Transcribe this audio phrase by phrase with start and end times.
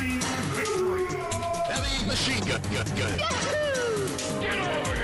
[0.00, 0.16] Heavy
[2.06, 3.18] machine gun, gun, gun.
[4.40, 4.99] Get over here!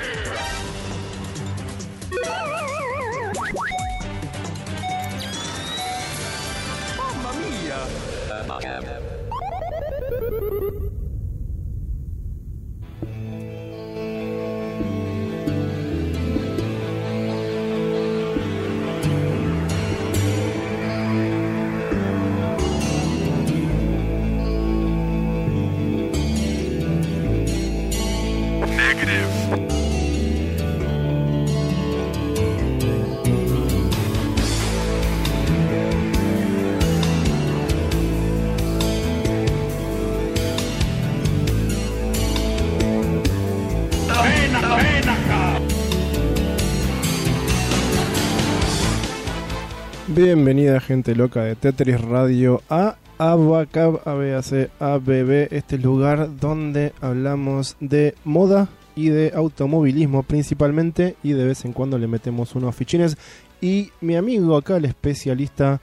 [50.17, 58.15] Bienvenida gente loca de Tetris Radio a Abacab ABAC ABB, este lugar donde hablamos de
[58.25, 63.19] moda y de automovilismo principalmente y de vez en cuando le metemos unos fichines
[63.61, 65.81] y mi amigo acá el especialista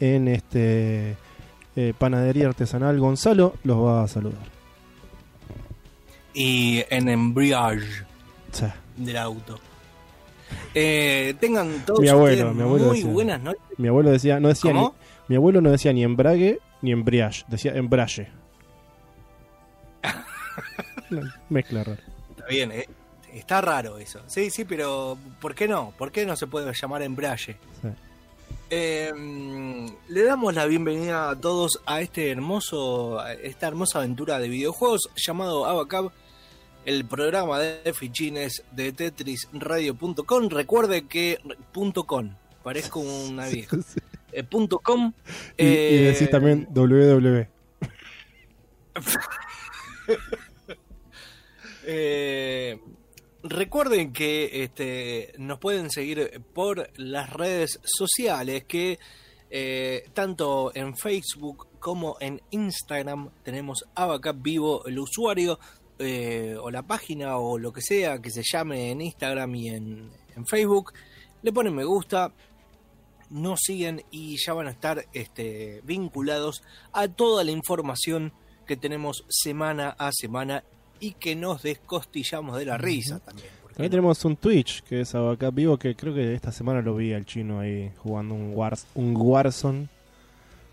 [0.00, 1.16] en este
[1.76, 4.56] eh, panadería artesanal Gonzalo los va a saludar.
[6.34, 8.04] y en embriage
[8.52, 8.66] Sí.
[8.96, 9.58] del auto.
[10.74, 13.12] Eh, tengan todos Mi abuelo, ustedes mi abuelo muy decía.
[13.12, 13.62] buenas noches.
[13.78, 14.88] Mi abuelo decía, no decía ni,
[15.28, 18.28] mi abuelo no decía ni embrague ni embriage, decía embrague.
[21.48, 22.02] Mezcla rara.
[22.30, 22.88] Está bien, eh,
[23.32, 24.20] está raro eso.
[24.26, 25.92] Sí, sí, pero ¿por qué no?
[25.96, 27.56] ¿Por qué no se puede llamar embrague?
[27.82, 27.88] Sí.
[28.68, 29.12] Eh,
[30.08, 35.08] le damos la bienvenida a todos a este hermoso, a esta hermosa aventura de videojuegos
[35.14, 36.10] llamado Abacab,
[36.86, 40.48] el programa de fichines de tetrisradio.com.
[40.48, 41.38] Recuerde que
[41.72, 42.30] punto .com,
[42.62, 43.76] parezco una vieja.
[44.32, 45.12] Eh, punto .com.
[45.58, 47.46] Y, y eh, decís también www.
[51.88, 52.80] Eh,
[53.44, 58.98] recuerden que este, nos pueden seguir por las redes sociales que
[59.48, 65.60] eh, tanto en Facebook como en Instagram tenemos Abacap Vivo el usuario
[65.98, 70.10] eh, o la página o lo que sea que se llame en Instagram y en,
[70.36, 70.92] en Facebook.
[71.42, 72.32] Le ponen me gusta,
[73.30, 76.62] nos siguen y ya van a estar este, vinculados
[76.92, 78.32] a toda la información
[78.66, 80.64] que tenemos semana a semana
[81.00, 83.48] y que nos descostillamos de la risa también.
[83.62, 86.80] ¿por qué También tenemos un Twitch que es Abacap Vivo que creo que esta semana
[86.82, 89.88] lo vi al chino ahí jugando un Wars, un Warzone.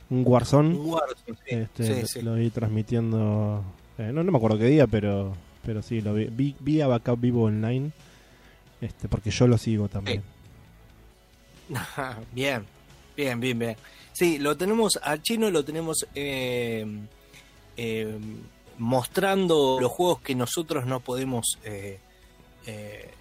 [0.10, 0.76] Un Warzone.
[0.78, 2.22] Un Warzone, sí, Este, sí, lo- sí.
[2.22, 3.64] Lo vi transmitiendo.
[3.98, 6.26] Eh, no, no me acuerdo qué día, pero pero sí, lo vi.
[6.26, 7.92] Vi, vi a Backup Vivo online.
[8.82, 10.22] Este, porque yo lo sigo también.
[12.34, 12.66] bien,
[13.16, 13.78] bien, bien, bien.
[14.12, 16.86] Sí, lo tenemos al chino, lo tenemos eh,
[17.78, 18.18] eh,
[18.78, 22.00] mostrando los juegos que nosotros no podemos eh,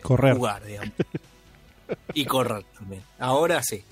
[0.02, 0.36] Correr.
[0.36, 0.92] jugar, digamos.
[2.14, 3.02] y correr también.
[3.18, 3.82] Ahora sí.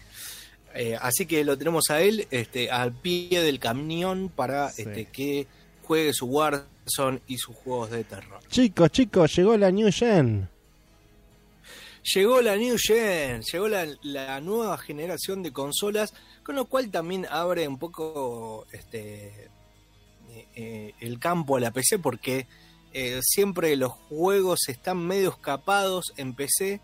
[1.01, 4.83] Así que lo tenemos a él este, al pie del camión para Sí.
[4.83, 5.47] este, que
[5.91, 8.39] juegue su Warzone y sus juegos de terror.
[8.49, 10.49] Chicos, chicos, llegó la New Gen.
[12.15, 16.15] Llegó la New Gen, llegó la, la nueva generación de consolas,
[16.45, 19.51] con lo cual también abre un poco este
[20.31, 22.47] eh, eh, el campo a la PC, porque
[22.93, 26.81] eh, siempre los juegos están medio escapados en PC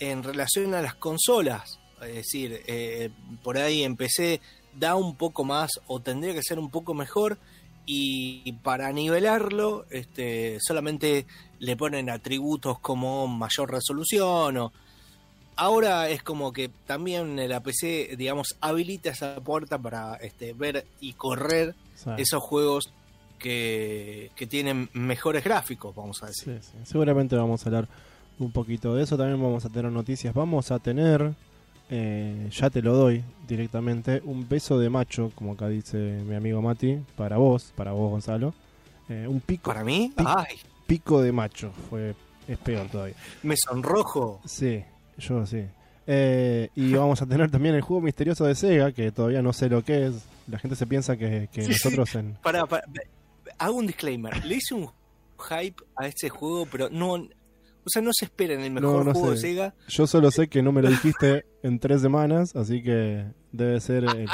[0.00, 1.80] en relación a las consolas.
[2.02, 3.08] Es decir, eh,
[3.42, 4.42] por ahí en PC
[4.74, 7.38] da un poco más o tendría que ser un poco mejor
[7.84, 11.26] y para nivelarlo este, solamente
[11.58, 14.72] le ponen atributos como mayor resolución o
[15.56, 21.14] ahora es como que también la PC digamos habilita esa puerta para este, ver y
[21.14, 21.74] correr
[22.16, 22.92] esos juegos
[23.38, 26.78] que, que tienen mejores gráficos vamos a decir sí, sí.
[26.84, 27.88] Seguramente vamos a hablar
[28.38, 29.16] un poquito de eso.
[29.16, 30.34] También vamos a tener noticias.
[30.34, 31.34] Vamos a tener,
[31.94, 35.96] eh, ya te lo doy directamente, un beso de macho, como acá dice
[36.26, 38.54] mi amigo Mati, para vos, para vos Gonzalo.
[39.10, 40.56] Eh, un pico, para mí Pi- ay
[40.86, 41.70] pico de macho.
[41.90, 42.14] Fue,
[42.48, 43.14] es peor todavía.
[43.42, 44.82] me sonrojo Sí,
[45.18, 45.64] yo sí.
[46.06, 49.68] Eh, y vamos a tener también el juego misterioso de Sega, que todavía no sé
[49.68, 50.24] lo que es.
[50.48, 51.84] La gente se piensa que, que Sí, sí.
[51.84, 52.34] nosotros en...
[52.42, 52.84] para, para-
[53.58, 54.88] hago un disclaimer le hice un
[55.38, 57.16] hype a este juego pero no
[57.84, 59.48] o sea no se espera en el mejor no juego de sé.
[59.48, 63.80] Sega Yo solo sé que no me lo dijiste en tres semanas, así que debe
[63.80, 64.04] ser...
[64.04, 64.26] el-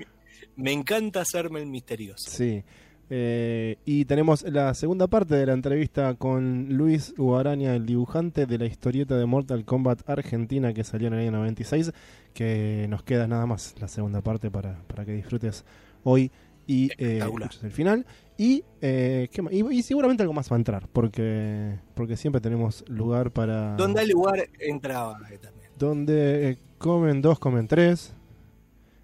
[0.56, 2.62] me encanta hacerme el misterioso sí.
[3.08, 8.58] Eh, y tenemos la segunda parte de la entrevista con Luis Guaraña, el dibujante de
[8.58, 11.92] la historieta de Mortal Kombat Argentina que salió en el año 96,
[12.34, 15.64] que nos queda nada más la segunda parte para, para que disfrutes
[16.02, 16.32] hoy
[16.66, 18.06] y eh, escuches el final.
[18.38, 22.84] Y, eh, ¿qué y, y seguramente algo más va a entrar, porque, porque siempre tenemos
[22.88, 23.76] lugar para...
[23.76, 25.70] Donde hay lugar, entraba también.
[25.78, 28.12] donde eh, comen dos, comen tres.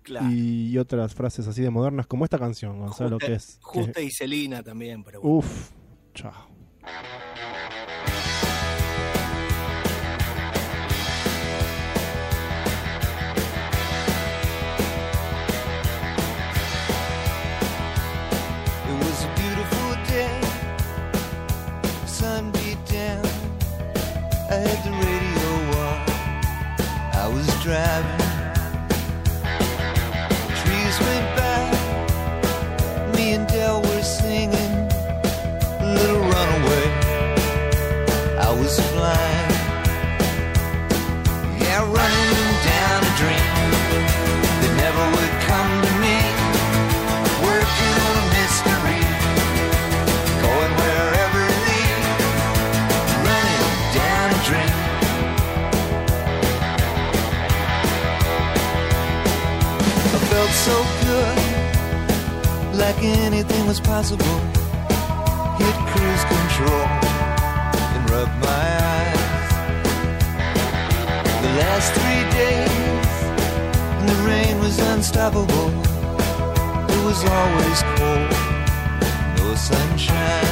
[0.03, 0.27] Claro.
[0.31, 3.57] Y otras frases así de modernas, como esta canción, Gonzalo, Justa- que es...
[3.57, 5.37] que- Justa y Celina también, pero bueno.
[5.39, 5.71] Uf,
[6.13, 6.49] chao.
[24.53, 25.51] I had the radio
[25.81, 26.05] on.
[27.15, 28.22] I was driving.
[63.05, 64.39] Anything was possible.
[65.59, 66.87] Hit cruise control
[67.95, 69.51] and rub my eyes.
[71.43, 73.17] The last three days,
[74.07, 75.71] the rain was unstoppable.
[76.95, 78.31] It was always cold,
[79.39, 80.52] no sunshine.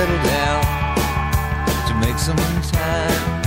[0.00, 0.62] Pedal down
[1.86, 2.36] to make some
[2.72, 3.42] time.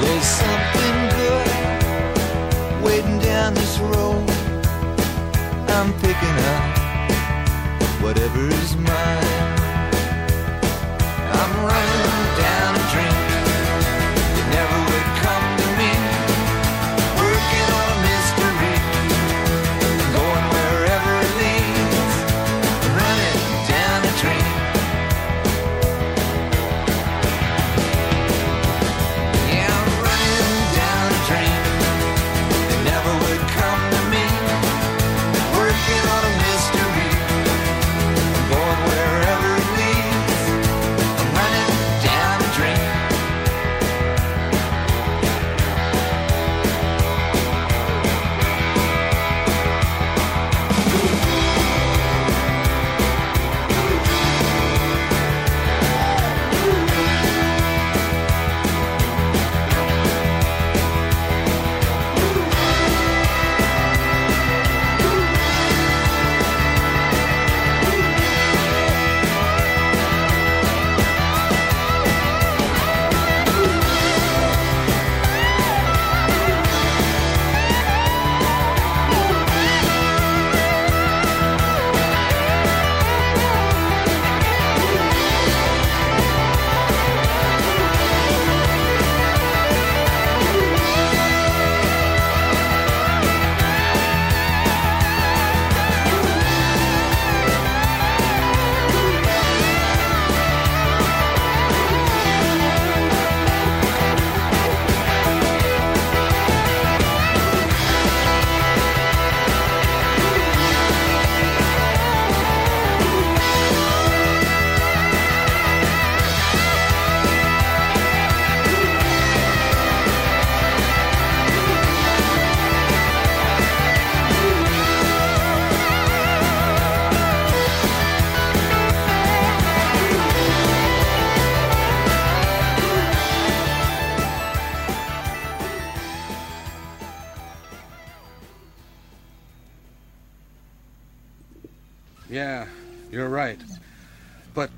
[0.00, 4.28] There's something good waiting down this road.
[5.76, 6.64] I'm picking up
[8.02, 9.33] whatever's mine.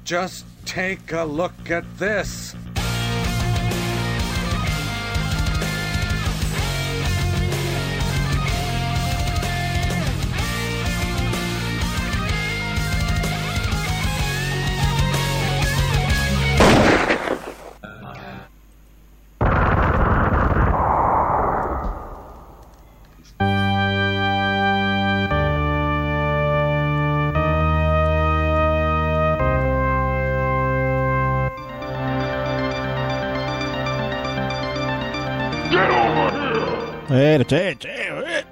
[0.07, 2.46] Just take a look at this.
[37.47, 38.45] Che, che, eh.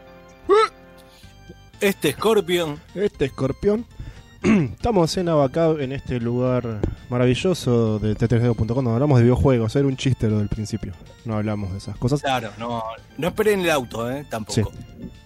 [1.80, 3.84] Este Scorpion, Este escorpión.
[4.42, 9.74] Estamos en Abacab, en este lugar maravilloso de t3d.com, donde hablamos de videojuegos.
[9.74, 10.92] Era un chiste lo del principio.
[11.24, 12.20] No hablamos de esas cosas.
[12.20, 12.82] claro, no,
[13.18, 14.26] no esperen el auto, ¿eh?
[14.30, 14.70] Tampoco.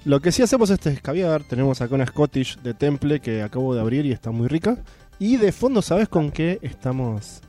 [0.05, 1.43] Lo que sí hacemos es escabiar.
[1.45, 4.79] Tenemos acá una Scottish de Temple que acabo de abrir y está muy rica.
[5.19, 7.41] Y de fondo, ¿sabes con qué estamos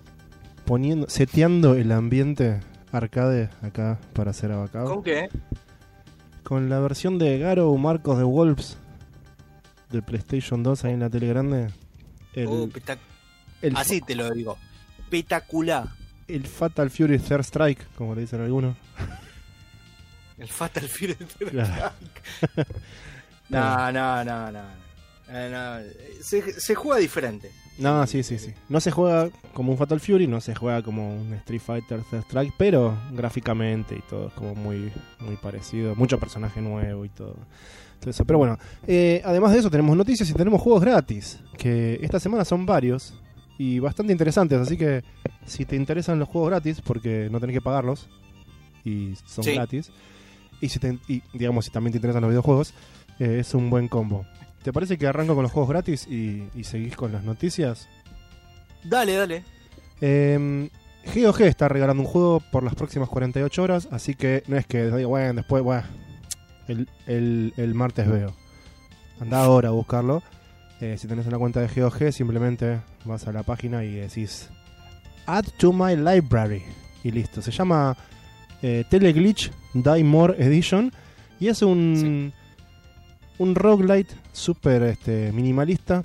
[0.65, 2.59] poniendo, seteando el ambiente
[2.91, 4.85] arcade acá para hacer Abacab?
[4.85, 5.29] ¿Con qué?
[6.49, 8.75] Con la versión de Garo Marcos de Wolves
[9.91, 11.67] de PlayStation 2 ahí en la tele grande.
[12.33, 12.67] El, Oh,
[13.61, 14.57] el, Así te lo digo.
[14.97, 15.89] Espectacular.
[16.27, 18.75] el Fatal Fury Third Strike, como le dicen algunos.
[20.39, 21.13] El Fatal Fury.
[21.51, 21.91] Claro.
[23.49, 24.63] no, no, no, no.
[25.29, 26.23] Eh, no.
[26.23, 27.51] Se, se juega diferente.
[27.79, 28.51] No, sí, sí, sí.
[28.67, 32.23] No se juega como un Fatal Fury, no se juega como un Street Fighter Third
[32.25, 35.95] Strike, pero gráficamente y todo es como muy, muy parecido.
[35.95, 37.35] Mucho personaje nuevo y todo.
[37.99, 38.25] Todo eso.
[38.25, 38.57] Pero bueno,
[38.87, 43.13] eh, además de eso tenemos noticias y tenemos juegos gratis, que esta semana son varios
[43.57, 45.03] y bastante interesantes, así que
[45.45, 48.07] si te interesan los juegos gratis, porque no tenés que pagarlos
[48.85, 49.53] y son Sí.
[49.53, 49.91] gratis,
[50.61, 52.73] y si te- y, digamos si también te interesan los videojuegos,
[53.19, 54.25] eh, es un buen combo.
[54.63, 57.87] ¿Te parece que arranco con los juegos gratis y, y seguís con las noticias?
[58.83, 59.43] Dale, dale.
[60.01, 60.69] Eh,
[61.15, 64.85] GOG está regalando un juego por las próximas 48 horas, así que no es que
[64.91, 65.83] diga, bueno, después, bueno,
[66.67, 68.35] el, el- el martes veo.
[69.19, 70.21] Anda ahora a buscarlo.
[70.81, 74.49] Eh, si tenés una cuenta de GOG, simplemente vas a la página y decís
[75.25, 76.63] Add to my library.
[77.03, 77.41] Y listo.
[77.41, 77.97] Se llama
[78.61, 80.91] eh, Teleglitch Die More Edition.
[81.39, 82.33] Y es un,
[83.39, 86.03] un roguelite súper este, minimalista.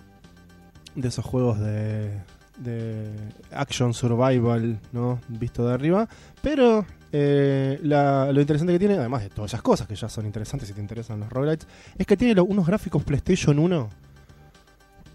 [0.94, 2.20] De esos juegos de,
[2.58, 3.10] de
[3.52, 5.20] action survival, ¿no?
[5.28, 6.08] Visto de arriba.
[6.40, 10.24] Pero eh, la- lo interesante que tiene, además de todas esas cosas que ya son
[10.24, 11.66] interesantes si te interesan los roguelites,
[11.98, 13.88] es que tiene lo- unos gráficos PlayStation 1,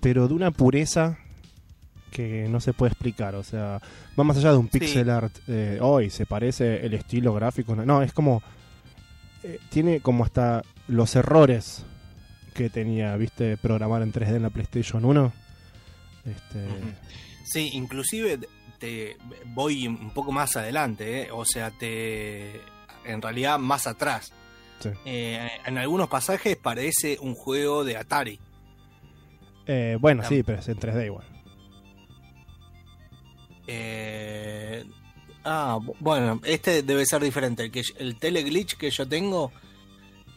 [0.02, 1.18] pero de una pureza
[2.12, 3.36] que no se puede explicar.
[3.36, 3.80] O sea,
[4.20, 4.80] va más allá de un Sí.
[4.80, 5.34] pixel art.
[5.48, 7.74] eh, hoy se parece el estilo gráfico.
[7.76, 8.42] No, no, es como.
[9.44, 11.86] eh, tiene como hasta los errores
[12.60, 15.32] que tenía, viste, programar en 3D en la PlayStation 1.
[16.26, 16.68] Este,
[17.46, 18.38] Sí, inclusive
[18.80, 21.30] te voy un poco más adelante, ¿eh?
[21.32, 22.60] o sea, te
[23.06, 24.34] en realidad más atrás.
[24.82, 24.90] Sí.
[25.06, 28.40] Eh, en algunos pasajes parece un juego de Atari.
[29.66, 31.26] eh, bueno, sí, pero es en 3D igual.
[33.68, 34.84] Eh,
[35.46, 37.64] ah, bu- bueno, este debe ser diferente.
[37.64, 39.52] El, que, el teleglitch que yo tengo,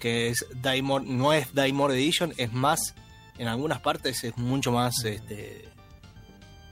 [0.03, 2.95] que es Daimor, no es Daimor Edition, es más,
[3.39, 5.65] en algunas partes es mucho más este,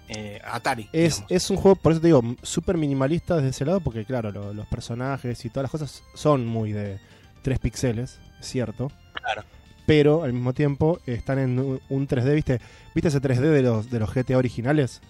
[0.09, 0.89] eh, Atari.
[0.93, 4.33] Es, es un juego, por eso te digo, súper minimalista desde ese lado, porque claro,
[4.33, 6.99] lo- los personajes y todas las cosas son muy de
[7.43, 8.91] 3 píxeles, es cierto.
[9.15, 9.45] Claro.
[9.87, 12.61] Pero al mismo tiempo están en un un 3D, ¿viste?
[12.95, 15.01] ¿Viste ese 3D de los, de los GTA originales?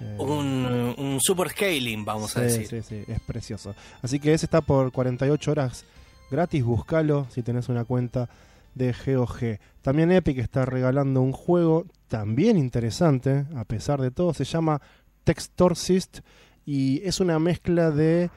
[0.00, 2.66] Eh, un, un super scaling, vamos a decir.
[2.68, 3.74] Sí, sí, es precioso.
[4.02, 5.84] Así que ese está por 48 horas
[6.30, 8.28] gratis, búscalo si tenés una cuenta
[8.74, 9.58] de GOG.
[9.82, 14.80] También Epic está regalando un juego también interesante, a pesar de todo, se llama
[15.24, 16.20] Textorcist
[16.64, 18.30] y es una mezcla de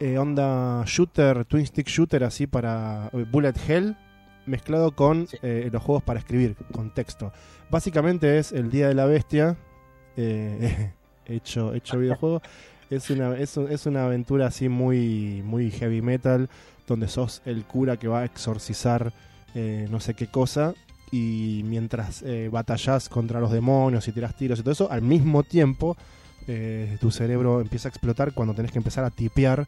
[0.00, 3.96] eh, onda shooter, twin stick shooter así para eh, Bullet Hell
[4.46, 5.38] mezclado con Sí.
[5.42, 7.32] eh, los juegos para escribir, con texto.
[7.70, 9.56] Básicamente es el Día de la Bestia
[10.16, 10.92] eh,
[11.26, 12.42] hecho, hecho videojuego.
[12.90, 16.48] Es una, es, es una aventura así muy, muy heavy metal,
[16.86, 19.12] donde sos el cura que va a exorcizar
[19.54, 20.74] eh, no sé qué cosa.
[21.12, 25.42] Y mientras eh, batallás contra los demonios y tiras tiros y todo eso, al mismo
[25.44, 25.96] tiempo
[26.48, 29.66] eh, tu cerebro empieza a explotar cuando tenés que empezar a tipear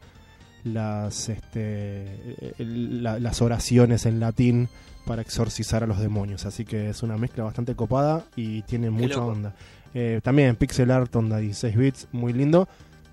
[0.65, 4.69] las, este, la- las oraciones en latín
[5.07, 6.45] para exorcizar a los demonios.
[6.45, 9.55] Así que es una mezcla bastante copada y tiene mucha onda.
[9.95, 12.69] Eh, también pixel art, onda 16 bits, muy lindo,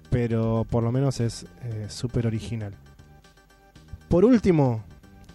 [0.09, 2.73] pero por lo menos es eh, súper original.
[4.15, 4.81] Por último,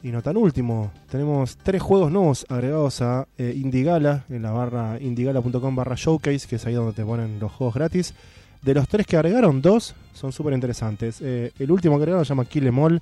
[0.03, 4.99] y no tan último, tenemos tres juegos nuevos agregados a eh, Indigala, en la barra
[4.99, 8.15] indigala.com barra showcase, que es ahí donde te ponen los juegos gratis.
[8.63, 11.21] De los tres que agregaron, dos son súper interesantes.
[11.21, 12.99] Eh, el último que agregaron se llama Kill Em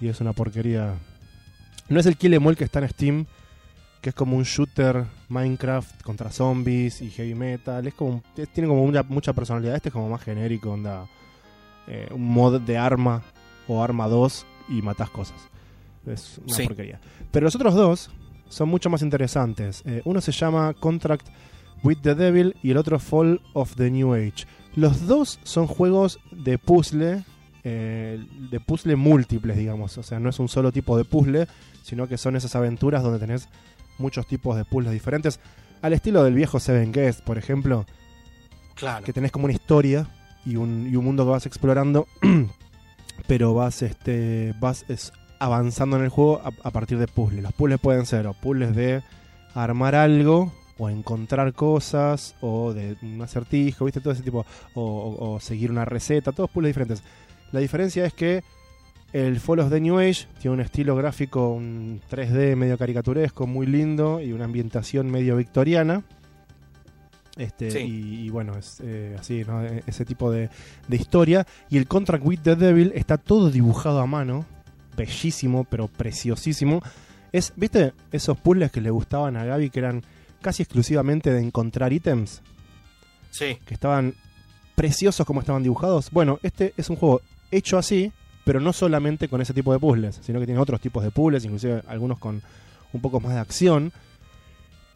[0.00, 0.94] y es una porquería.
[1.88, 3.26] No es el Kill Em que está en Steam,
[4.00, 7.84] que es como un shooter Minecraft contra zombies y heavy metal.
[7.84, 8.22] Es como
[8.54, 9.74] tiene como mucha personalidad.
[9.74, 11.08] Este es como más genérico, onda
[11.88, 13.22] eh, un mod de arma
[13.66, 15.36] o arma 2 y matás cosas.
[16.06, 16.66] Es una Sí.
[16.66, 17.00] porquería.
[17.30, 18.10] Pero los otros dos
[18.48, 19.82] son mucho más interesantes.
[19.86, 21.26] Eh, uno se llama Contract
[21.82, 24.46] with the Devil y el otro Fall of the New Age.
[24.76, 27.24] Los dos son juegos de puzzle
[27.68, 29.98] eh, de puzzle múltiples, digamos.
[29.98, 31.48] O sea, no es un solo tipo de puzzle,
[31.82, 33.48] sino que son esas aventuras donde tenés
[33.98, 35.40] muchos tipos de puzzles diferentes.
[35.82, 37.84] Al estilo del viejo Seven Guest, por ejemplo,
[38.76, 39.04] Claro.
[39.04, 40.06] que tenés como una historia
[40.44, 42.06] y un, y un mundo que vas explorando,
[43.26, 47.42] pero vas, este, vas es, avanzando en el juego a, partir de puzzles.
[47.42, 49.02] Los puzzles pueden ser o puzzles de
[49.54, 54.00] armar algo, o encontrar cosas, o de un acertijo, ¿viste?
[54.00, 54.44] Todo ese tipo,
[54.74, 57.02] o, seguir una receta, todos puzzles diferentes.
[57.52, 58.42] La diferencia es que
[59.12, 64.20] el Follows de New Age tiene un estilo gráfico, un 3D medio caricaturesco, muy lindo,
[64.20, 66.02] y una ambientación medio victoriana.
[67.36, 67.78] Este, Sí.
[67.80, 69.62] y, y bueno, es eh, así, ¿no?
[69.64, 70.48] E- Ese tipo de,
[70.88, 71.46] de historia.
[71.68, 74.44] Y el Contract with the Devil está todo dibujado a mano.
[74.96, 76.80] Bellísimo, pero preciosísimo.
[77.32, 77.92] Es, ¿viste?
[78.12, 80.02] Esos puzzles que le gustaban a Gaby que eran
[80.40, 82.40] casi exclusivamente de encontrar ítems.
[83.30, 83.58] Sí.
[83.66, 84.14] Que estaban
[84.74, 86.10] preciosos como estaban dibujados.
[86.10, 88.12] Bueno, este es un juego hecho así,
[88.44, 91.44] pero no solamente con ese tipo de puzzles, sino que tiene otros tipos de puzzles,
[91.44, 92.40] inclusive algunos con
[92.92, 93.92] un poco más de acción.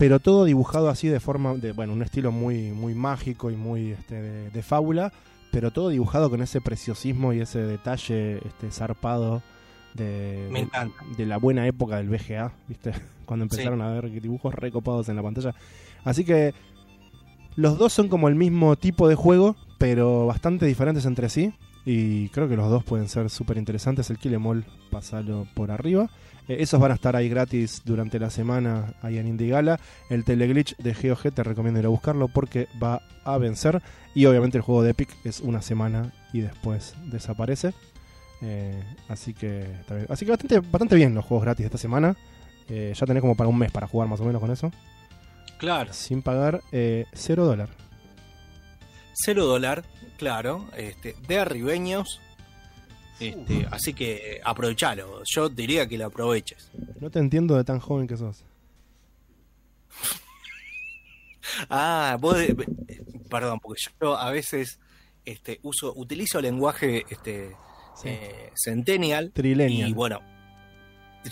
[0.00, 3.90] Pero todo dibujado así de forma, de, bueno, un estilo muy, muy mágico y muy
[3.90, 5.12] este, de, de fábula,
[5.52, 9.42] pero todo dibujado con ese preciosismo y ese detalle este, zarpado
[9.92, 11.04] de, Me encanta.
[11.18, 12.92] de la buena época del VGA, ¿viste?
[13.26, 15.54] Cuando empezaron a ver dibujos recopados en la pantalla.
[16.02, 16.54] Así que
[17.56, 21.52] los dos son como el mismo tipo de juego, pero bastante diferentes entre sí.
[21.84, 24.08] Y creo que los dos pueden ser súper interesantes.
[24.08, 26.08] El Kill Em All, pasalo por arriba.
[26.48, 29.80] Eh, esos van a estar ahí gratis durante la semana ahí en Indie Gala.
[30.08, 33.82] El Teleglitch de GOG te recomiendo ir a buscarlo porque va a vencer.
[34.14, 37.72] Y obviamente el juego de Epic es una semana y después desaparece.
[38.42, 39.66] Eh, así que.
[40.08, 42.16] Así que bastante, bastante bien los juegos gratis de esta semana.
[42.68, 44.70] Eh, ya tenés como para un mes para jugar más o menos con eso.
[45.58, 45.92] Claro.
[45.92, 47.68] Sin pagar eh, cero dólar.
[49.12, 49.84] Cero dólar,
[50.16, 52.20] claro, este, de arribeños.
[53.20, 55.22] Este, así que aprovechalo.
[55.24, 56.70] Yo diría que lo aproveches.
[57.00, 58.44] No te entiendo de tan joven que sos.
[61.68, 62.54] Ah, vos, de-
[62.88, 64.78] eh, perdón, porque yo a veces
[65.24, 67.56] este, uso, utilizo lenguaje este,
[68.00, 68.08] Sí.
[68.08, 69.90] eh, centennial Trilenial.
[69.90, 70.20] y bueno,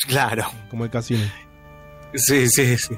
[0.09, 1.24] claro, Como el casino.
[2.14, 2.94] sí, sí, sí.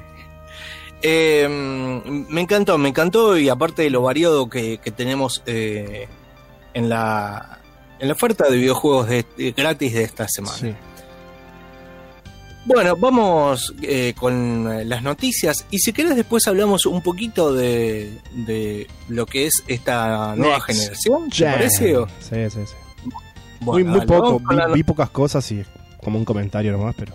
[1.03, 6.07] Eh, me encantó, me encantó y aparte de lo variado que, que tenemos eh,
[6.73, 7.59] en la
[8.01, 10.57] en la oferta de videojuegos de- de gratis de esta semana.
[10.57, 10.73] Sí.
[12.63, 18.19] Bueno, vamos eh, con eh, las noticias y si querés después hablamos un poquito de,
[18.33, 21.97] de lo que es esta nueva Next generación, ¿te parece?
[21.97, 23.09] O- Sí, sí, sí.
[23.61, 24.39] Bueno, muy, poco.
[24.47, 25.63] Vi, la no- vi pocas cosas y
[26.03, 27.13] como un comentario nomás, pero.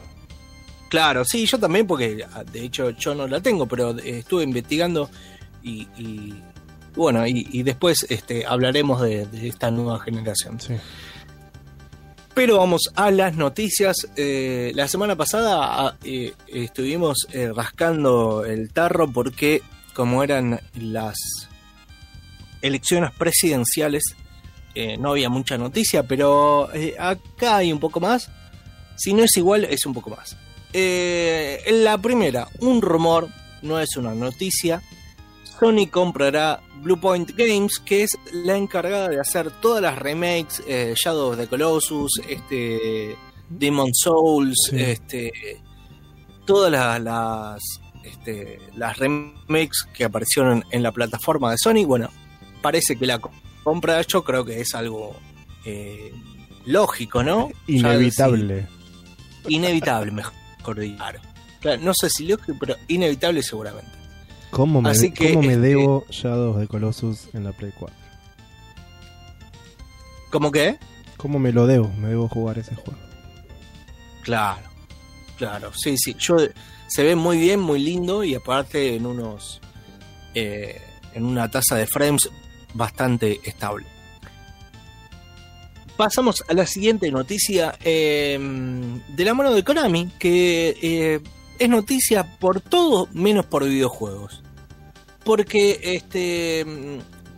[0.89, 5.11] Claro, sí, yo también porque de hecho yo no la tengo, pero eh, estuve investigando
[5.63, 6.35] y, y,
[6.97, 10.59] bueno, y, y después este, hablaremos de, de esta nueva generación.
[10.59, 10.75] Sí.
[12.37, 13.97] Pero vamos a las noticias.
[14.15, 19.63] Eh, la semana pasada ah, eh, estuvimos eh, rascando el tarro porque
[19.95, 21.17] como eran las
[22.61, 24.03] elecciones presidenciales,
[24.99, 28.31] no había mucha noticia, pero acá hay un poco más.
[28.97, 30.37] Si no es igual, es un poco más.
[30.75, 33.31] La primera, un rumor,
[33.63, 34.83] no es una noticia.
[35.59, 41.33] Sony comprará Bluepoint Games, que es la encargada de hacer todas las remakes, eh, Shadow
[41.33, 43.17] of the Colossus, este,
[43.49, 44.77] Demon Souls, Sí.
[44.81, 45.33] este,
[46.45, 47.61] todas la- las,
[48.05, 51.85] este, las remakes que aparecieron en la plataforma de Sony.
[51.87, 52.09] Bueno,
[52.63, 53.33] parece que la co-
[53.65, 55.17] compra, yo creo que es algo
[55.65, 56.13] eh,
[56.67, 57.49] lógico, ¿no?
[57.67, 58.69] Inevitable.
[59.49, 60.97] inevitable, mejor dicho.
[60.97, 61.21] Claro.
[61.61, 63.91] Claro, no sé si lógico, pero inevitable seguramente.
[64.57, 67.95] ¿Cómo me, Así que, cómo me este- debo Shadows de Colossus en la Play 4?
[70.31, 70.79] ¿Cómo que?
[71.19, 71.91] ¿Cómo me lo debo?
[71.99, 72.99] Me debo jugar ese juego.
[74.23, 74.63] Claro,
[75.37, 76.17] claro, sí, sí.
[76.19, 76.37] Yo
[76.89, 79.61] se ve muy bien, muy lindo y aparte en unos
[80.35, 80.81] eh,
[81.13, 82.31] en una tasa de frames
[82.73, 83.85] bastante estable.
[85.99, 88.39] Pasamos a la siguiente noticia eh,
[89.09, 91.21] de la mano de Konami, que eh,
[91.59, 94.43] es noticia por todo menos por videojuegos.
[95.27, 96.65] Porque este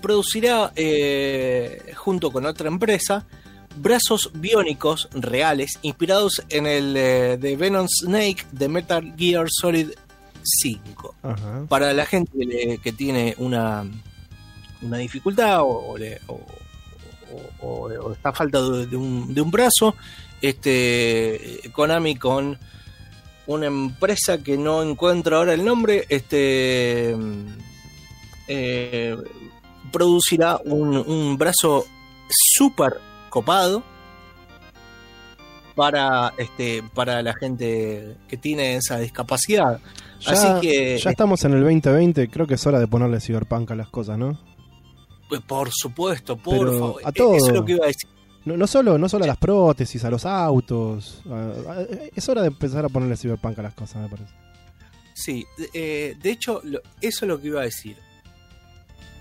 [0.00, 3.26] producirá eh, junto con otra empresa
[3.76, 9.90] brazos biónicos reales inspirados en el eh, de Venom Snake de Metal Gear Solid
[10.42, 11.14] 5.
[11.22, 11.64] Ajá.
[11.68, 13.84] Para la gente que, le- que tiene una,
[14.82, 16.40] una dificultad o, o le- o-
[17.60, 19.94] o- está a falta de, de un, de un brazo,
[20.40, 22.58] este Konami con
[23.46, 27.16] una empresa que no encuentro ahora el nombre, este
[28.48, 29.16] eh,
[29.92, 31.84] producirá un, un brazo
[32.28, 32.94] súper
[33.30, 33.82] copado
[35.74, 39.80] para este para la gente que tiene esa discapacidad.
[40.20, 43.70] Ya, Así que ya estamos en el 2020, creo que es hora de ponerle cyberpunk
[43.70, 44.30] a las cosas, ¿no?
[45.30, 47.02] eh, por supuesto, por Pero favor.
[47.04, 47.36] a Eh, todo.
[47.36, 48.08] Eso es lo que iba a decir.
[48.44, 51.22] No, no solo, no solo a las prótesis, a los autos.
[51.30, 51.82] a- a-
[52.16, 54.32] es hora de empezar a ponerle cyberpunk a las cosas, me parece.
[55.14, 56.62] Sí, de- eh, de hecho,
[57.00, 57.96] eso es lo que iba a decir.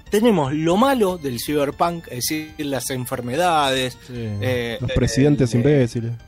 [0.10, 6.14] Tenemos lo malo del cyberpunk, es decir, las enfermedades, Eh, los presidentes eh, imbéciles.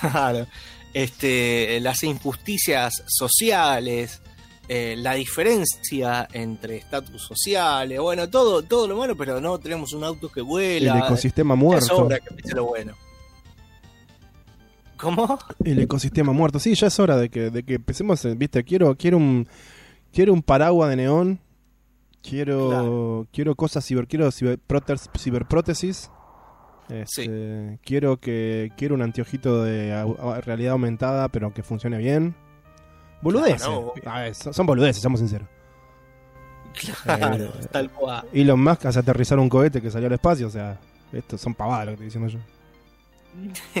[0.00, 0.46] Claro.
[0.92, 4.20] Este, las injusticias sociales,
[4.68, 10.04] eh, la diferencia entre estatus sociales, bueno, todo, todo lo malo, pero no tenemos un
[10.04, 10.98] auto que el vuela.
[10.98, 12.04] ecosistema es muerto.
[12.04, 12.94] hora que empiece lo bueno.
[14.98, 15.38] ¿Cómo?
[15.64, 16.58] El ecosistema muerto.
[16.58, 18.24] Sí, ya es hora de que, de que empecemos.
[18.24, 19.48] eh, Viste, quiero, quiero un
[20.12, 21.40] quiero un paraguas de neón.
[22.22, 23.26] Quiero, Claro.
[23.32, 26.10] quiero cosas ciber, quiero ciberprótesis.
[26.88, 27.78] Este, Sí.
[27.84, 32.34] Quiero que quiero un anteojito de au- realidad aumentada, pero que funcione bien.
[33.22, 33.62] Boludeces.
[33.62, 33.92] Claro.
[34.04, 35.48] Ver, son, son boludeces, seamos sinceros.
[37.04, 38.24] Claro, Eh, tal cual.
[38.32, 40.78] Elon Musk hace aterrizar un cohete que salió al espacio, o sea,
[41.12, 42.38] estos son pavadas lo que estoy diciendo yo.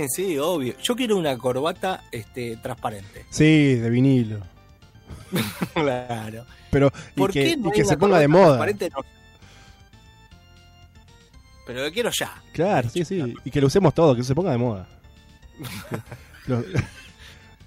[0.14, 0.74] Sí, obvio.
[0.82, 3.24] Yo quiero una corbata este, transparente.
[3.30, 4.40] Sí, de vinilo.
[5.74, 6.44] Claro.
[6.70, 8.64] Pero y ¿Por que, qué no y que se ponga de moda.
[8.66, 9.04] No.
[11.66, 12.42] Pero lo quiero ya.
[12.52, 13.34] Claro, sí, sí.
[13.44, 14.88] Y que lo usemos todo, que se ponga de moda.
[16.46, 16.64] los,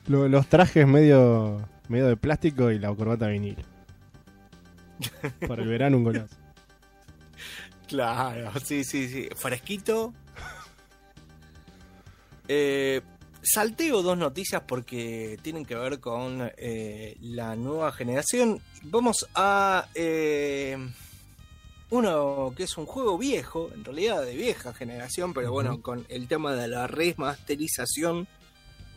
[0.08, 3.64] lo- los trajes medio, medio de plástico y la corbata de vinilo.
[5.48, 6.36] Para el verano un golazo.
[7.88, 9.30] Claro, sí, sí, sí.
[9.36, 10.14] Fresquito.
[12.48, 13.02] Eh,
[13.42, 18.62] salteo dos noticias porque tienen que ver con eh, la nueva generación.
[18.84, 20.78] Vamos a eh,
[21.90, 26.28] uno que es un juego viejo, en realidad de vieja generación, pero bueno, con el
[26.28, 28.28] tema de la remasterización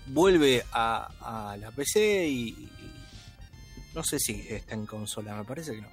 [0.07, 2.71] vuelve a, a la PC y, y
[3.95, 5.89] no sé si está en consola, me parece que no.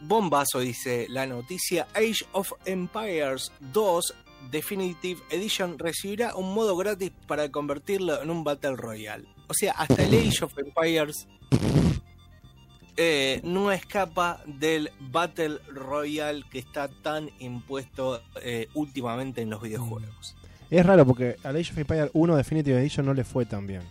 [0.00, 4.14] Bombazo dice la noticia Age of Empires 2
[4.50, 9.26] Definitive Edition recibirá un modo gratis para convertirlo en un Battle Royale.
[9.48, 11.26] O sea, hasta el Age of Empires
[12.96, 20.36] eh, no escapa del Battle Royale que está tan impuesto eh, últimamente en los videojuegos.
[20.70, 23.82] Es raro porque a Age of Empires 1 Definitive Edition no le fue tan bien.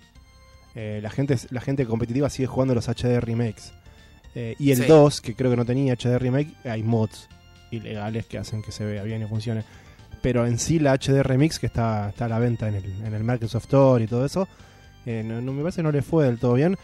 [0.76, 3.74] Eh, la, gente, la gente competitiva sigue jugando los HD remakes.
[4.36, 4.86] Eh, y el Sí.
[4.88, 7.28] 2, que creo que no tenía HD remake, hay mods
[7.72, 9.64] ilegales que hacen que se vea bien y funcione.
[10.28, 13.14] Pero en sí la HD remix que está, está a la venta en el, en
[13.14, 14.46] el Microsoft Store y todo eso,
[15.06, 16.78] eh, no, no- me parece que no le fue del todo bien.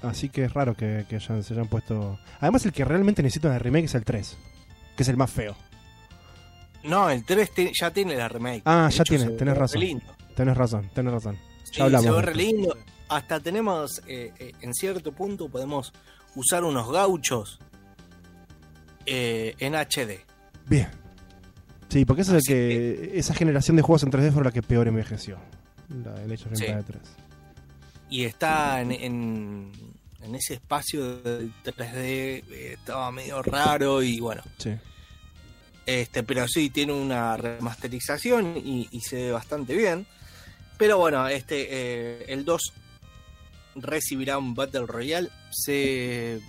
[0.00, 2.18] Así que es raro que, que hayan- se hayan puesto...
[2.40, 4.38] Además el que realmente necesita una remake es el 3,
[4.96, 5.54] que es el más feo.
[6.84, 8.62] No, el 3 te- ya tiene la remake.
[8.64, 9.80] Ah, De ya hecho, tiene, tenés razón.
[9.82, 10.06] lindo.
[10.34, 11.36] Tenés razón, tenés razón.
[11.66, 12.06] Ya Sí, hablamos.
[12.06, 12.74] se ve re lindo.
[13.10, 15.92] Hasta tenemos, eh, eh, en cierto punto, podemos
[16.36, 17.58] usar unos gauchos
[19.04, 20.24] eh, en HD.
[20.66, 20.88] Bien.
[21.92, 24.88] Sí, porque es el que, esa generación de juegos en 3D fue la que peor
[24.88, 25.38] envejeció.
[26.02, 26.64] La del Age of Sí.
[26.64, 27.02] Empires 3.
[28.08, 29.72] Y está en, en,
[30.22, 32.44] en ese espacio del 3D, eh,
[32.78, 34.42] estaba medio raro y bueno.
[34.56, 34.70] Sí.
[35.84, 40.06] Este, pero sí, tiene una remasterización y, y se ve bastante bien.
[40.78, 42.72] Pero bueno, este eh, el 2
[43.74, 45.28] recibirá un Battle Royale.
[45.50, 46.40] Se,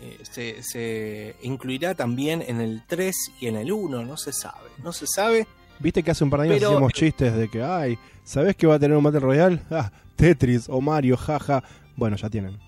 [0.00, 4.68] eh, se, se incluirá también en el 3 y en el 1, no se sabe.
[4.82, 5.46] No se sabe.
[5.78, 8.66] Viste que hace un par de años Pero- hacíamos chistes de que, ay, ¿sabés que
[8.66, 9.60] va a tener un Battle Royale?
[9.70, 11.62] Ah, Tetris o Mario, jaja.
[11.96, 12.58] Bueno, ya tienen.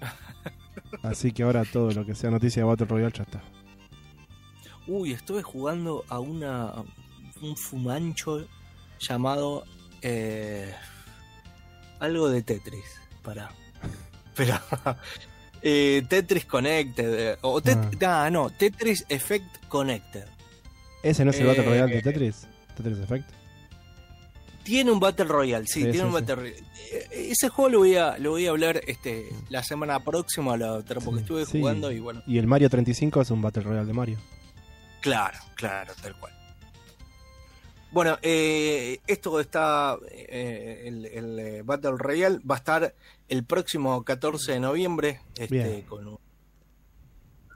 [1.02, 3.42] Así que ahora todo lo que sea noticia de Battle Royale ya está.
[4.86, 6.72] Uy, estuve jugando a una
[7.42, 8.46] un fumancho
[8.98, 9.64] llamado
[10.02, 10.74] eh,
[12.00, 12.84] algo de Tetris.
[13.22, 13.50] Para.
[14.36, 14.54] Pero
[15.66, 20.24] eh, Tetris Connected eh, o Tet- ah, no, Tetris Effect Connected.
[21.02, 22.46] ¿Ese no es el Battle Eh, Royale de Tetris?
[22.76, 23.28] ¿Tetris Effect?
[24.62, 26.12] Tiene un Battle Royale, sí, Sí, tiene sí, un.
[26.12, 26.64] Battle Royale.
[26.92, 30.72] Eh, Ese juego lo voy a lo voy a hablar este la semana próxima, la
[30.74, 33.92] otra, porque estuve jugando y bueno, Y el Mario 35 es un Battle Royale de
[33.92, 34.18] Mario.
[35.00, 36.32] Claro, claro, tal cual.
[37.90, 42.94] Bueno, eh, esto está, eh, el, el, eh, Battle Royale va a estar
[43.28, 46.18] el próximo 14 de noviembre este, con una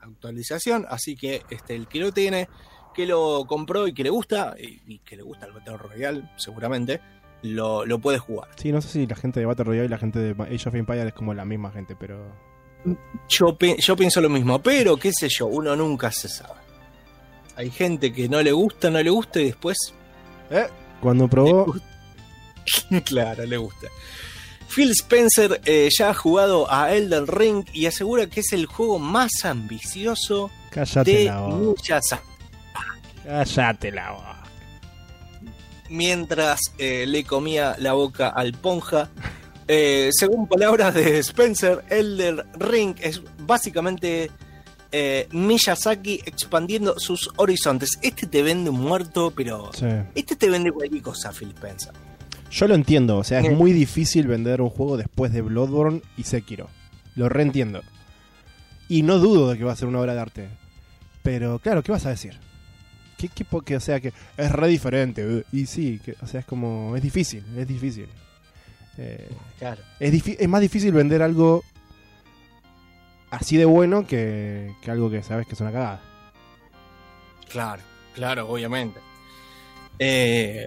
[0.01, 2.49] actualización, así que este, el que lo tiene,
[2.95, 6.31] que lo compró y que le gusta, y, y que le gusta el Battle Royale,
[6.37, 7.01] seguramente,
[7.43, 8.49] lo, lo puede jugar.
[8.57, 10.75] Sí, no sé si la gente de Battle Royale y la gente de Age of
[10.75, 12.35] Empires es como la misma gente, pero...
[13.29, 16.61] Yo, yo pienso lo mismo, pero qué sé yo, uno nunca se sabe.
[17.57, 19.77] Hay gente que no le gusta, no le gusta y después,
[21.01, 21.75] Cuando probó,
[23.05, 23.89] claro, le gusta.
[24.69, 28.99] Phil Spencer eh, ya ha jugado a Elden Ring y asegura que es el juego
[28.99, 31.41] más ambicioso cállate de la.
[31.49, 32.23] Miyazaki.
[33.25, 34.43] Cállate la boca.
[35.91, 39.11] mientras eh, le comía la boca al Ponja.
[39.67, 44.31] Eh, según palabras de Spencer, Elder Ring es básicamente
[44.93, 47.99] eh, Miyazaki expandiendo sus horizontes.
[48.03, 49.87] Este te vende un muerto, pero Sí.
[50.15, 51.93] este te vende cualquier cosa, Phil Spencer.
[52.51, 56.23] Yo lo entiendo, o sea, es muy difícil vender un juego después de Bloodborne y
[56.23, 56.69] Sekiro.
[57.15, 57.83] Lo reentiendo.
[58.89, 60.49] Y no dudo de que va a ser una obra de arte.
[61.23, 62.39] Pero claro, ¿qué vas a decir?
[63.19, 65.27] ¿Qué, qué que, o sea, que es re diferente.
[65.27, 66.97] uh, Y sí, que, o sea, es como.
[66.97, 68.09] Es difícil, es difícil.
[68.97, 69.83] Eh, Claro.
[70.01, 71.63] es, es más difícil vender algo
[73.31, 76.01] así de bueno que, que algo que sabes que es una cagada.
[77.51, 77.83] Claro,
[78.15, 79.01] claro, obviamente.
[79.99, 80.67] Eh,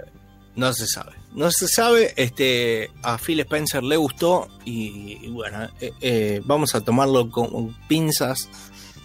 [0.55, 1.13] no se sabe.
[1.33, 2.13] No se sabe.
[2.17, 7.73] Este, a Phil Spencer le gustó y, y bueno, eh, eh, vamos a tomarlo con
[7.87, 8.49] pinzas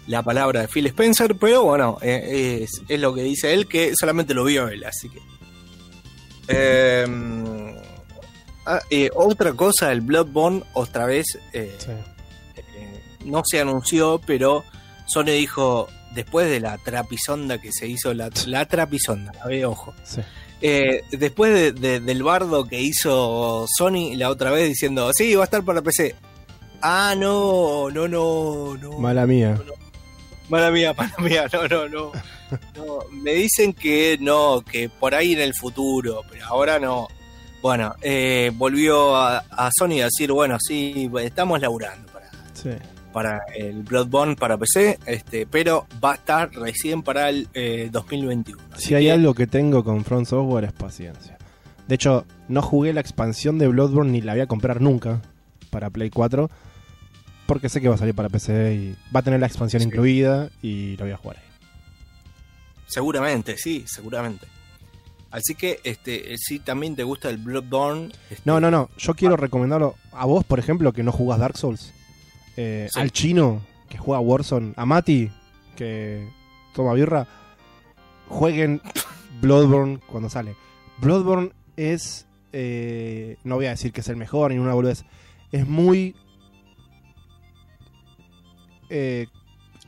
[0.07, 3.93] la palabra de Phil Spencer, pero bueno, eh, es, es lo que dice él, que
[3.99, 5.19] solamente lo vio él, así que...
[6.49, 7.05] Eh,
[8.65, 11.91] ah, eh, otra cosa, el Bloodborne, otra vez, eh, Sí.
[13.25, 14.63] no se anunció, pero
[15.07, 19.93] Sony dijo, después de la trapisonda que se hizo, la, la trapisonda, a ver, ojo,
[20.05, 20.21] sí.
[20.61, 25.43] Eh, después de- de- del bardo que hizo Sony la otra vez diciendo, sí, va
[25.43, 26.15] a estar para PC.
[26.81, 28.91] Ah, no, no, no, no.
[28.99, 29.59] Mala mía.
[30.49, 32.11] Mala mía, mala mía, no, no, no.
[32.75, 37.07] No, me dicen que no, que por ahí en el futuro, pero ahora no.
[37.61, 42.69] Bueno, eh, volvió a, a Sony a decir, bueno, sí, estamos laburando para, Sí.
[43.17, 48.61] Para el Bloodborne para PC, este, pero va a estar recién para el eh, 2021.
[48.73, 51.35] Así Si hay que- algo que tengo con Front Software es paciencia.
[51.87, 55.19] De hecho, no jugué la expansión de Bloodborne ni la voy a comprar nunca
[55.71, 56.47] para Play 4
[57.47, 59.87] porque sé que va a salir para PC y va a tener la expansión Sí.
[59.87, 61.43] incluida y lo voy a jugar ahí.
[62.85, 64.45] Seguramente, sí, seguramente.
[65.31, 68.89] Así que, este, si también te gusta el Bloodborne, este, No, no, no.
[68.99, 71.93] Yo quiero recomendarlo a vos, por ejemplo, que no jugás Dark Souls.
[72.57, 72.99] Eh, Sí.
[72.99, 74.73] Al chino, que juega Warzone.
[74.75, 75.29] A Mati,
[75.75, 76.27] que
[76.73, 77.27] toma birra.
[78.27, 78.81] Jueguen
[79.41, 80.55] Bloodborne cuando sale.
[80.99, 82.25] Bloodborne es.
[82.51, 85.05] eh, no voy a decir que es el mejor ni una boludez.
[85.51, 86.15] Es muy.
[88.89, 89.27] eh,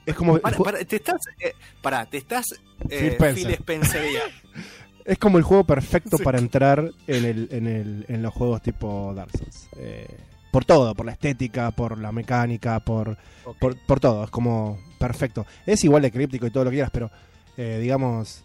[0.05, 0.39] es como.
[0.39, 2.45] Para, para, te estás, eh, pará, te estás
[2.89, 3.45] eh, Phil Spencer.
[3.45, 4.03] Phil Spencer
[5.05, 6.23] Es como el juego perfecto Sí.
[6.23, 9.67] para entrar en, el, en, el, en los juegos tipo Dark Souls.
[9.77, 10.07] Eh,
[10.51, 13.17] por todo, por la estética, por la mecánica, por,
[13.59, 14.23] por, por todo.
[14.23, 15.45] Es como perfecto.
[15.65, 17.09] Es igual de críptico y todo lo que quieras, pero
[17.57, 18.43] eh, digamos,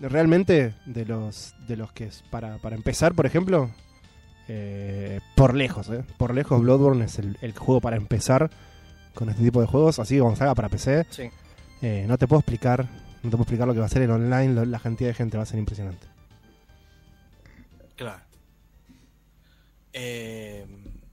[0.00, 3.70] realmente de los de los que es para, para empezar, por ejemplo,
[4.48, 8.50] eh, por lejos, eh, por lejos Bloodborne es el, el juego para empezar
[9.14, 9.98] con este tipo de juegos.
[9.98, 11.30] Así que cuando salga para PC, Sí.
[11.82, 12.82] eh, no te puedo explicar,
[13.22, 15.14] no te puedo explicar lo que va a ser el online, lo- la cantidad de
[15.14, 16.06] gente va a ser impresionante.
[17.96, 18.20] Claro.
[19.92, 20.66] Eh,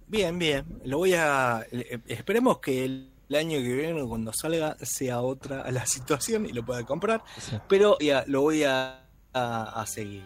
[0.08, 0.66] bien, bien.
[0.86, 1.66] Lo voy a.
[1.72, 6.64] eh, esperemos que el, año que viene, cuando salga, sea otra la situación y lo
[6.64, 7.24] pueda comprar.
[7.40, 7.58] Sí.
[7.68, 10.24] Pero ya, lo voy a, a, a seguir.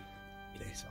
[0.71, 0.87] Eso.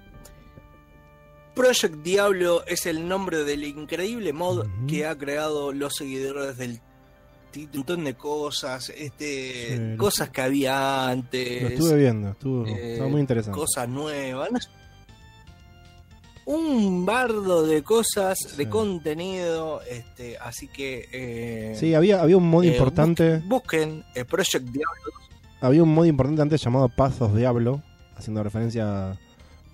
[1.54, 6.80] Project Diablo es el nombre del increíble mod que ha creado los seguidores del
[7.50, 7.72] título.
[7.72, 11.62] Un montón de cosas, este, Sí, cosas que había antes.
[11.62, 13.58] Lo estuve viendo, estuvo, eh, estaba muy interesante.
[13.58, 14.70] Cosas nuevas.
[16.46, 19.80] Un bardo de cosas, de contenido.
[19.82, 21.08] Este, así que.
[21.12, 25.12] eh, Sí, había, había un mod eh, importante, Busquen, eh, Project Diablo.
[25.60, 27.82] había un mod importante antes llamado Path of Diablo,
[28.16, 29.16] haciendo referencia a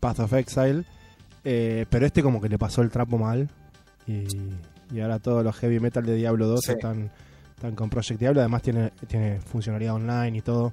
[0.00, 0.84] Path of Exile,
[1.44, 3.50] eh, pero este como que le pasó el trapo mal
[4.06, 4.24] y,
[4.92, 6.72] y ahora todos los heavy metal de Diablo 2 Sí.
[6.72, 7.10] están,
[7.54, 10.72] están con Project Diablo, además tiene, tiene funcionalidad online y todo,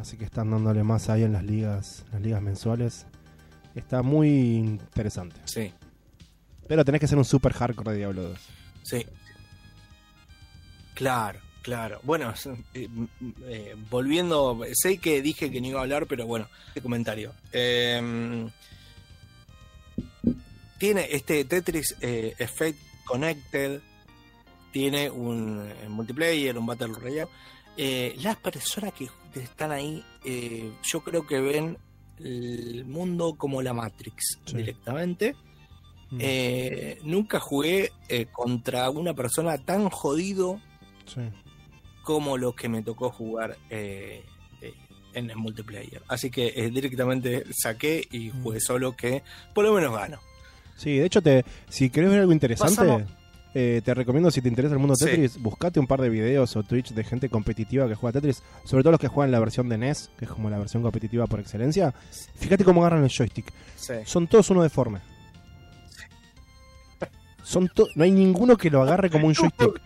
[0.00, 3.06] así que están dándole más ahí en las ligas, las ligas mensuales.
[3.78, 5.40] Está muy interesante.
[5.44, 5.72] Sí,
[6.66, 8.38] Pero tenés que ser un super hardcore de Diablo 2.
[8.84, 9.06] sí.
[10.94, 12.00] Claro, claro.
[12.02, 12.34] Bueno,
[12.74, 12.88] eh,
[13.46, 17.32] eh, volviendo, sé que dije que no iba a hablar, pero bueno, este comentario.
[17.52, 18.48] Eh,
[20.78, 23.80] tiene este Tetris eh, Effect Connected,
[24.72, 27.30] tiene un multiplayer, un Battle Royale.
[28.20, 29.08] Las personas que
[29.40, 30.04] están ahí,
[30.82, 31.78] yo creo que ven
[32.24, 34.56] el mundo como la Matrix Sí.
[34.56, 35.34] directamente.
[36.10, 40.58] Mm, Eh, nunca jugué eh, contra una persona tan jodido
[41.06, 41.20] sí.
[42.02, 44.24] como lo que me tocó jugar eh,
[44.62, 44.72] eh,
[45.12, 46.02] en el multiplayer.
[46.08, 48.42] Así que eh, directamente saqué y Mm.
[48.42, 49.22] jugué solo que
[49.54, 50.18] por lo menos gano.
[50.76, 53.02] Sí, de hecho, te, si querés ver algo interesante, Pasamos.
[53.54, 55.06] Eh, te recomiendo, si te interesa el mundo Sí.
[55.06, 58.82] Tetris, buscate un par de videos o Twitch de gente competitiva que juega Tetris, sobre
[58.82, 61.40] todo los que juegan la versión de NES, que es como la versión competitiva por
[61.40, 61.94] excelencia.
[62.36, 63.52] Fíjate cómo agarran el joystick.
[63.76, 63.94] Sí.
[64.04, 65.00] Son todos uno deforme.
[67.42, 69.80] Son no hay ninguno que lo agarre como un joystick.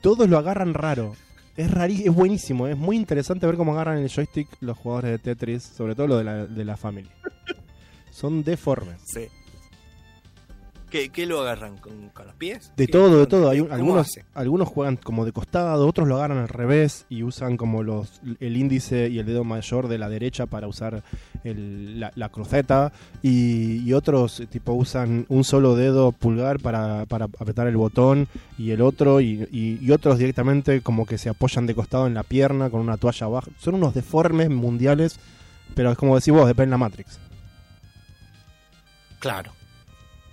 [0.00, 1.14] Todos lo agarran raro.
[1.56, 5.18] Es rarí, es buenísimo, es muy interesante ver cómo agarran el joystick los jugadores de
[5.18, 7.08] Tetris, sobre todo los de la, de la Family.
[8.10, 8.96] Son deformes.
[9.04, 9.28] Sí.
[10.92, 11.78] ¿Qué, qué lo agarran?
[11.78, 12.70] ¿Con, con los pies?
[12.76, 13.48] De ¿Qué- todo, de todo.
[13.48, 14.26] Hay un- ¿cómo algunos, hace?
[14.34, 18.56] algunos juegan como de costado, otros lo agarran al revés y usan como los el
[18.58, 21.02] índice y el dedo mayor de la derecha para usar
[21.44, 27.06] el- la, la cruceta y, y otros eh, tipo usan un solo dedo pulgar para,
[27.06, 28.28] para apretar el botón
[28.58, 32.12] y el otro y, y- y otros directamente como que se apoyan de costado en
[32.12, 33.50] la pierna con una toalla abajo.
[33.58, 35.18] Son unos deformes mundiales,
[35.74, 37.18] pero es como decís vos, depende de la Matrix.
[39.20, 39.52] Claro,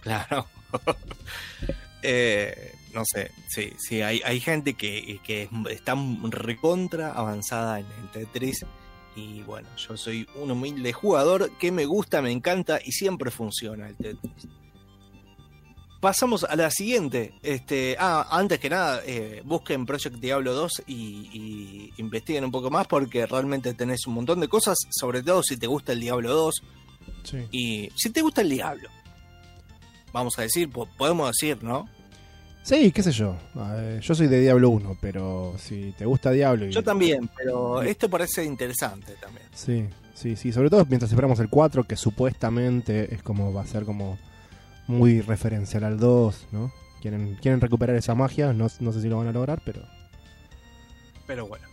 [0.09, 0.47] claro.
[2.01, 5.95] Eh, no sé, sí, sí, hay, hay gente que, que está
[6.29, 8.65] recontra avanzada en el Tetris.
[9.17, 13.89] Y bueno, yo soy un humilde jugador que me gusta, me encanta y siempre funciona
[13.89, 14.47] el Tetris.
[15.99, 17.33] Pasamos a la siguiente.
[17.43, 20.93] Este, ah, antes que nada, eh, busquen Project Diablo 2 y,
[21.33, 25.57] y investiguen un poco más porque realmente tenés un montón de cosas, sobre todo si
[25.57, 26.63] te gusta el Diablo 2.
[27.51, 28.89] Y si te gusta el diablo,
[30.13, 31.87] vamos a decir, po- podemos decir, ¿no?
[32.63, 33.35] Sí, qué sé yo.
[34.01, 36.71] Yo soy de Diablo 1, pero si te gusta Diablo y...
[36.71, 39.47] Yo también, pero esto parece interesante también.
[39.53, 40.51] Sí, sí, sí.
[40.51, 44.19] Sobre todo mientras esperamos el 4, que supuestamente es como va a ser como
[44.87, 46.71] muy referencial al 2, ¿no?
[47.01, 49.81] Quieren, quieren recuperar esa magia, no, no sé si lo van a lograr, pero...
[51.25, 51.65] Pero bueno.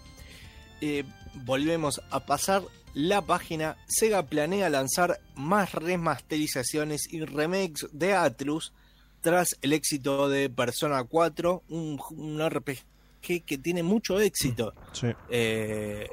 [0.81, 1.05] Eh,
[1.45, 2.63] volvemos a pasar
[2.97, 3.77] la página.
[3.87, 8.73] Sega planea lanzar más remasterizaciones y remakes de Atlus
[9.21, 14.73] tras el éxito de Persona 4, un, un RPG que tiene mucho éxito.
[14.93, 15.09] Sí.
[15.29, 16.09] Eh,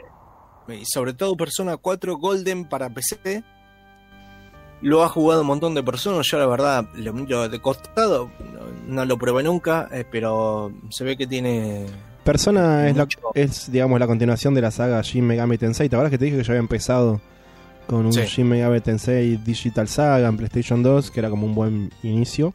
[0.83, 3.43] sobre todo Persona 4 Golden para PC.
[4.81, 6.27] Lo ha jugado un montón de personas.
[6.27, 8.29] Yo, la verdad, lo miro de costado.
[8.39, 11.85] No, no lo probé nunca, eh, pero se ve que tiene.
[12.23, 15.89] Persona es, la, es, digamos, la continuación de la saga Shin Megami Tensei.
[15.89, 17.19] ¿Te acuerdas que te dije que yo había empezado
[17.88, 18.21] con un Sí.
[18.21, 22.53] Shin Megami Tensei Digital Saga en PlayStation 2, que era como un buen inicio?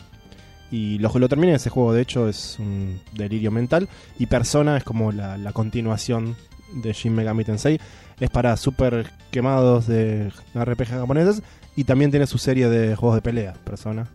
[0.70, 3.88] Y lo, lo terminé ese juego, de hecho, es un delirio mental.
[4.18, 6.36] Y Persona es como la, la continuación
[6.82, 7.78] de Shin Megami Tensei.
[8.20, 11.42] Es para super quemados de RPG japoneses.
[11.76, 14.06] Y también tiene su serie de juegos de pelea, Persona.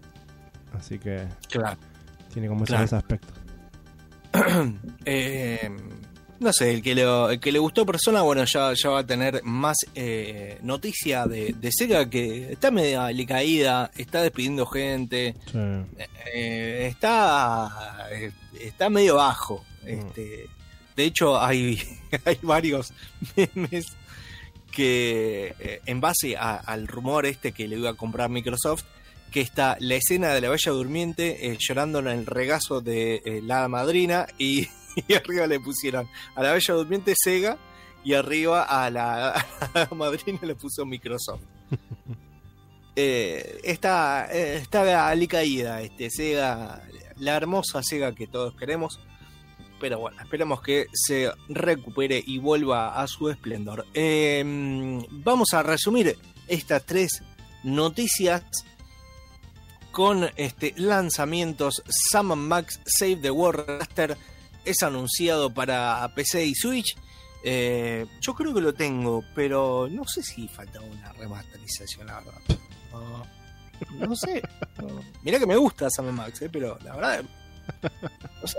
[0.78, 1.78] Así que Claro.
[2.34, 2.84] tiene como esos Claro.
[2.84, 3.32] dos aspectos.
[5.06, 5.70] Eh,
[6.40, 9.06] no sé, el que, lo- el que le gustó Persona, bueno, ya, ya va a
[9.06, 15.36] tener más eh, noticia de, de Sega que está media caída, está despidiendo gente.
[15.52, 15.58] Sí.
[16.34, 17.70] Eh, está
[18.60, 20.48] está medio bajo este
[20.96, 21.78] de hecho hay
[22.26, 22.94] hay varios
[23.36, 23.88] memes
[24.72, 28.84] que en base a- al rumor este que le iba a comprar Microsoft
[29.34, 33.42] que está la escena de la Bella Durmiente eh, llorando en el regazo de eh,
[33.44, 34.68] la madrina y,
[35.08, 37.58] y arriba le pusieron a la Bella Durmiente Sega
[38.04, 41.42] y arriba a la, a la madrina le puso Microsoft
[42.96, 46.84] eh, está, eh, está alicaída este Sega,
[47.18, 49.00] la hermosa Sega que todos queremos.
[49.80, 53.86] Pero bueno, esperemos que se recupere y vuelva a su esplendor.
[53.94, 54.42] Eh,
[55.10, 56.18] vamos a resumir
[56.48, 57.22] estas tres
[57.64, 58.44] noticias
[59.94, 61.84] con este lanzamientos.
[62.12, 64.18] Sam Max Save the World Remaster
[64.66, 66.98] es anunciado para PC y Switch.
[67.46, 72.42] Eh, yo creo que lo tengo, pero no sé si falta una remasterización, la verdad.
[74.00, 74.42] No, sé.
[75.24, 77.24] Mirá que me gusta Sam Max, eh, pero la verdad.
[78.42, 78.58] No sé.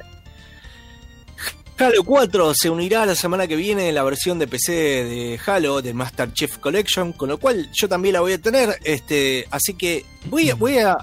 [1.77, 5.83] Halo 4 se unirá la semana que viene en la versión de PC de Halo,
[5.83, 8.79] de Master Chief Collection, con lo cual yo también la voy a tener.
[8.85, 10.97] Este, así que voy a.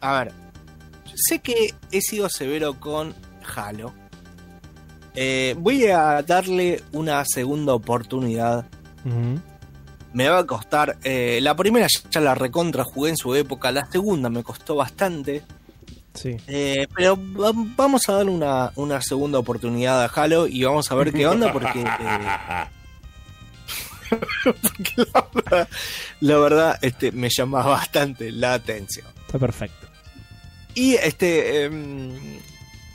[0.00, 0.32] A ver.
[1.14, 3.14] Sé que he sido severo con
[3.56, 3.92] Halo.
[5.14, 8.66] Eh, voy a darle una segunda oportunidad
[10.12, 10.96] me va a costar.
[11.02, 15.42] eh, la primera ya- la recontra jugué en su época, la segunda me costó bastante.
[16.14, 16.36] Sí.
[16.48, 20.94] eh, pero va- vamos a darle una, una segunda oportunidad a Halo y vamos a
[20.96, 21.84] ver qué onda porque.
[24.62, 25.68] porque la verdad,
[26.20, 29.06] la verdad, este, me llama bastante la atención.
[29.26, 29.87] Está perfecto.
[30.78, 31.64] Y este.
[31.64, 32.12] em,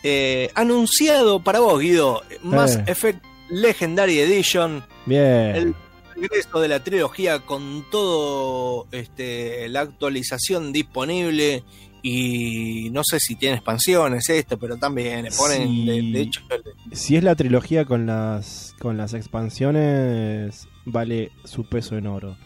[0.03, 2.83] eh, anunciado para vos, Guido, Mass Eh.
[2.87, 4.83] Effect Legendary Edition.
[5.05, 5.55] Bien.
[5.55, 5.75] El,
[6.15, 11.63] regreso de la trilogía con todo este la actualización disponible
[12.03, 15.85] y no sé si tiene expansiones esto, pero también le ponen Sí.
[15.85, 16.41] de, de hecho
[16.91, 22.37] Si es la trilogía con las con las expansiones, vale su peso en oro.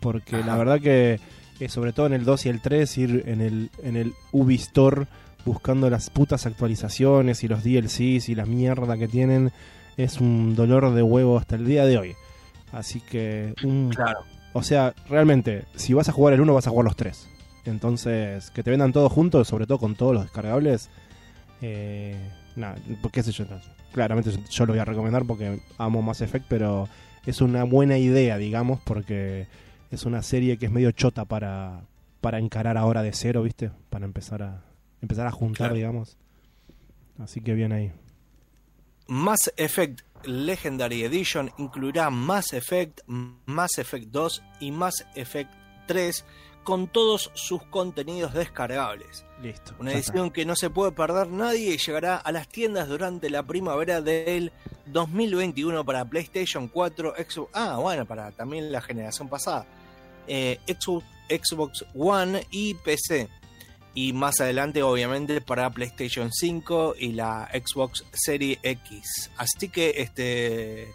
[0.00, 1.20] Porque la verdad que,
[1.64, 5.06] eh, sobre todo en el 2 y el 3, ir en el, en el Ubistore
[5.44, 9.50] buscando las putas actualizaciones y los DLCs y la mierda que tienen
[9.96, 12.14] es un dolor de huevo hasta el día de hoy.
[12.72, 14.20] Así que, un, claro.
[14.52, 17.28] o sea, realmente, si vas a jugar el 1, vas a jugar los 3.
[17.64, 20.88] Entonces, que te vendan todos juntos, sobre todo con todos los descargables.
[21.60, 22.16] Eh,
[22.56, 22.76] nada,
[23.12, 23.44] qué sé yo.
[23.92, 26.88] Claramente yo- yo lo voy a recomendar porque amo Mass Effect, pero
[27.26, 29.46] es una buena idea, digamos, porque
[29.94, 31.84] es una serie que es medio chota para,
[32.20, 33.70] para encarar ahora de cero, ¿viste?
[33.90, 34.62] Para empezar a
[35.00, 35.74] empezar a juntar, Claro.
[35.74, 36.16] digamos.
[37.18, 37.92] Así que bien ahí.
[39.08, 45.50] Mass Effect Legendary Edition incluirá Mass Effect, Mass Effect 2 y Mass Effect
[45.88, 46.24] 3
[46.62, 49.24] con todos sus contenidos descargables.
[49.42, 49.74] Listo.
[49.80, 50.12] Una está.
[50.12, 54.00] edición que no se puede perder nadie y llegará a las tiendas durante la primavera
[54.00, 54.52] del
[54.86, 59.66] 2021 para PlayStation 4, Xbox, ah, bueno, para también la generación pasada,
[60.26, 60.58] eh,
[61.28, 63.28] Xbox, One y PC.
[63.94, 69.30] Y más adelante, obviamente, para PlayStation 5 y la Xbox Series X.
[69.36, 70.88] Así que este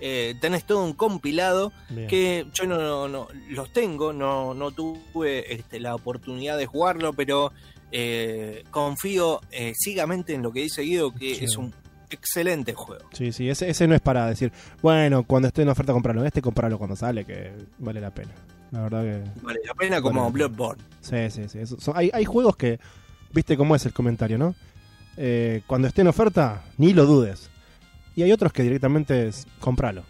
[0.00, 2.06] eh, tenés todo un compilado Bien.
[2.08, 7.12] que yo no, no- no- los tengo, no, no tuve este, la oportunidad de jugarlo,
[7.12, 7.52] pero
[7.90, 11.44] eh, confío eh, ciegamente en lo que dice Guido, que Sí.
[11.44, 11.72] es un
[12.10, 13.08] excelente juego.
[13.12, 16.42] Sí, sí, ese, ese no es para decir, bueno, cuando esté en oferta comprarlo, este
[16.42, 18.32] comprarlo cuando sale, que vale la pena.
[18.74, 19.40] La verdad que...
[19.42, 20.30] Vale la pena como.
[20.32, 20.82] Bloodborne.
[21.00, 21.58] Sí, sí, sí.
[21.60, 22.80] eso- son- hay, hay juegos que,
[23.32, 24.54] viste cómo es el comentario, ¿no?
[25.16, 27.50] Eh, cuando esté en oferta, ni lo dudes.
[28.16, 30.02] Y hay otros que directamente es, compralo.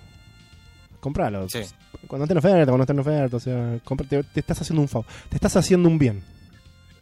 [1.01, 1.47] Compralo.
[1.51, 1.61] Sí.
[2.07, 4.81] Cuando esté en oferta, cuando esté en oferta, o sea, compra- te, te estás haciendo
[4.81, 5.07] un favor.
[5.29, 6.23] Te estás haciendo un bien.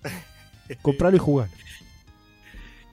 [0.82, 1.48] Compralo y jugar.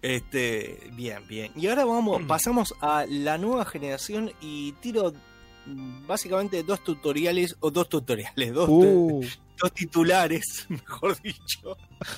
[0.02, 1.52] Este, bien, bien.
[1.56, 5.14] Y ahora vamos, pasamos a la nueva generación y tiro
[6.08, 9.22] básicamente dos tutoriales, o dos tutoriales, dos, Uh,
[9.62, 11.78] dos titulares, mejor dicho.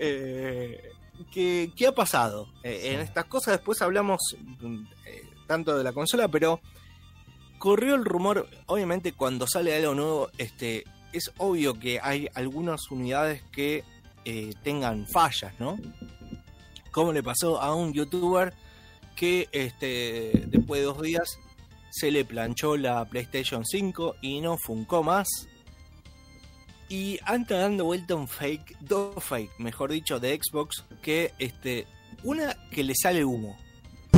[0.00, 0.92] Eh,
[1.32, 3.54] ¿qué, qué ha pasado Eh, en estas cosas?
[3.54, 4.20] Después hablamos
[5.06, 6.60] eh, tanto de la consola, pero
[7.58, 13.42] corrió el rumor, obviamente cuando sale algo nuevo, este, es obvio que hay algunas unidades
[13.50, 13.82] que
[14.24, 15.78] eh, tengan fallas, ¿no?
[16.92, 18.54] Como le pasó a un youtuber
[19.16, 21.40] que este, después de dos días
[21.90, 25.28] se le planchó la PlayStation 5 y no funcó más.
[26.88, 31.86] Y anda dando vuelta un fake, dos fake, mejor dicho, de Xbox, que este,
[32.24, 33.58] una que le sale humo.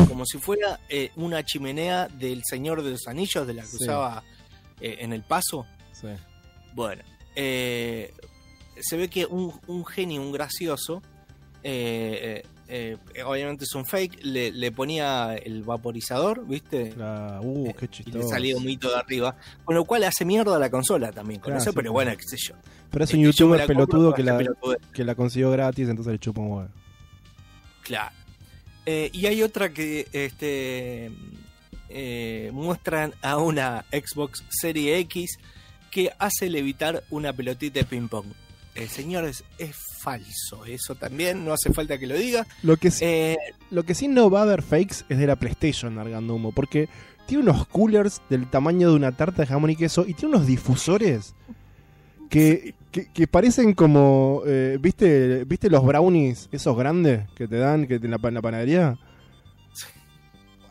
[0.08, 3.76] Como si fuera eh, una chimenea del Señor de los Anillos, de la que Sí.
[3.80, 4.22] usaba
[4.80, 5.66] eh, en el paso.
[5.92, 6.08] sí.
[6.72, 7.02] Bueno,
[7.34, 8.14] eh,
[8.80, 11.02] se ve que un, un genio, un gracioso,
[12.70, 16.94] eh, eh, eh, obviamente es un fake, le, le ponía el vaporizador, ¿viste?
[17.42, 18.18] Uh, qué Y chistoso.
[18.18, 21.50] le salía un mito de arriba, con lo cual hace mierda la consola también, con
[21.50, 22.54] Claro, eso, sí, pero bueno, qué sé yo.
[22.90, 24.44] Pero es un Este, youtuber pelotudo que la,
[24.92, 26.68] que la consiguió gratis, entonces le chupa un huevo.
[27.82, 28.14] Claro.
[28.86, 31.10] Eh, y hay otra que este
[31.88, 35.38] eh, muestran a una Xbox Serie X
[35.90, 38.26] que hace levitar una pelotita de ping pong.
[38.74, 42.46] Eh, señores, es falso eso también, no hace falta que lo diga.
[42.62, 43.36] Lo que sí, Eh,
[43.70, 46.88] Lo que sí no va a haber fakes es de la PlayStation largando humo, porque
[47.26, 50.46] tiene unos coolers del tamaño de una tarta de jamón y queso y tiene unos
[50.46, 51.34] difusores
[52.30, 57.86] que, que, que parecen como, eh, ¿viste, ¿viste los brownies, esos grandes que te dan
[57.86, 58.98] que en, la, en la panadería?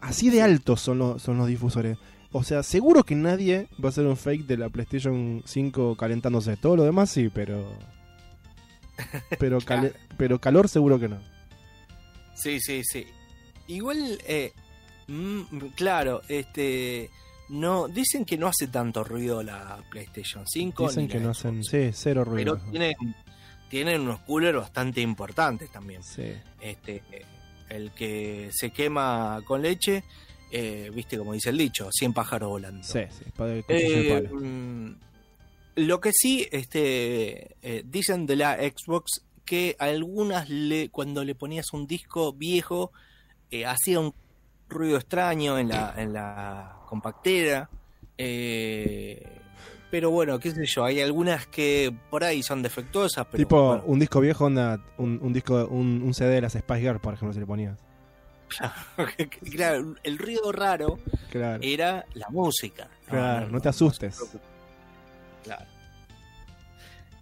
[0.02, 1.98] Así de altos son los, son los difusores.
[2.32, 6.58] O sea, seguro que nadie va a hacer un fake de la PlayStation 5 calentándose.
[6.58, 7.78] Todo lo demás sí, pero...
[9.40, 11.22] Pero, calor seguro que no.
[12.36, 13.06] sí, sí, sí.
[13.68, 14.52] Igual, eh,
[15.08, 17.10] mm, claro, este,
[17.48, 20.90] no, dicen que no hace tanto ruido la PlayStation 5.
[20.90, 21.64] Dicen que no hacen...
[21.64, 22.58] Sí, cero ruido.
[22.58, 22.94] pero tienen,
[23.70, 26.04] tienen unos coolers bastante importantes también.
[26.04, 26.34] Sí.
[26.60, 27.02] este
[27.70, 30.04] el que se quema con leche,
[30.52, 32.84] eh, viste como dice el dicho, 100 pájaros volando.
[32.84, 34.40] Sí, sí, de Eh, palo.
[34.42, 34.96] mm,
[35.76, 41.74] lo que sí este, eh, dicen de la Xbox que algunas le, cuando le ponías
[41.74, 42.92] un disco viejo
[43.52, 44.14] eh, hacía un
[44.68, 47.70] ruido extraño en la, en la compactera.
[48.18, 49.26] eh,
[49.92, 53.84] pero bueno, qué sé yo, hay algunas que por ahí son defectuosas, pero tipo, bueno,
[53.88, 57.16] un disco viejo, onda, un, un disco, un, un CD de las Spice Girls, por
[57.16, 57.80] ejemplo, si le ponías.
[59.52, 61.00] claro, el ruido raro
[61.32, 62.88] Claro, era la música.
[63.08, 64.20] claro, no te asustes.
[65.44, 65.66] Claro.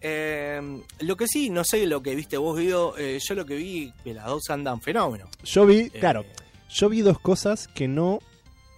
[0.01, 3.55] Eh, lo que sí, no sé lo que viste vos, Guido, eh, yo lo que
[3.55, 5.27] vi, que las dos andan fenómeno.
[5.43, 6.23] Yo vi, Eh, claro,
[6.69, 8.19] yo vi dos cosas que no.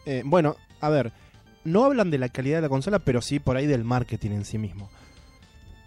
[0.06, 1.12] eh, bueno, a ver,
[1.66, 4.46] no hablan de la calidad de la consola, pero sí por ahí del marketing en
[4.46, 4.90] sí mismo.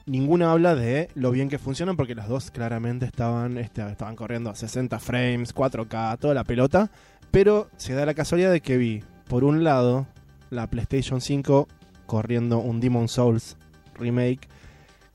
[0.06, 4.50] Ninguna habla de lo bien que funcionan, porque las dos claramente estaban, este, estaban corriendo
[4.50, 6.90] a 60 frames, 4K, toda la pelota.
[7.30, 10.06] Pero se da la casualidad de que vi, por un lado,
[10.50, 11.68] la PlayStation 5
[12.06, 13.56] corriendo un Demon Souls
[13.94, 14.48] remake,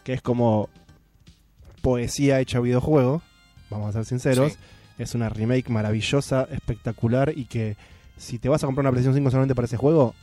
[0.03, 0.69] que es como
[1.81, 3.21] poesía hecha videojuego,
[3.69, 4.53] vamos a ser sinceros.
[4.53, 4.59] Sí.
[4.97, 7.77] Es una remake maravillosa, espectacular y que
[8.17, 10.15] si te vas a comprar una PlayStation 5 solamente para ese juego,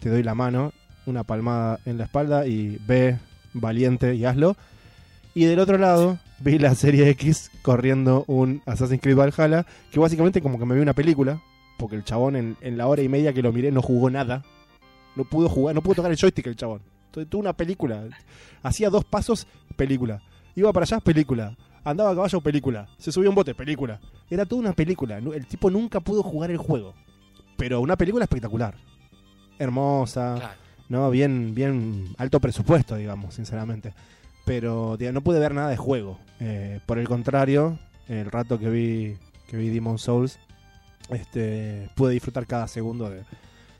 [0.00, 0.72] te doy la mano,
[1.06, 3.18] una palmada en la espalda y ve
[3.52, 4.56] valiente y hazlo.
[5.34, 10.42] Y del otro lado vi la serie X corriendo un Assassin's Creed Valhalla, que básicamente
[10.42, 11.40] como que me vi una película,
[11.78, 14.44] porque el chabón en, la hora y media que lo miré no jugó nada.
[15.16, 16.82] No pudo jugar, no pudo tocar el joystick el chabón.
[17.06, 18.04] Entonces, tuvo una película.
[18.62, 19.46] Hacía dos pasos,
[19.76, 20.22] película.
[20.54, 21.56] Iba para allá, película.
[21.84, 22.88] Andaba a caballo, película.
[22.96, 24.00] Se subió un bote, película.
[24.30, 25.18] Era toda una película.
[25.18, 26.94] El tipo nunca pudo jugar el juego.
[27.56, 28.74] Pero una película espectacular.
[29.58, 30.36] Hermosa.
[30.38, 30.61] Claro.
[30.92, 31.10] ¿No?
[31.10, 33.94] Bien, bien alto presupuesto, digamos, sinceramente.
[34.44, 36.20] Pero no pude ver nada de juego.
[36.38, 37.78] Eh, por el contrario,
[38.08, 39.16] el rato que vi,
[39.48, 40.38] que vi Demon Souls,
[41.08, 43.24] este, pude disfrutar cada segundo de,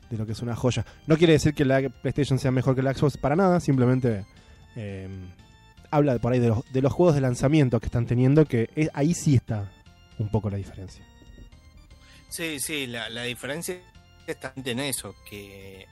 [0.09, 0.85] de lo que es una joya.
[1.05, 4.25] No quiere decir que la PlayStation sea mejor que la Xbox para nada, simplemente
[4.75, 5.07] eh,
[5.91, 9.13] habla por ahí de los, de los juegos de lanzamiento que están teniendo, que ahí
[9.13, 9.71] sí está
[10.17, 11.05] un poco la diferencia.
[12.29, 13.77] Sí, sí, la, la diferencia
[14.25, 15.85] está en eso, que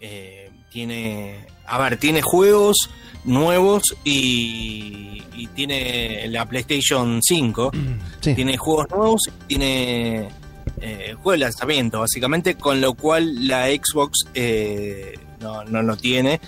[0.00, 2.76] eh, tiene, a ver, tiene juegos
[3.24, 7.70] nuevos y, y tiene la PlayStation 5,
[8.20, 8.34] Sí.
[8.34, 10.28] tiene juegos nuevos, tiene
[10.80, 16.40] eh, juegos de lanzamiento, básicamente, con lo cual la Xbox eh, no, no lo tiene,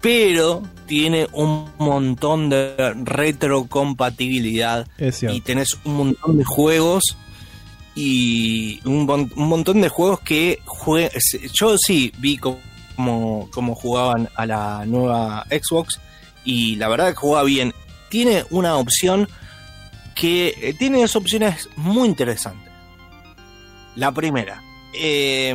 [0.00, 2.74] pero tiene un montón de
[3.04, 4.86] retrocompatibilidad
[5.32, 7.02] y tenés un montón de juegos
[7.94, 11.10] y un, un montón de juegos que jue-
[11.52, 12.58] yo sí vi co-
[12.96, 16.00] como, como jugaban a la nueva Xbox
[16.44, 17.72] y la verdad que jugaba bien.
[18.08, 19.28] Tiene una opción
[20.14, 22.72] que eh, tiene dos opciones muy interesantes.
[23.96, 25.54] La primera, eh,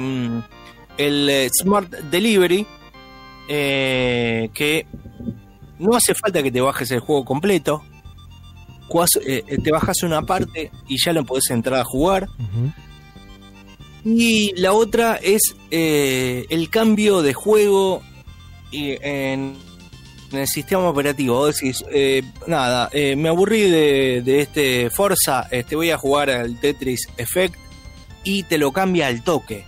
[0.98, 2.66] el eh, Smart Delivery,
[3.48, 4.86] eh, que
[5.78, 7.84] no hace falta que te bajes el juego completo,
[8.90, 12.28] te bajas una parte y ya lo podés entrar a jugar.
[14.18, 18.02] Y la otra es eh, el cambio de juego
[18.72, 19.56] y en,
[20.32, 21.36] en el sistema operativo.
[21.38, 26.30] Vos decís, eh, nada, eh, me aburrí de, de este Forza, este, voy a jugar
[26.30, 27.56] al Tetris Effect
[28.24, 29.66] y te lo cambia al toque.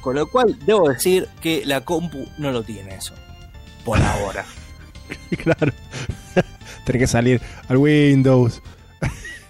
[0.00, 3.14] Con lo cual, debo decir que la compu no lo tiene eso.
[3.84, 4.44] Por ahora.
[5.42, 5.72] claro.
[6.86, 8.62] Tenés que salir al Windows,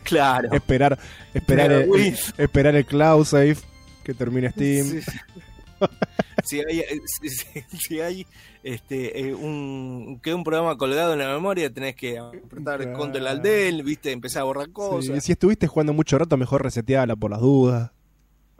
[0.02, 0.48] Claro.
[0.52, 0.98] esperar,
[1.34, 2.16] esperar, el, uy.
[2.36, 3.56] esperar el cloud save
[4.12, 4.86] que termine Steam.
[4.86, 5.18] Sí, sí.
[6.44, 7.28] si hay, si,
[7.78, 8.26] si- hay
[8.62, 12.92] este, eh, un, que un programa colgado en la memoria, tenés que apretar Claro.
[12.98, 15.24] control al del, viste, empezar a borrar Sí, cosas.
[15.24, 17.90] Si estuviste jugando mucho rato, mejor reseteala por las dudas.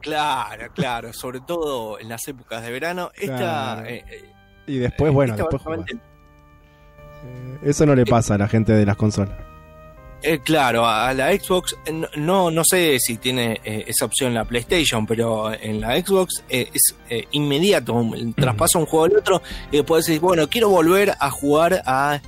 [0.01, 3.11] Claro, claro, sobre todo en las épocas de verano.
[3.15, 3.87] Esta, Claro.
[3.89, 4.25] eh, eh,
[4.67, 5.95] Y después, bueno, después básicamente-
[7.23, 9.37] Eh, Eso no le pasa a la gente de las consolas.
[10.23, 14.45] Eh, claro, a la Xbox, eh, no- no, sé si tiene eh, esa opción la
[14.45, 16.95] PlayStation, pero en la Xbox eh, es
[17.31, 19.43] inmediato, un- traspasa un juego al otro
[19.73, 22.21] y después decís, bueno, quiero volver a jugar a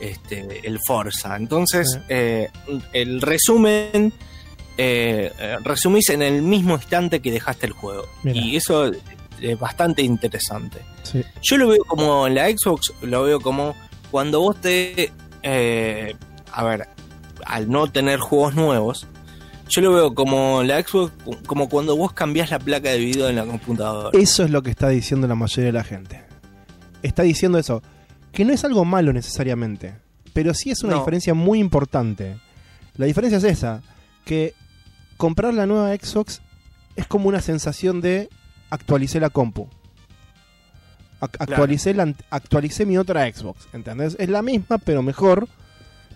[0.00, 1.36] este, el Forza.
[1.36, 4.12] Entonces, el resumen,
[5.64, 8.06] resumís en el mismo instante que dejaste el juego.
[8.22, 8.40] Mira.
[8.40, 8.86] Y eso
[9.40, 10.78] es bastante interesante.
[11.02, 11.22] Sí.
[11.42, 13.74] Yo lo veo como en la Xbox, lo veo como
[14.10, 15.12] cuando vos te.
[16.52, 16.88] a ver,
[17.46, 19.06] al no tener juegos nuevos,
[19.68, 21.12] yo lo veo como la Xbox,
[21.46, 24.10] como cuando vos cambiás la placa de video en la computadora.
[24.18, 26.22] Eso es lo que está diciendo la mayoría de la gente.
[27.02, 27.82] Está diciendo eso.
[28.32, 29.94] Que no es algo malo necesariamente.
[30.32, 30.98] Pero sí es una No.
[31.00, 32.36] diferencia muy importante.
[32.96, 33.82] La diferencia es esa.
[34.24, 34.54] Que
[35.16, 36.42] comprar la nueva Xbox
[36.96, 38.28] es como una sensación de
[38.70, 39.68] actualicé la compu.
[41.20, 43.68] Ac- actualicé, la actualicé mi otra Xbox.
[43.72, 44.16] ¿Entendés?
[44.18, 45.48] Es la misma, pero mejor.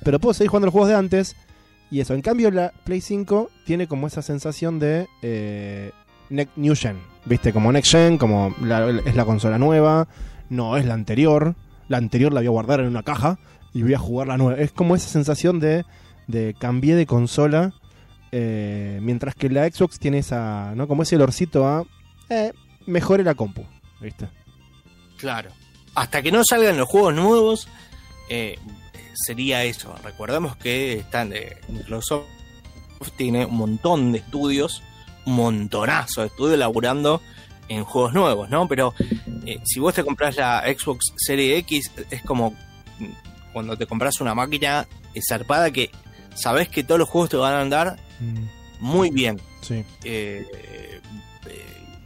[0.08, 1.36] Pero puedo seguir jugando los juegos de antes.
[1.90, 2.14] Y eso.
[2.14, 5.92] En cambio, la Play 5 tiene como esa sensación de eh,
[6.30, 6.96] ne- New Gen.
[7.26, 7.52] ¿Viste?
[7.52, 8.54] Como Next Gen, como
[9.04, 10.08] es la consola nueva.
[10.48, 11.56] No es la anterior.
[11.88, 13.38] La anterior la voy a guardar en una caja
[13.74, 14.58] y voy a jugar la nueva.
[14.58, 15.84] Es como esa sensación de,
[16.26, 17.72] de cambié de consola
[18.32, 20.86] Eh, mientras que la Xbox tiene esa, ¿no?
[20.88, 21.84] Como ese olorcito a
[22.30, 22.52] eh,
[22.86, 23.62] mejore la compu,
[24.00, 24.28] ¿viste?
[25.18, 25.50] Claro.
[25.94, 27.68] Hasta que no salgan los juegos nuevos,
[28.28, 28.58] eh,
[29.26, 29.94] sería eso.
[30.02, 32.26] Recordemos que están, eh, Microsoft
[33.16, 34.82] tiene un montón de estudios,
[35.26, 37.20] un montonazo de estudios laburando
[37.68, 38.66] en juegos nuevos, ¿no?
[38.68, 38.94] Pero
[39.46, 42.52] eh, si vos te compras la Xbox Series X, es como
[42.98, 44.86] mm, cuando te compras una máquina
[45.28, 45.90] zarpada que
[46.34, 48.46] sabés que todos los juegos te van a andar Mm,
[48.80, 49.40] muy bien.
[49.60, 49.84] sí.
[50.02, 51.00] eh, eh,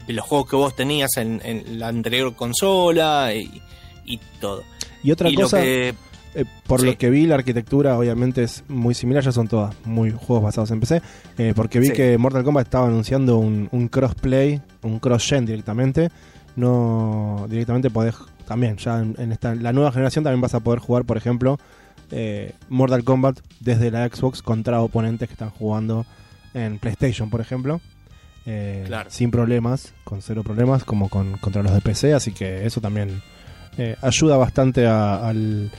[0.08, 3.62] los juegos que vos tenías en, en la anterior consola y,
[4.04, 4.62] y todo.
[5.02, 5.94] Y otra y cosa, lo que
[6.34, 6.86] eh, por sí.
[6.86, 10.70] lo que vi, la arquitectura obviamente es muy similar, ya son todas muy juegos basados
[10.70, 11.02] en PC,
[11.38, 11.92] eh, porque vi Sí.
[11.92, 16.10] que Mortal Kombat estaba anunciando un, un crossplay, un cross-gen directamente,
[16.56, 18.14] no directamente podés,
[18.46, 21.58] también, ya en, en esta, la nueva generación también vas a poder jugar, por ejemplo,
[22.10, 26.04] eh, Mortal Kombat desde la Xbox contra oponentes que están jugando
[26.54, 27.80] en PlayStation, por ejemplo.
[28.44, 29.08] Claro.
[29.08, 33.22] Sin problemas, con cero problemas, como con, contra los de PC, así que eso también
[34.02, 35.70] ayuda bastante a, al-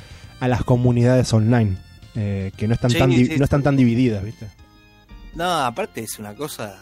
[0.44, 1.78] a las comunidades online,
[2.16, 4.50] eh, que no están, Sí, tan, sí, no están tan divididas, ¿viste?
[5.36, 6.82] No, aparte es una cosa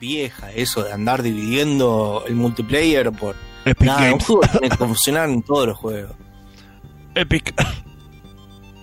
[0.00, 3.36] vieja eso de andar dividiendo el multiplayer por...
[3.78, 6.16] Nada, un juego tiene que funcionar en todos los juegos.
[7.14, 7.54] Epic.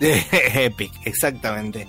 [0.00, 1.86] Epic, exactamente.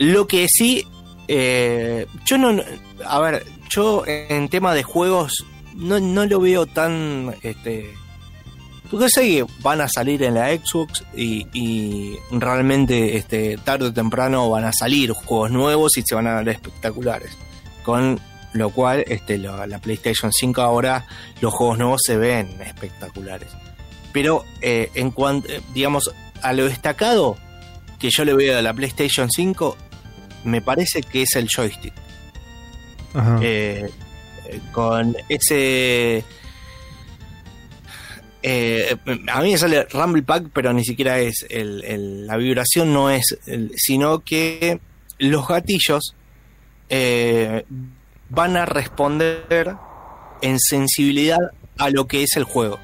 [0.00, 0.86] Lo que sí,
[1.28, 2.62] eh, yo no,
[3.06, 7.90] a ver, yo en tema de juegos no, no lo veo tan, este,
[8.92, 13.92] porque sé que van a salir en la Xbox y, y realmente, este, tarde o
[13.92, 17.30] temprano van a salir juegos nuevos y se van a ver espectaculares.
[17.84, 18.20] Con
[18.52, 21.06] lo cual, este, la, la PlayStation 5 ahora
[21.40, 23.48] los juegos nuevos se ven espectaculares.
[24.12, 26.12] Pero eh, en cuanto, eh, digamos,
[26.42, 27.38] a lo destacado
[27.98, 29.74] que yo le veo a la PlayStation 5,
[30.44, 31.94] me parece que es el joystick.
[33.14, 33.38] Ajá.
[33.40, 33.90] Eh,
[34.70, 36.24] con ese.
[38.42, 38.96] Eh,
[39.28, 43.38] a mí me sale Rumble Pack, pero ni siquiera es la vibración, no es,
[43.76, 44.80] sino que
[45.18, 46.16] los gatillos
[46.88, 47.64] eh,
[48.28, 49.76] van a responder
[50.40, 51.38] en sensibilidad
[51.78, 52.80] a lo que es el juego.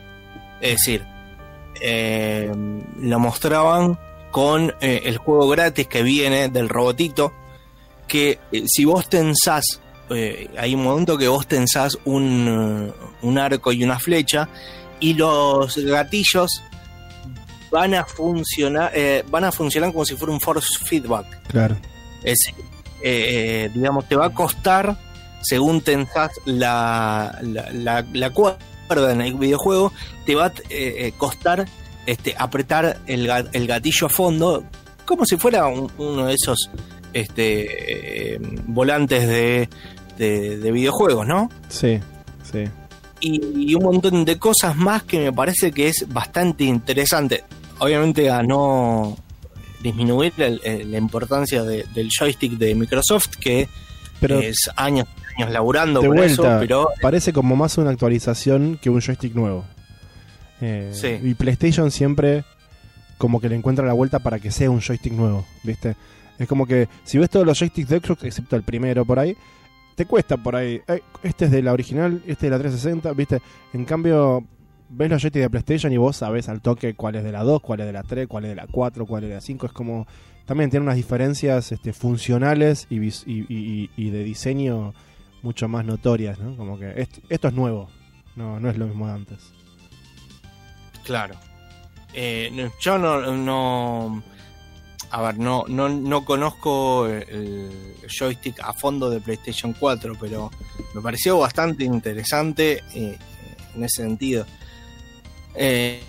[0.60, 1.04] Es decir,
[1.80, 2.52] eh,
[3.00, 3.98] lo mostraban
[4.30, 7.32] con el juego gratis que viene del robotito,
[8.06, 9.80] que si vos tensás,
[10.10, 12.92] hay un momento que vos tensás un
[13.38, 14.48] arco y una flecha,
[15.00, 16.62] y los gatillos
[17.70, 21.26] van a funcionar, eh, van a funcionar como si fuera un force feedback.
[21.48, 21.76] Claro.
[22.22, 22.54] Es eh,
[23.02, 24.96] eh, digamos, te va a costar,
[25.42, 28.58] según tensás la, la, la- la cuerda
[29.12, 29.92] en el videojuego,
[30.26, 31.66] te va a eh, eh, costar
[32.06, 34.64] este, apretar el, el gatillo a fondo,
[35.04, 36.70] como si fuera un- uno de esos
[37.12, 39.68] este, volantes de,
[40.16, 41.50] de- de videojuegos, ¿no?
[41.68, 42.00] Sí,
[42.50, 42.64] sí.
[43.20, 47.44] Y, y un montón de cosas más que me parece que es bastante interesante.
[47.78, 49.16] Obviamente a no
[49.82, 53.68] disminuir el- el- la importancia de- del joystick de Microsoft, que
[54.20, 55.06] Pero es años
[55.36, 59.64] años laburando de eso, pero parece como más una actualización que un joystick nuevo.
[60.60, 61.18] Eh, Sí.
[61.22, 62.44] Y PlayStation siempre
[63.18, 65.94] como que le encuentra la vuelta para que sea un joystick nuevo, ¿viste?
[66.40, 69.36] Es como que si ves todos los joysticks de Xbox, excepto el primero por ahí,
[69.98, 70.80] te cuesta por ahí.
[70.86, 73.42] "Ay, Este es de la original, este es de la 360, ¿viste?
[73.72, 74.44] En cambio,
[74.88, 77.60] ves los joysticks de PlayStation y vos sabés al toque cuál es de la 2,
[77.60, 79.66] cuál es de la 3, cuál es de la 4, cuál es de la 5.
[79.66, 80.06] Es como.
[80.46, 82.98] También tiene unas diferencias este, funcionales y,
[84.10, 84.94] de diseño
[85.42, 86.56] mucho más notorias, ¿no?
[86.56, 86.94] Como que
[87.28, 87.90] esto, es nuevo,
[88.36, 89.52] no, no es lo mismo de antes.
[91.04, 91.34] claro.
[92.14, 94.22] Eh, yo no
[95.10, 97.70] a ver, no, no, no conozco el
[98.08, 100.50] joystick a fondo de PlayStation 4, pero
[100.94, 103.18] me pareció bastante interesante eh,
[103.74, 104.46] en ese sentido.
[105.54, 106.02] Eh,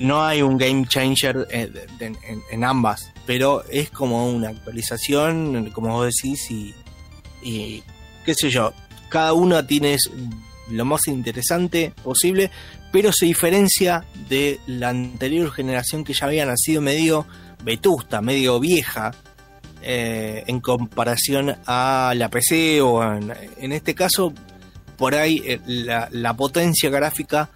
[0.00, 2.16] no hay un game changer eh, en,
[2.50, 6.74] en ambas, pero es como una actualización, como vos decís, y,
[7.42, 7.82] y
[8.24, 8.72] qué sé yo,
[9.08, 9.96] cada una tiene
[10.70, 12.50] lo más interesante posible,
[12.92, 17.26] pero se diferencia de la anterior generación que ya había nacido medio
[17.62, 19.12] vetusta, medio vieja,
[19.82, 24.32] eh, en comparación a la PC o en, este caso,
[24.96, 27.50] por ahí eh, la, potencia gráfica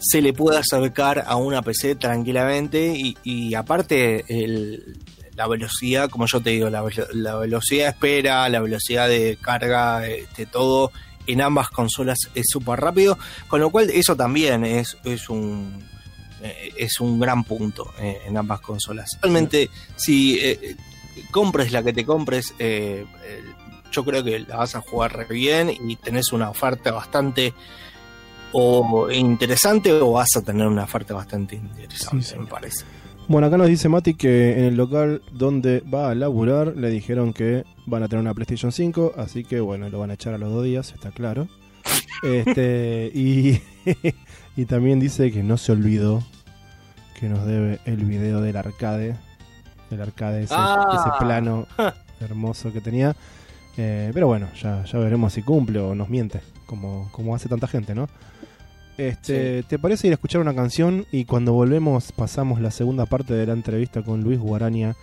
[0.00, 4.24] se le puede acercar a una PC tranquilamente y, aparte
[5.36, 6.82] la velocidad, como yo te digo, la
[7.36, 10.90] velocidad de espera, la velocidad de carga, este, todo
[11.26, 13.18] en ambas consolas es súper rápido,
[13.48, 15.84] con lo cual eso también es, es un
[16.46, 19.18] eh, es un gran punto eh, en ambas consolas.
[19.22, 20.76] Realmente, si eh,
[21.30, 23.42] compres la que te compres, eh, eh,
[23.92, 27.54] yo creo que la vas a jugar re bien y tenés una oferta bastante
[28.52, 32.38] o interesante o vas a tener una oferta bastante interesante, Sí, sí.
[32.38, 32.84] me parece.
[33.28, 37.32] Bueno, acá nos dice Mati que en el local donde va a laburar le dijeron
[37.32, 40.38] que van a tener una PlayStation 5, así que bueno, lo van a echar a
[40.38, 41.48] los dos días, está claro.
[42.22, 43.60] Este, y,
[44.56, 46.22] y también dice que no se olvidó
[47.18, 49.16] que nos debe el video del arcade,
[49.90, 50.88] el arcade, ese, Ah.
[51.00, 51.66] ese plano
[52.20, 53.16] hermoso que tenía.
[53.78, 57.66] Eh, pero bueno, ya, ya veremos si cumple o nos miente, como, como hace tanta
[57.66, 58.08] gente, ¿no?
[58.96, 63.34] Este, ¿Te parece ir a escuchar una canción y cuando volvemos pasamos la segunda parte
[63.34, 64.96] de la entrevista con Luis Guaraña,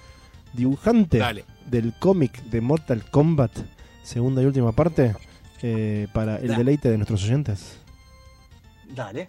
[0.54, 1.46] dibujante Dale.
[1.70, 3.52] del cómic de Mortal Kombat,
[4.04, 5.16] segunda y última parte,
[5.62, 7.78] eh, para el deleite de nuestros oyentes?
[8.96, 9.28] Dale.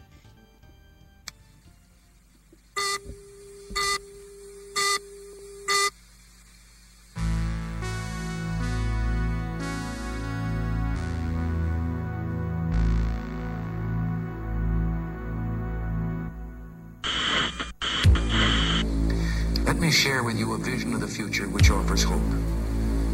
[19.85, 22.23] Me share with you a vision of the future which offers hope.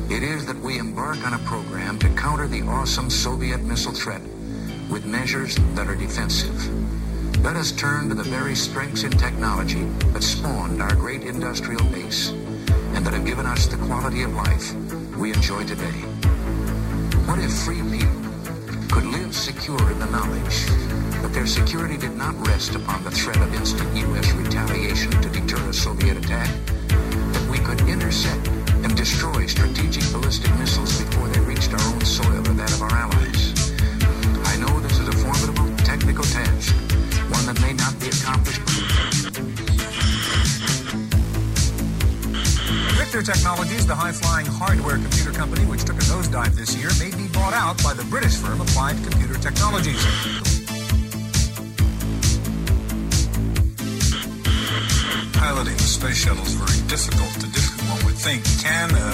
[0.08, 4.20] It is that we embark on a program to counter the awesome Soviet missile threat
[4.88, 6.54] with measures that are defensive.
[7.42, 12.28] Let us turn to the very strengths in technology that spawned our great industrial base
[12.94, 14.72] and that have given us the quality of life
[15.16, 16.00] we enjoy today.
[17.26, 18.14] What if free people
[18.92, 23.36] could live secure in the knowledge that their security did not rest upon the threat
[23.36, 24.32] of instant U.S.
[24.32, 26.48] retaliation to deter a Soviet attack,
[26.88, 28.48] that we could intercept
[28.82, 32.92] and destroy strategic ballistic missiles before they reached our own soil or that of our
[32.92, 33.52] allies.
[34.48, 36.74] I know this is a formidable technical task,
[37.28, 38.60] one that may not be accomplished
[43.12, 47.26] Victor Technologies, the high-flying hardware computer company which took a nosedive this year, may be
[47.32, 50.49] bought out by the British firm Applied Computer Technologies.
[55.50, 57.58] Piloting a space shuttle is very difficult to do.
[57.90, 59.08] One would think, can a,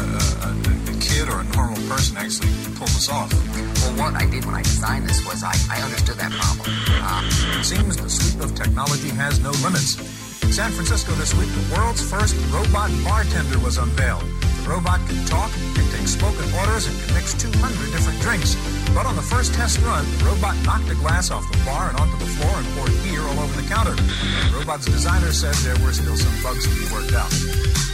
[0.45, 3.33] a, a kid or a normal person actually pull this off?
[3.81, 6.69] Well, what I did when I designed this was I, I understood that problem.
[7.09, 7.25] Um,
[7.57, 9.97] It seems the sweep of technology has no limits.
[10.45, 14.29] In San Francisco this week, the world's first robot bartender was unveiled.
[14.67, 17.55] Robot can talk, can take spoken orders, and can mix 200
[17.93, 18.57] different drinks.
[18.95, 21.99] But on the first test run, the robot knocked a glass off the bar and
[21.99, 23.95] onto the floor and poured beer all over the counter.
[23.95, 27.86] The robot's designer said there were still some bugs to be worked out.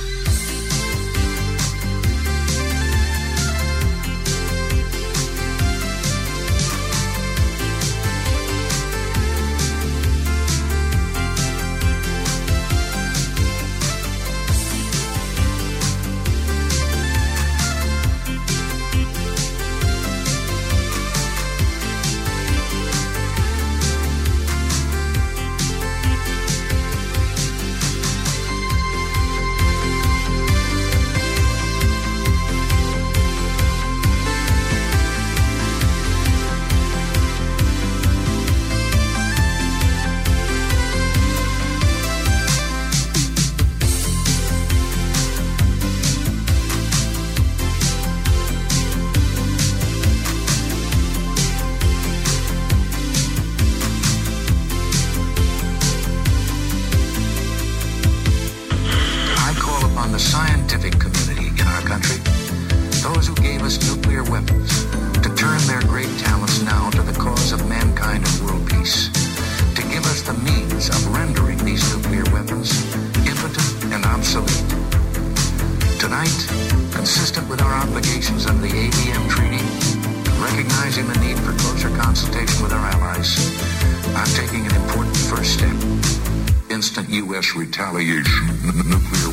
[86.82, 87.54] Instant U.S.
[87.54, 89.30] retaliation, n- nuclear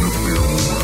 [0.00, 0.80] nuclear war.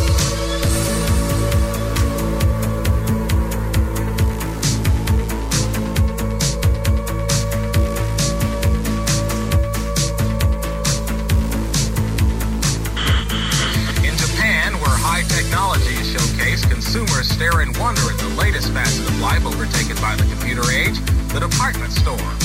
[14.05, 19.09] In Japan, where high technology is showcased, consumers stare in wonder at the latest facet
[19.09, 21.01] of life overtaken by the computer age,
[21.33, 22.44] the department store.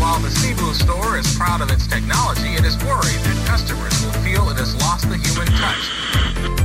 [0.00, 4.16] While the Cebu store is proud of its technology, it is worried that customers will
[4.24, 6.59] feel it has lost the human touch.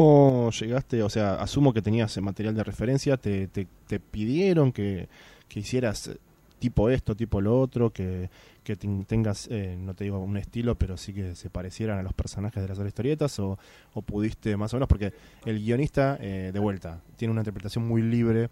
[0.00, 1.02] ¿Cómo llegaste?
[1.02, 5.08] O sea, asumo que tenías material de referencia, te, te, te pidieron que,
[5.48, 6.10] que hicieras
[6.58, 8.28] tipo esto, tipo lo otro, que,
[8.62, 12.02] que ten- tengas, eh, no te digo un estilo, pero sí que se parecieran a
[12.02, 13.58] los personajes de las otras historietas, o,
[13.94, 15.14] o pudiste más o menos, porque
[15.46, 18.50] el guionista, eh, de vuelta, tiene una interpretación muy libre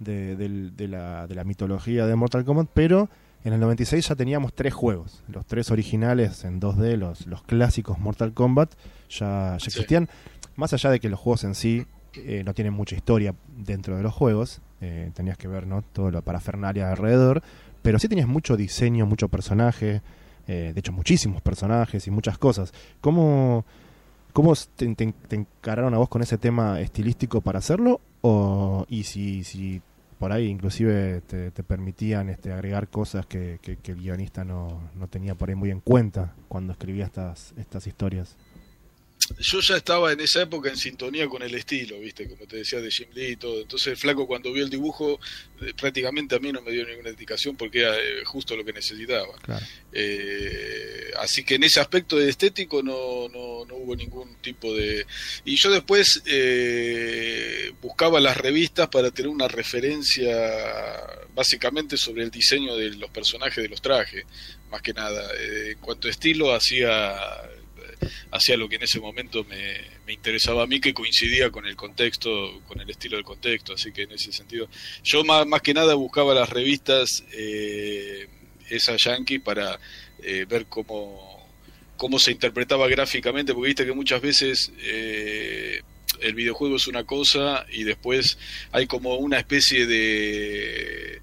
[0.00, 3.08] de, del- de la, de la mitología de Mortal Kombat, pero
[3.42, 7.98] en el 96 ya teníamos tres juegos, los tres originales en 2D, los, los clásicos
[7.98, 8.72] Mortal Kombat,
[9.10, 10.08] ya, ya existían.
[10.56, 14.02] Más allá de que los juegos en sí eh, no tienen mucha historia dentro de
[14.02, 15.82] los juegos, eh, tenías que ver ¿no?
[15.82, 17.42] todo lo parafernalia alrededor,
[17.82, 20.00] pero sí tenías mucho diseño, mucho personaje,
[20.46, 22.72] eh, de hecho muchísimos personajes y muchas cosas.
[23.00, 23.64] ¿Cómo,
[24.32, 24.94] cómo te,
[25.30, 28.00] encararon a vos con ese tema estilístico para hacerlo?
[28.22, 29.82] O, y si, si
[30.18, 34.80] por ahí inclusive te, te permitían este, agregar cosas que, que- que el guionista no,
[34.94, 38.36] no tenía por ahí muy en cuenta cuando escribía estas, estas historias.
[39.38, 42.80] Yo ya estaba en esa época en sintonía con el estilo, viste, como te decía
[42.80, 43.62] de Jim Lee y todo.
[43.62, 45.18] Entonces el flaco cuando vio el dibujo
[45.62, 48.72] eh, prácticamente a mí no me dio ninguna indicación porque era eh, justo lo que
[48.72, 49.34] necesitaba.
[49.42, 49.64] Claro.
[49.92, 55.06] Eh, así que en ese aspecto de estético no, no, no hubo ningún tipo de...
[55.44, 60.36] Y yo después eh, buscaba las revistas para tener una referencia
[61.34, 64.24] básicamente sobre el diseño de los personajes de los trajes,
[64.70, 65.30] más que nada.
[65.40, 67.16] En cuanto a estilo, hacía
[68.30, 72.60] hacía lo que en ese momento me, interesaba a mí, que coincidía con el contexto,
[72.66, 74.68] con el estilo del contexto, así que en ese sentido,
[75.02, 78.28] yo más, más que nada buscaba las revistas, eh,
[78.70, 79.78] esa yankee, para
[80.22, 81.48] eh, ver cómo,
[81.96, 85.82] cómo se interpretaba gráficamente, porque viste que muchas veces eh,
[86.20, 88.38] el videojuego es una cosa y después
[88.72, 91.20] hay como una especie de...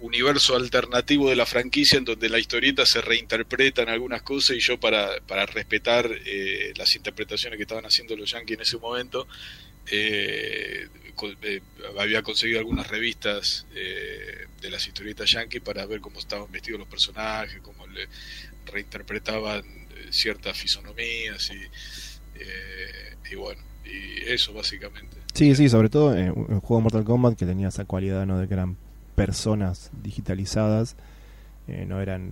[0.00, 4.60] universo alternativo de la franquicia en donde la historieta se reinterpreta en algunas cosas y
[4.60, 9.26] yo para, para respetar eh, las interpretaciones que estaban haciendo los yankees en ese momento
[9.90, 10.88] eh,
[11.42, 11.60] eh,
[11.98, 16.88] había conseguido algunas revistas eh, de las historietas yankees para ver cómo estaban vestidos los
[16.88, 18.06] personajes, cómo le
[18.66, 19.64] reinterpretaban
[20.10, 25.16] ciertas fisonomías y, y bueno, y eso básicamente.
[25.34, 28.38] Sí, sí, sobre todo en un juego Mortal Kombat que tenía esa cualidad ¿no?
[28.38, 28.54] de que
[29.16, 30.94] personas digitalizadas,
[31.66, 32.30] eh, no eran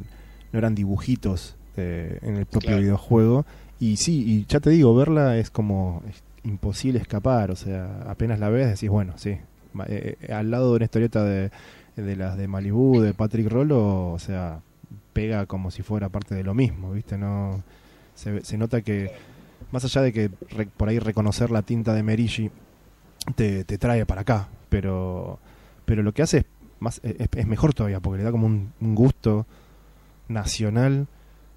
[0.52, 2.82] no eran dibujitos eh, en el propio Claro.
[2.82, 3.44] videojuego.
[3.80, 8.38] Y sí, y ya te digo, verla es como es imposible escapar, o sea, apenas
[8.38, 11.50] la ves decís, bueno, sí, eh, eh, al lado de una historieta de,
[11.96, 14.60] de las de Malibu, de Patrick Rollo, o sea,
[15.12, 17.18] pega como si fuera parte de lo mismo, ¿viste?
[17.18, 17.62] No
[18.14, 19.10] se, se nota que
[19.72, 22.50] más allá de que re- por ahí reconocer la tinta de Merigi
[23.34, 25.38] te, te trae para acá, pero
[25.86, 26.44] pero lo que hace es
[26.84, 29.46] más es, es mejor todavía porque le da como un, un gusto
[30.28, 31.06] nacional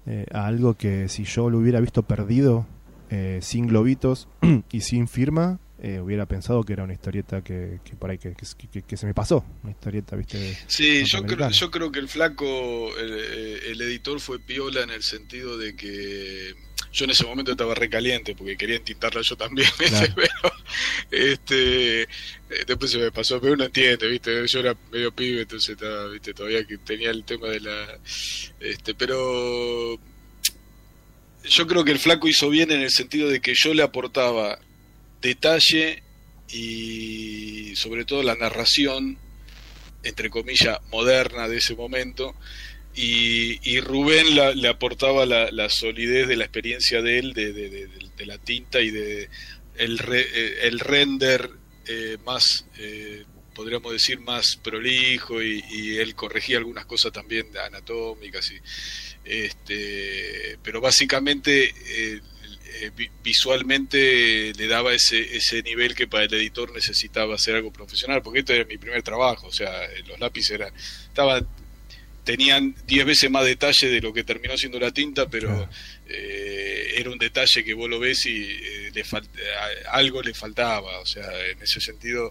[0.06, 2.66] eh, a algo que si yo lo hubiera visto perdido
[3.10, 4.28] eh, sin globitos
[4.72, 8.34] y sin firma eh, hubiera pensado que era una historieta que, que por ahí que,
[8.34, 12.00] que- que- que se me pasó una historieta viste Sí, yo creo, yo creo que
[12.00, 12.44] el flaco,
[12.98, 16.52] el, eh, el editor fue piola en el sentido de que
[16.92, 20.14] yo en ese momento estaba recaliente porque quería entintarla yo también, Claro.
[20.14, 20.52] pero
[21.10, 22.06] este, eh,
[22.66, 26.34] después se me pasó, pero uno entiende, viste, yo era medio pibe, entonces estaba, viste,
[26.34, 27.98] todavía que tenía el tema de la,
[28.60, 29.98] este, pero
[31.44, 34.58] yo creo que el flaco hizo bien en el sentido de que yo le aportaba
[35.20, 36.02] detalle
[36.50, 39.18] y sobre todo la narración
[40.02, 42.34] entre comillas, moderna de ese momento,
[43.00, 47.88] y, y Rubén la- le aportaba la, solidez de la experiencia de él, de,
[48.26, 49.28] la tinta y de
[49.76, 51.50] el, re- eh, el render
[51.86, 53.24] eh, más, eh,
[53.54, 58.58] podríamos decir, más prolijo, y, y él corregía algunas cosas también anatómicas, y,
[59.24, 61.72] este, pero básicamente...
[61.86, 62.20] eh,
[62.94, 68.22] vi- visualmente le daba ese, ese nivel que para el editor necesitaba hacer algo profesional,
[68.22, 69.72] porque esto era mi primer trabajo, o sea,
[70.06, 70.72] los lápices eran,
[71.08, 71.46] estaban,
[72.28, 75.66] tenían 10 veces más detalle de lo que terminó siendo la tinta, pero
[76.06, 79.02] eh, era un detalle que vos lo ves y eh, le
[79.90, 82.30] algo le faltaba, o sea, en ese sentido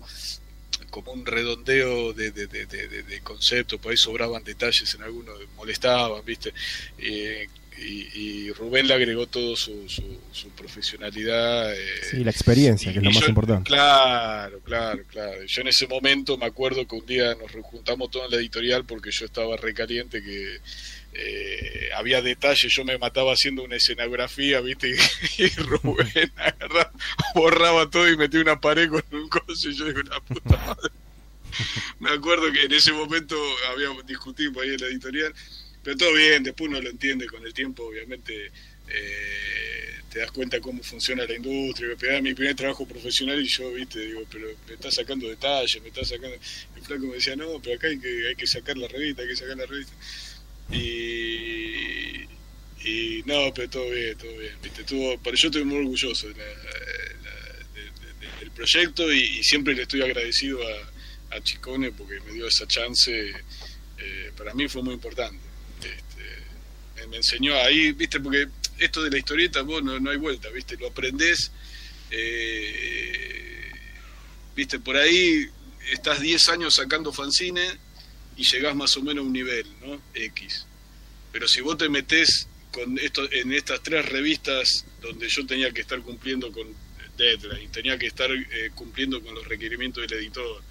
[0.92, 5.02] como un redondeo de, de, de, de, de- de concepto, por ahí sobraban detalles en
[5.02, 6.54] algunos, molestaban, ¿viste?
[7.00, 7.48] Eh,
[7.80, 8.10] y,
[8.48, 11.74] y Rubén le agregó todo su, su, su profesionalidad.
[11.76, 11.78] eh,
[12.10, 15.44] sí la experiencia que es lo más yo- importante Claro, claro, claro.
[15.46, 18.86] Yo en ese momento me acuerdo que un día nos juntamos todos en la editorial
[18.86, 20.60] porque yo estaba recaliente que
[21.14, 24.90] eh, había detalles, yo me mataba haciendo una escenografía, ¿viste?
[24.90, 24.96] Y,
[25.44, 26.92] y Rubén agarraba,
[27.34, 30.92] borraba todo y metía una pared con un coso y yo digo, una puta madre.
[32.00, 33.36] Me acuerdo que en ese momento
[33.74, 35.34] habíamos discutido ahí en la editorial,
[35.88, 38.48] pero todo bien, después uno lo entiende con el tiempo, obviamente
[38.90, 41.96] eh, te das cuenta cómo funciona la industria.
[42.02, 45.88] Era mi primer trabajo profesional y yo, viste, digo, pero me está sacando detalles, me
[45.88, 46.36] está sacando.
[46.76, 49.30] El flaco me decía, no, pero acá hay que, hay que sacar la revista, hay
[49.30, 49.94] que sacar la revista.
[50.74, 52.24] Y,
[52.86, 54.56] y no, pero todo bien, todo bien.
[54.62, 54.84] ¿viste?
[54.84, 56.36] Tuvo, pero yo estoy muy orgulloso del
[58.54, 63.10] proyecto y, y siempre le estoy agradecido a, a Chicone porque me dio esa chance.
[64.00, 65.47] eh, para mí fue muy importante.
[67.10, 68.48] Me, enseñó ahí, viste, porque
[68.80, 71.52] esto de la historieta, vos no, no hay vuelta, viste, lo aprendés.
[72.12, 73.72] eh,
[74.56, 75.48] viste, por ahí
[75.92, 77.66] estás 10 años sacando fanzine
[78.36, 80.02] y llegás más o menos a un nivel, ¿no?
[80.14, 80.66] X.
[81.32, 85.82] Pero si vos te metés con esto, en estas tres revistas donde yo tenía que
[85.82, 86.68] estar cumpliendo con
[87.18, 90.62] deadline, tenía que estar eh, cumpliendo con los requerimientos del editor,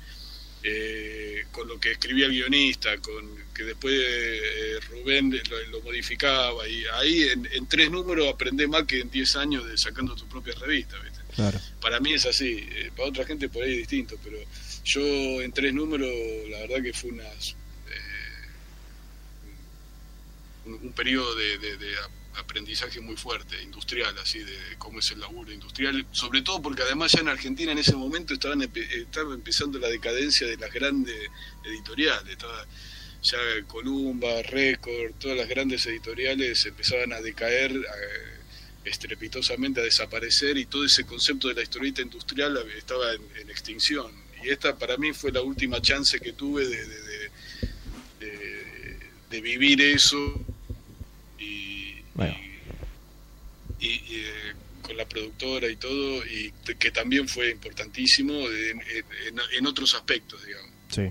[0.69, 6.69] eh, con lo que escribía el guionista, con que después eh, Rubén lo, lo modificaba
[6.69, 10.27] y ahí en, en tres números aprendés más que en 10 años de sacando tu
[10.29, 11.21] propia revista, ¿viste?
[11.35, 11.61] Claro.
[11.81, 14.39] Para mí es así, eh, para otra gente por ahí es distinto, pero
[14.85, 15.03] yo
[15.43, 16.11] en tres números
[16.51, 17.55] la verdad que fue unas
[20.67, 21.95] un, un periodo de, de- de
[22.39, 27.13] aprendizaje muy fuerte, industrial, así de cómo es el laburo industrial, sobre todo porque además
[27.13, 31.17] ya en Argentina en ese momento estaban empe- estaba empezando la decadencia de las grandes
[31.65, 32.67] editoriales, estaba
[33.23, 37.81] ya Columba, Record, todas las grandes editoriales empezaban a decaer eh,
[38.85, 44.13] estrepitosamente, a desaparecer y todo ese concepto de la historieta industrial estaba en, en extinción.
[44.45, 47.31] Y esta para mí fue la última chance que tuve de- de-
[48.21, 48.97] de-
[49.31, 50.41] de vivir eso
[51.39, 51.76] y,
[52.17, 52.35] Bueno.
[53.79, 59.41] y- y, eh, con la productora y todo, y que también fue importantísimo en, en-
[59.59, 60.71] en otros aspectos, digamos.
[60.89, 61.11] Sí.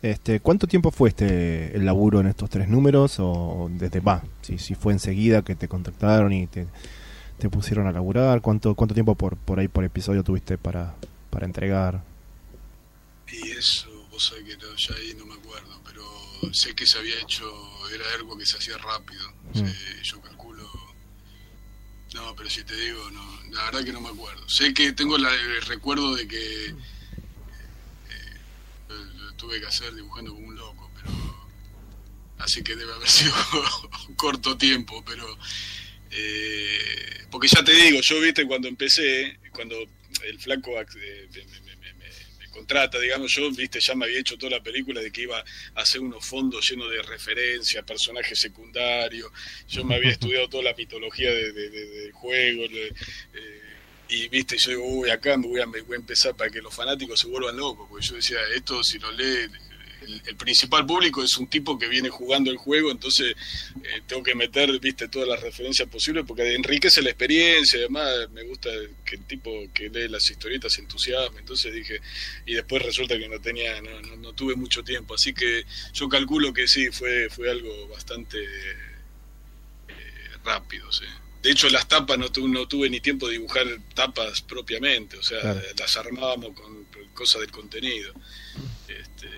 [0.00, 3.16] Este, ¿Cuánto tiempo fue este el laburo en estos tres números?
[3.18, 4.22] ¿O desde va?
[4.42, 6.66] Si, si fue enseguida que te contactaron y te,
[7.38, 8.40] te pusieron a laburar.
[8.40, 10.94] ¿Cuánto, cuánto tiempo por, por ahí por episodio tuviste para,
[11.30, 12.02] para entregar?
[13.30, 16.02] Y eso, vos sabés que no, ya ahí no me acuerdo, pero
[16.52, 17.44] sé que se había hecho,
[17.90, 19.30] era algo que se hacía rápido.
[19.54, 20.02] Mm.
[20.02, 20.70] Yo calculo.
[22.14, 24.48] No, pero si te digo, no, la verdad que no me acuerdo.
[24.48, 26.74] Sé que tengo la- el recuerdo de que eh,
[28.88, 31.10] lo, lo tuve que hacer dibujando como un loco, pero.
[32.38, 33.34] Así que debe haber sido
[34.16, 35.26] corto tiempo, pero.
[36.10, 39.76] eh, porque ya te digo, yo viste cuando empecé, cuando
[40.24, 41.28] el flaco eh,
[41.64, 41.67] me
[42.58, 45.80] contrata, digamos, yo viste ya me había hecho toda la película de que iba a
[45.80, 49.30] hacer unos fondos llenos de referencias, personajes secundarios,
[49.68, 52.92] yo me había estudiado toda la mitología de, de- de- del juego, eh,
[54.10, 56.60] y viste, yo digo, uy, acá me voy, a, me voy a empezar para que
[56.62, 59.46] los fanáticos se vuelvan locos, porque yo decía, esto si lo lee,
[60.02, 63.34] el, el principal público es un tipo que viene jugando el juego, entonces
[63.82, 68.42] eh, tengo que meter, viste, todas las referencias posibles, porque enriquece la experiencia, además me
[68.44, 68.70] gusta
[69.04, 72.00] que el tipo que lee las historietas se entusiasme, entonces dije,
[72.46, 76.08] y después resulta que no tenía, no, no, no tuve mucho tiempo, así que yo
[76.08, 78.38] calculo que sí, fue, fue algo bastante
[79.88, 79.94] eh,
[80.44, 81.04] rápido, sí.
[81.42, 85.22] De hecho, las tapas no, tu- no tuve ni tiempo de dibujar tapas propiamente, o
[85.22, 85.60] sea, Claro.
[85.78, 86.84] las armábamos con
[87.14, 88.12] cosas del contenido
[88.88, 89.28] este,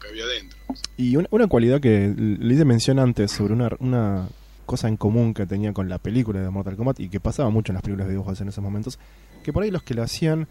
[0.00, 0.58] que había dentro.
[0.96, 4.28] Y una, una cualidad que le hice mención antes sobre una, una
[4.66, 7.72] cosa en común que tenía con la película de Mortal Kombat y que pasaba mucho
[7.72, 8.98] en las películas de dibujos en esos momentos,
[9.42, 10.46] que por ahí los que lo hacían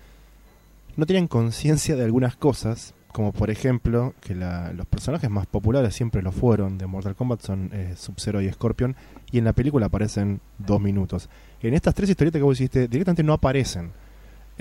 [0.97, 5.95] no tenían conciencia de algunas cosas, como por ejemplo que la- los personajes más populares
[5.95, 8.95] siempre lo fueron de Mortal Kombat son eh, Sub-Zero y Scorpion,
[9.31, 11.29] y en la película aparecen dos minutos.
[11.61, 13.91] En estas tres historietas que vos hiciste directamente no aparecen.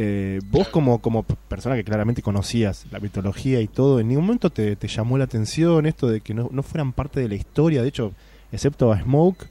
[0.01, 4.49] Eh, vos como, como persona que claramente conocías la mitología y todo, ¿en ningún momento
[4.49, 7.82] te, te llamó la atención esto de que no, no fueran parte de la historia?
[7.82, 8.12] De hecho,
[8.53, 9.46] excepto a Smoke,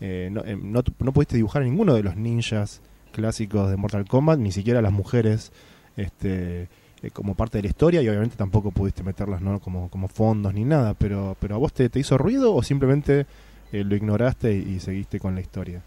[0.00, 2.82] eh, no, eh, no, no pudiste dibujar a ninguno de los ninjas
[3.12, 5.52] clásicos de Mortal Kombat, ni siquiera a las mujeres
[5.96, 6.68] este,
[7.02, 9.60] eh, como parte de la historia y obviamente tampoco pudiste meterlas ¿no?
[9.60, 13.26] como, como fondos ni nada, pero, pero ¿a vos te, te hizo ruido o simplemente
[13.72, 15.82] eh, lo ignoraste y, y seguiste con la historia?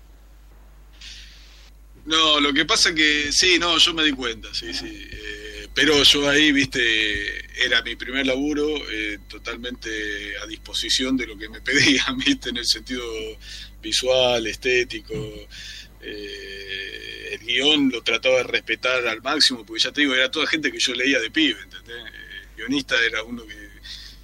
[2.05, 4.87] No, lo que pasa que sí, no, yo me di cuenta, sí, sí.
[5.11, 11.37] eh, pero yo ahí, viste, era mi primer laburo, eh, totalmente a disposición de lo
[11.37, 13.03] que me pedían, viste, en el sentido
[13.81, 15.13] visual, estético.
[16.01, 20.47] eh, el guion lo trataba de respetar al máximo, porque ya te digo, era toda
[20.47, 21.95] gente que yo leía de pibe, ¿entendés?
[21.97, 23.68] El guionista era uno que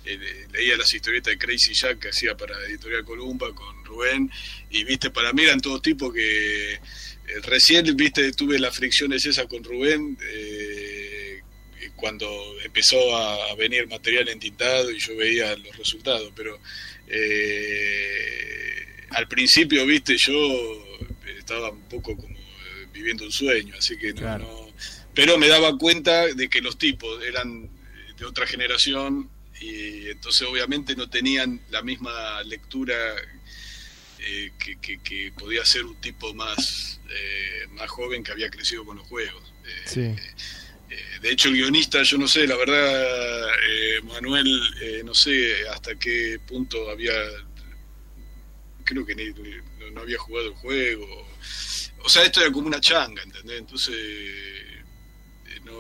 [0.06, 4.30] eh, leía las historietas de Crazy Jack que hacía para Editorial Columba con Rubén,
[4.70, 6.80] y viste, para mí eran todos tipos que eh,
[7.44, 11.42] recién, viste, tuve las fricciones esas con Rubén, eh,
[11.96, 12.28] cuando
[12.64, 16.60] empezó a, a venir material entintado y yo veía los resultados, pero
[17.08, 20.84] eh, al principio, viste, yo
[21.38, 24.44] estaba un poco como eh, viviendo un sueño, así que no, Claro.
[24.44, 24.66] no-
[25.14, 27.70] pero me daba cuenta de que los tipos eran
[28.18, 29.30] de otra generación
[29.66, 32.96] y entonces obviamente no tenían la misma lectura
[34.20, 38.84] eh, que, que- que podía ser un tipo más, eh, más joven que había crecido
[38.86, 39.54] con los juegos.
[39.66, 40.16] Eh, Sí.
[41.22, 43.48] de hecho, el guionista, yo no sé, la verdad,
[44.04, 44.48] Manuel,
[45.04, 47.14] no sé hasta qué punto había,
[48.84, 49.26] creo que ni,
[49.80, 51.28] no, no había jugado el juego.
[52.04, 53.60] O sea, esto era como una changa, ¿entendés?
[53.60, 53.96] Entonces,
[55.66, 55.74] no,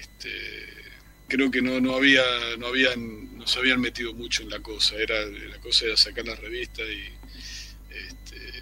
[0.00, 0.69] este,
[1.30, 2.22] creo que no, no había,
[2.58, 4.96] no habían, no se habían metido mucho en la cosa.
[4.96, 7.02] Era, la cosa era sacar la revista y,
[7.90, 8.60] este,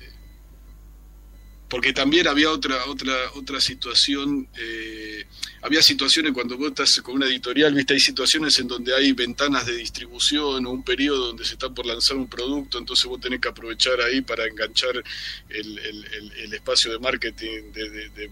[1.68, 5.26] porque también había otra otra otra situación eh,
[5.60, 9.66] había situaciones cuando vos estás con una editorial viste hay situaciones en donde hay ventanas
[9.66, 13.40] de distribución o un periodo donde se está por lanzar un producto entonces vos tenés
[13.40, 15.02] que aprovechar ahí para enganchar
[15.50, 18.30] el, el- espacio de marketing de-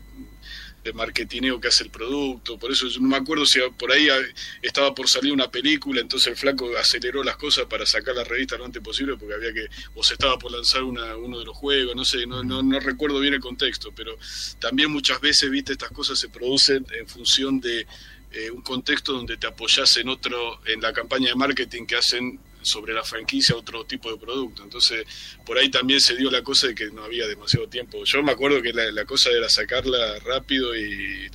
[0.87, 4.09] de marketineo que hace el producto, por eso yo no me acuerdo si por ahí
[4.09, 4.18] ah,
[4.62, 8.57] estaba por salir una película, entonces el flaco aceleró las cosas para sacar la revista
[8.57, 11.57] lo antes posible porque había que, o se estaba por lanzar una, uno de los
[11.57, 14.16] juegos, no sé, no, no, no recuerdo bien el contexto, pero
[14.61, 17.87] también muchas veces, viste, estas cosas se producen en función de
[18.32, 22.39] eh, un contexto donde te apoyas en otro, en la campaña de marketing que hacen
[22.67, 24.62] sobre la franquicia otro tipo de producto.
[24.64, 25.05] Entonces,
[25.45, 28.03] por ahí también se dio la cosa de que no había demasiado tiempo.
[28.05, 31.31] Yo me acuerdo que la, la cosa era sacarla rápido y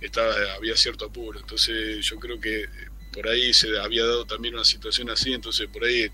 [0.00, 1.40] estaba había cierto apuro.
[1.40, 2.66] Entonces, yo creo que
[3.12, 6.10] por ahí se había dado también una situación así, entonces por ahí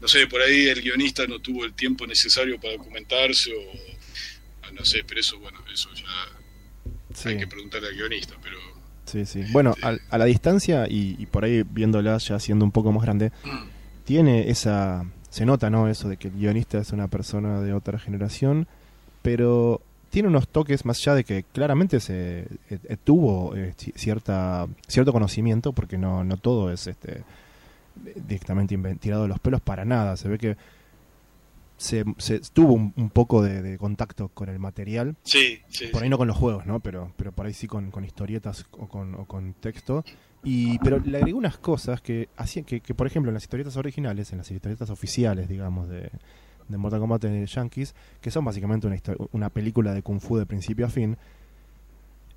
[0.00, 4.84] no sé, por ahí el guionista no tuvo el tiempo necesario para documentarse o no
[4.84, 6.04] sé, pero eso bueno, eso ya
[7.12, 7.30] Sí.
[7.30, 8.58] hay que preguntarle al guionista, pero
[9.06, 9.42] Sí, sí.
[9.50, 13.02] Bueno, al- a, la distancia y, y por ahí viéndola ya siendo un poco más
[13.02, 13.32] grande,
[14.04, 15.04] tiene esa...
[15.30, 15.88] Se nota, ¿no?
[15.88, 18.68] Eso de que el guionista es una persona de otra generación,
[19.22, 23.92] pero tiene unos toques más allá de que claramente se eh, eh, tuvo eh, ci-
[23.96, 27.24] cierta cierto conocimiento, porque no, no todo es este
[28.14, 30.16] directamente tirado de los pelos para nada.
[30.16, 30.56] Se ve que
[31.76, 36.04] se, se tuvo un, un poco de, de contacto con el material sí, sí, por
[36.04, 36.78] ahí no con los juegos, ¿no?
[36.78, 40.04] Pero, pero por ahí sí con, con historietas o con, o con texto.
[40.44, 43.76] Y, pero le agregó unas cosas que hacían que, que, por ejemplo, en las historietas
[43.76, 46.10] originales, en las historietas oficiales, digamos, de,
[46.68, 48.96] de Mortal Kombat de Yankees, que son básicamente una,
[49.32, 51.16] una película de Kung Fu de principio a fin,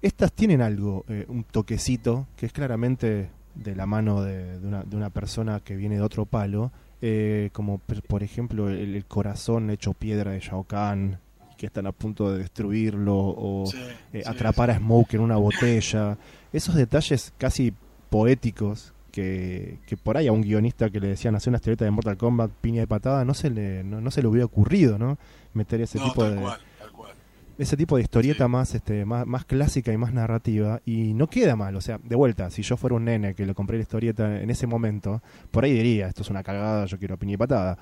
[0.01, 4.83] estas tienen algo, eh, un toquecito, que es claramente de la mano de, de una,
[4.83, 6.71] de una persona que viene de otro palo,
[7.01, 11.17] eh, como per- por ejemplo el, el corazón hecho piedra de Shao Kahn,
[11.57, 13.77] que están a punto de destruirlo, o Sí,
[14.13, 16.15] eh, sí, atrapar a Smoke en una botella.
[16.53, 17.73] Esos detalles casi
[18.09, 21.91] poéticos que, que por ahí a un guionista que le decían hacer una historieta de
[21.91, 25.17] Mortal Kombat, piña de patada, no se le, no, no se le hubiera ocurrido, ¿no?
[25.53, 27.11] Meter ese no, tipo tal de cual, tal cual.
[27.57, 28.51] ese tipo de historieta Sí.
[28.51, 32.15] más este más, más clásica y más narrativa y no queda mal, o sea, de
[32.15, 35.63] vuelta, si yo fuera un nene que le compré la historieta en ese momento, por
[35.63, 37.77] ahí diría, esto es una cagada, yo quiero piña y patada,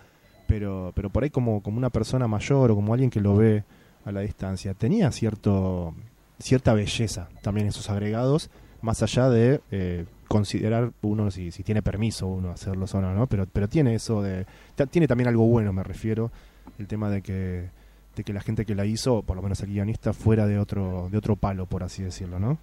[0.47, 3.63] pero pero por ahí como como una persona mayor o como alguien que lo ve
[4.05, 5.93] a la distancia, tenía cierto
[6.39, 8.49] cierta belleza también en sus agregados,
[8.81, 10.05] más allá de eh,
[10.35, 13.25] considerar uno si, si tiene permiso uno hacerlo o no, ¿no?
[13.27, 14.45] Pero pero tiene eso de
[14.91, 16.29] tiene también algo bueno, me refiero,
[16.77, 17.69] el tema de que
[18.17, 21.07] de que la gente que la hizo, por lo menos el guionista, fuera de otro,
[21.09, 22.57] de otro palo, por así decirlo, ¿no?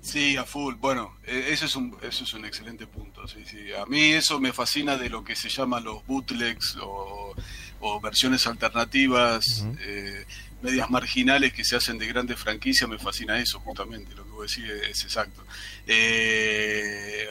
[0.00, 0.74] Sí, a full.
[0.76, 3.26] Bueno, eh, ese es un, eso es un excelente punto.
[3.26, 3.72] Sí, sí.
[3.72, 7.34] A mí eso me fascina de lo que se llaman los bootlegs o,
[7.80, 10.24] o versiones alternativas, eh,
[10.62, 12.88] medias marginales que se hacen de grandes franquicias.
[12.88, 14.14] Me fascina eso, justamente.
[14.14, 15.44] Lo que vos decís es, exacto.
[15.86, 17.26] Eh,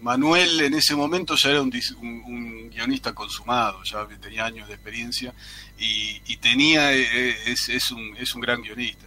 [0.00, 5.34] Manuel en ese momento ya era un, guionista consumado, ya tenía años de experiencia
[5.78, 9.06] y, tenía, eh, es, es, un, es un gran guionista.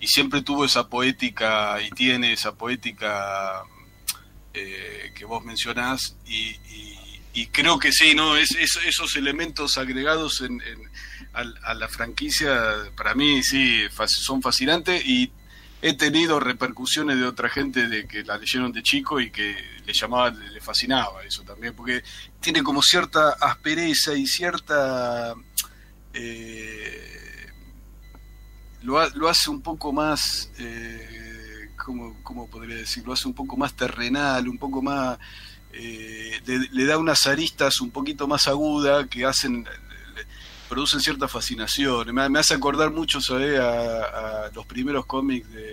[0.00, 3.62] Y, siempre tuvo esa poética y tiene esa poética
[4.52, 6.56] eh, que vos mencionás y,
[7.34, 10.90] y- creo que sí, no es, es- esos elementos agregados en, en-
[11.32, 15.30] al- a, la franquicia para mí sí son fascinantes y
[15.80, 19.92] he tenido repercusiones de otra gente de que la leyeron de chico y que le
[19.92, 22.02] llamaba, le fascinaba eso también, porque
[22.40, 25.34] tiene como cierta aspereza y cierta
[26.14, 27.46] eh,
[28.82, 33.04] lo, ha- lo hace un poco más, eh, ¿cómo, podría decir?
[33.06, 35.18] Lo hace un poco más terrenal, un poco más,
[35.72, 36.40] eh,
[36.72, 39.66] le, da unas aristas un poquito más agudas que hacen,
[40.72, 42.14] producen cierta fascinación.
[42.14, 43.58] Me, me hace acordar mucho, ¿sabes?
[43.60, 45.68] A, a los primeros cómics de,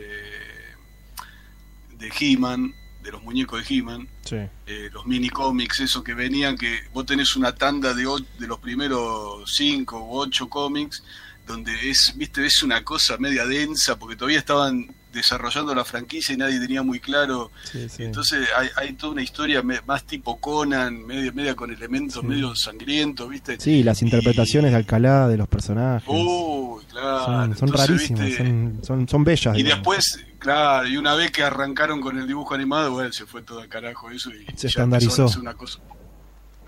[1.97, 4.35] de He-Man, de los muñecos de He-Man, Sí.
[4.67, 8.03] eh, los mini cómics, eso que venían, que vos tenés una tanda de,
[8.37, 11.01] de los primeros cinco u ocho cómics,
[11.47, 16.37] donde es, viste, es una cosa media densa, porque todavía estaban desarrollando la franquicia y
[16.37, 17.51] nadie tenía muy claro.
[17.71, 18.03] Sí, sí.
[18.03, 22.27] Entonces hay, hay toda una historia me- más tipo Conan, media, media con elementos Sí.
[22.27, 23.59] medio sangrientos, ¿viste?
[23.59, 26.07] Sí, las interpretaciones de Alcalá de los personajes.
[26.07, 27.25] Uy, claro.
[27.25, 28.43] son, son Entonces, rarísimas, ¿viste?
[28.45, 29.55] son, son, son bellas.
[29.55, 29.77] Y digamos.
[29.79, 33.61] después, claro, y una vez que arrancaron con el dibujo animado, bueno, se fue todo
[33.61, 35.27] al carajo eso y Se ya estandarizó.
[35.39, 35.79] una cosa.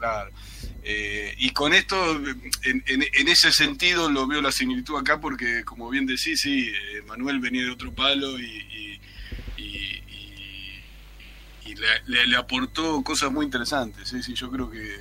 [0.01, 0.31] Claro.
[0.83, 1.95] Eh, y con esto,
[2.63, 7.39] en, ese sentido, lo veo la similitud acá porque, como bien decís, sí, eh, Manuel
[7.39, 8.99] venía de otro palo y, y-
[9.57, 10.01] y-
[12.07, 14.09] le aportó cosas muy interesantes.
[14.09, 14.95] Sí, sí, yo creo que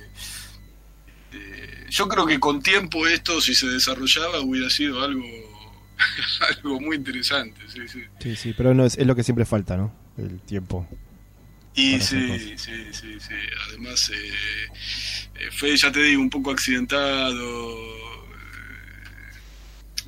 [1.33, 5.25] eh, yo creo que con tiempo esto, si se desarrollaba, hubiera sido algo
[6.57, 7.61] algo muy interesante.
[7.67, 8.03] Sí, sí.
[8.19, 9.93] Sí, sí, pero no es, es lo que siempre falta, ¿no?
[10.17, 10.87] El tiempo.
[11.73, 13.33] Y sí, sí, sí, sí.
[13.69, 14.33] Además, eh,
[15.35, 17.69] eh, fue, ya te digo, un poco accidentado.
[17.87, 18.31] eh,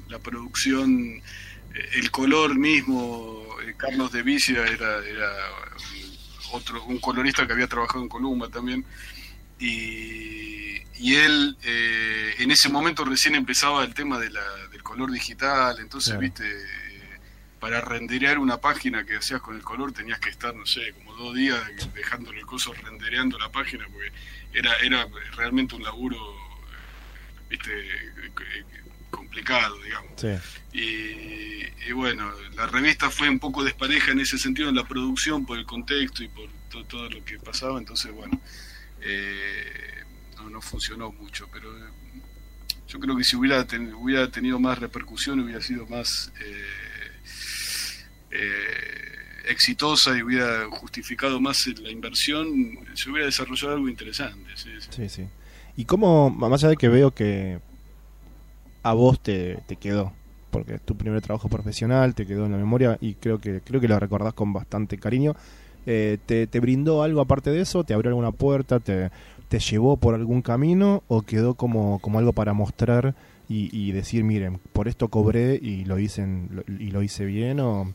[0.10, 1.22] La producción,
[1.74, 3.42] eh, el color mismo.
[3.78, 5.32] Carlos de Vicia era, era
[6.52, 8.86] otro, un colorista que había trabajado en Columba también.
[9.60, 15.12] Y, y él, eh, en ese momento recién empezaba el tema de la- del color
[15.12, 15.78] digital.
[15.80, 16.22] Entonces, Claro.
[16.22, 16.44] viste
[17.64, 21.14] para renderear una página que hacías con el color tenías que estar, no sé, como
[21.16, 21.58] dos días
[21.94, 24.12] dejándole el coso rendereando la página, porque
[24.52, 25.08] era, era
[25.38, 28.32] realmente un laburo, eh, viste, eh,
[29.10, 30.12] complicado, digamos.
[30.18, 30.28] Sí.
[30.78, 35.46] Y, y bueno, la revista fue un poco despareja en ese sentido en la producción
[35.46, 38.42] por el contexto y por to- todo lo que pasaba, entonces bueno,
[39.00, 40.04] eh,
[40.36, 41.74] no, no funcionó mucho, pero
[42.90, 46.83] yo creo que si hubiera, ten- hubiera tenido más repercusión hubiera sido más eh,
[48.34, 52.48] eh, exitosa y hubiera justificado más la inversión,
[52.96, 54.50] se hubiera desarrollado algo interesante.
[54.56, 55.28] sí, sí.
[55.76, 57.60] ¿Y cómo, más allá de que veo que
[58.84, 60.14] a vos te, te quedó?
[60.52, 63.82] Porque es tu primer trabajo profesional, te quedó en la memoria y creo que creo
[63.82, 65.36] que lo recordás con bastante cariño.
[65.86, 67.84] Eh, ¿te, ¿Te brindó algo aparte de eso?
[67.84, 68.80] ¿Te abrió alguna puerta?
[68.80, 69.10] ¿Te,
[69.50, 71.04] te llevó por algún camino?
[71.08, 73.16] ¿O quedó como, como algo para mostrar
[73.50, 77.60] y, decir, miren, por esto cobré y lo hice, lo- y lo hice bien?
[77.60, 77.94] ¿O,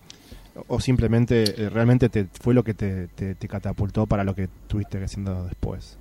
[0.67, 5.03] o simplemente eh, realmente te, fue lo que te, te, catapultó para lo que estuviste
[5.03, 5.97] haciendo después?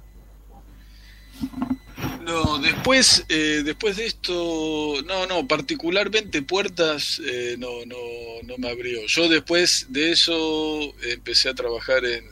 [2.23, 7.97] No, después, eh, después de esto, no, no, particularmente puertas eh, no, no,
[8.43, 9.01] no me abrió.
[9.07, 12.23] Yo después de eso empecé a trabajar en,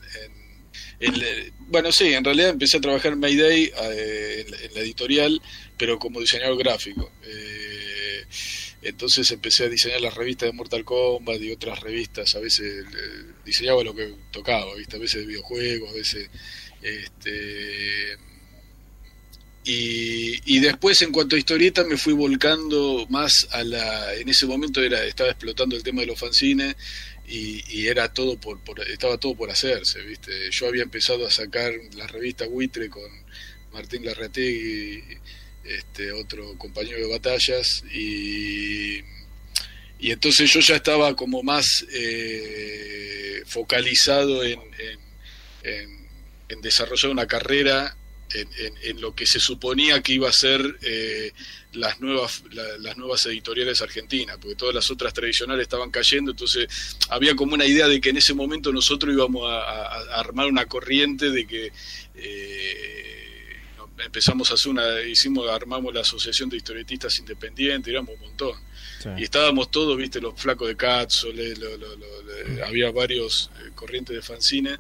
[1.00, 4.80] en- la- bueno, sí, en realidad empecé a trabajar en Mayday eh, en, en la
[4.82, 5.42] editorial,
[5.78, 7.12] pero como diseñador gráfico.
[7.24, 8.24] Eh,
[8.86, 13.24] entonces empecé a diseñar las revistas de Mortal Kombat y otras revistas, a veces eh,
[13.44, 14.96] diseñaba lo que tocaba, ¿viste?
[14.96, 16.30] a veces de videojuegos, a veces
[16.84, 18.18] este
[19.64, 24.46] y, y después en cuanto a historieta me fui volcando más a la en ese
[24.46, 26.76] momento era estaba explotando el tema de los fanzines
[27.28, 31.74] y, y era todo por, estaba todo por hacerse viste yo había empezado a sacar
[31.96, 33.10] la revista Buitre con
[33.74, 35.02] Martín Larrategui
[35.68, 39.00] este otro compañero de batallas y
[39.98, 44.60] y entonces yo ya estaba como más eh, focalizado en,
[45.64, 47.96] en, desarrollar una carrera
[48.34, 51.32] en, lo que se suponía que iba a ser eh,
[51.74, 56.68] las nuevas la- las nuevas editoriales argentinas, porque todas las otras tradicionales estaban cayendo, entonces
[57.10, 61.30] había como una idea de que en ese momento nosotros íbamos a, armar una corriente
[61.30, 61.72] de que
[62.16, 63.15] eh,
[64.04, 68.60] empezamos a hacer una, hicimos, armamos la asociación de historietistas independientes, éramos un montón.
[69.20, 73.70] Y estábamos todos, viste, los flacos de Cátzole, lo- lo- lo- lo- había varios eh,
[73.76, 74.78] corrientes de fanzine,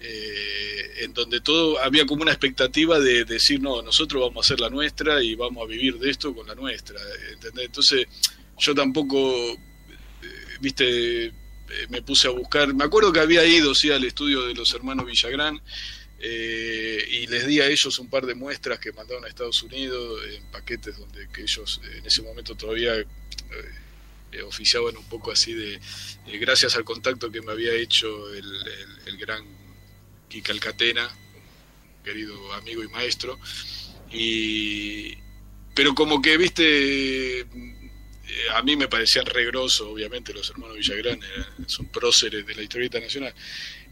[0.00, 4.60] eh, en donde todo había como una expectativa de, decir, no, nosotros vamos a hacer
[4.60, 6.98] la nuestra y vamos a vivir de esto con la nuestra,
[7.32, 7.66] ¿entendés?
[7.66, 8.06] Entonces,
[8.58, 9.58] yo tampoco, eh,
[10.60, 11.32] viste, eh,
[11.88, 15.06] me puse a buscar, me acuerdo que había ido, sí, al estudio de los hermanos
[15.06, 15.60] Villagrán,
[16.24, 20.20] eh, y les di a ellos un par de muestras que mandaron a Estados Unidos
[20.30, 25.80] en paquetes donde ellos eh, en ese momento todavía eh, oficiaban un poco así de
[26.40, 29.44] gracias al contacto que me había hecho el, el- el gran
[30.28, 31.10] Kika Alcatena,
[32.04, 33.38] querido amigo y maestro,
[34.10, 35.14] y
[35.74, 37.46] pero como que viste
[38.54, 41.20] a mí me parecían regrosos, obviamente los hermanos Villagrán
[41.66, 43.34] son próceres de la historieta nacional,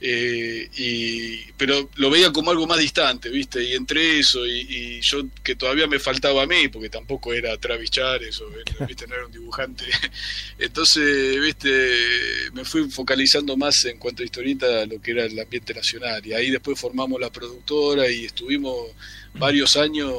[0.02, 3.62] Eh, y, pero lo veía como algo más distante, ¿viste?
[3.62, 7.54] Y entre eso y, y yo que todavía me faltaba a mí, porque tampoco era
[7.58, 8.46] Travis Chares o
[8.86, 9.06] ¿viste?
[9.06, 9.84] no era un dibujante,
[10.58, 11.70] entonces, ¿viste?
[12.54, 16.32] Me fui focalizando más en cuanto a historieta lo que era el ambiente nacional y
[16.32, 18.74] ahí después formamos la productora y estuvimos
[19.34, 20.14] varios años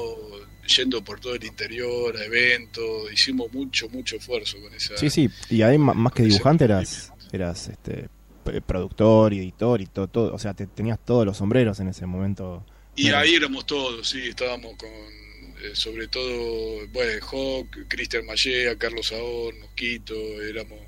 [0.77, 4.95] yendo por todo el interior a eventos, hicimos mucho, mucho esfuerzo con esa...
[4.95, 8.07] Sí, sí, y ahí más que dibujante eras, eras este,
[8.41, 12.65] productor editor y todo, todo, o sea, te, tenías todos los sombreros en ese momento.
[12.95, 19.07] Y ahí éramos todos, sí, estábamos con, eh, sobre todo, bueno, Hawk, Cristian Mallea, Carlos
[19.07, 20.79] Saón, Mosquito, éramos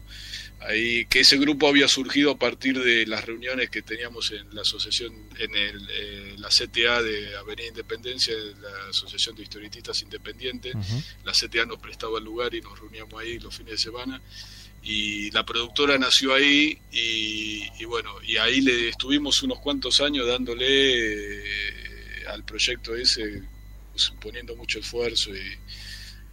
[0.61, 4.61] ahí, que ese grupo había surgido a partir de las reuniones que teníamos en la
[4.61, 10.75] asociación, en el, eh, la CTA de Avenida Independencia, la Asociación de Historietistas Independientes,
[11.23, 14.21] la CTA nos prestaba el lugar y nos reuníamos ahí los fines de semana
[14.83, 20.65] y la productora nació ahí y, bueno y ahí le estuvimos unos cuantos años dándole
[20.67, 23.43] eh, al proyecto ese
[23.91, 25.31] pues, poniendo mucho esfuerzo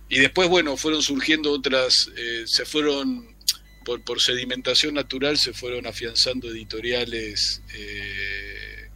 [0.09, 3.37] y, después bueno fueron surgiendo otras eh, se fueron
[3.85, 8.91] por, por sedimentación natural se fueron afianzando editoriales eh,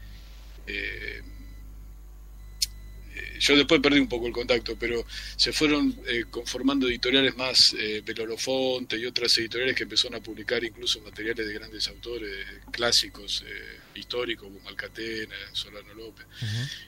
[3.38, 5.04] yo después perdí un poco el contacto, pero
[5.36, 10.62] se fueron eh, conformando editoriales más, eh, Belorofonte y otras editoriales que empezaron a publicar
[10.62, 16.26] incluso materiales de grandes autores clásicos, eh, históricos, como Alcatena, Solano López.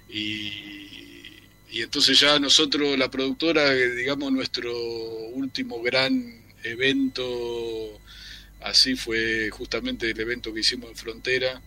[0.09, 1.07] Y,
[1.71, 8.01] y entonces ya nosotros, la productora, eh, digamos, nuestro último gran evento,
[8.61, 11.61] así fue justamente el evento que hicimos en Frontera,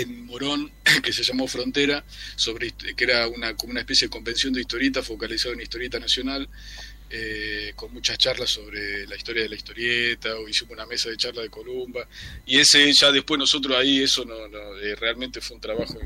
[0.00, 2.04] en Morón, que se llamó Frontera,
[2.36, 6.48] sobre que era una, como una especie de convención de historieta focalizada en historieta nacional,
[7.10, 11.16] eh, con muchas charlas sobre la historia de la historieta, o hicimos una mesa de
[11.16, 12.08] charla de Columba,
[12.46, 15.98] y ese ya después nosotros ahí, eso no, no, eh, realmente fue un trabajo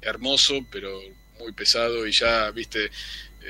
[0.00, 1.00] hermoso, pero
[1.38, 2.90] muy pesado, y ya, viste, eh,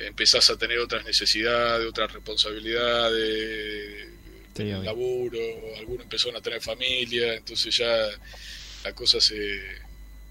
[0.06, 4.08] empezás a tener otras necesidades, otras responsabilidades,
[4.54, 5.38] Sí, laburo,
[5.78, 8.08] algunos empezaron a tener familia, entonces ya
[8.84, 9.60] la cosa se,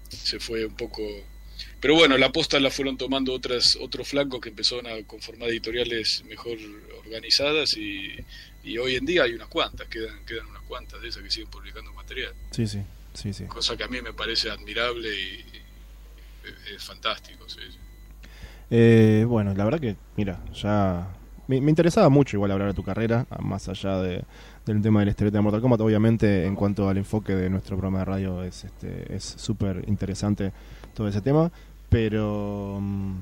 [0.08, 1.02] se fue un poco...
[1.80, 6.24] Pero bueno, la posta la fueron tomando otras otros flancos que empezaron a conformar editoriales
[6.28, 6.56] mejor
[7.04, 8.14] organizadas y,
[8.64, 11.50] y hoy en día hay unas cuantas, quedan, quedan unas cuantas de esas que siguen
[11.50, 12.32] publicando material.
[12.50, 12.82] Sí, sí,
[13.14, 13.44] sí, sí.
[13.44, 15.44] Cosa que a mí me parece admirable y,
[16.44, 17.48] y es, fantástico.
[17.48, 17.78] sí, sí.
[18.70, 21.08] Eh, bueno, la verdad que, mira, ya
[21.46, 24.24] me, me interesaba mucho igual hablar de tu carrera, más allá de,
[24.72, 25.80] del tema del estereotipo de Mortal Kombat.
[25.80, 30.52] Obviamente, en cuanto al enfoque de nuestro programa de radio, es este es súper interesante
[30.94, 31.50] todo ese tema,
[31.88, 33.14] pero mm,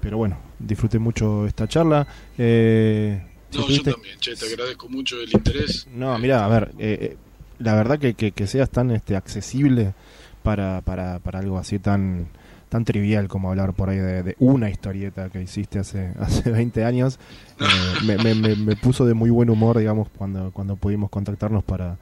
[0.00, 2.06] pero bueno, disfruté mucho esta charla.
[2.38, 5.86] Eh, si No, yo también, che, te agradezco mucho el interés.
[5.94, 7.16] No, mira, a ver, eh, eh,
[7.58, 9.94] la verdad que, que, que seas tan este accesible
[10.42, 12.28] para, para, para algo así tan
[12.68, 17.18] tan trivial como hablar por ahí de, una historieta que hiciste hace hace 20 años
[17.60, 17.64] eh,
[18.04, 21.96] me, me, me, puso de muy buen humor digamos cuando cuando pudimos contactarnos para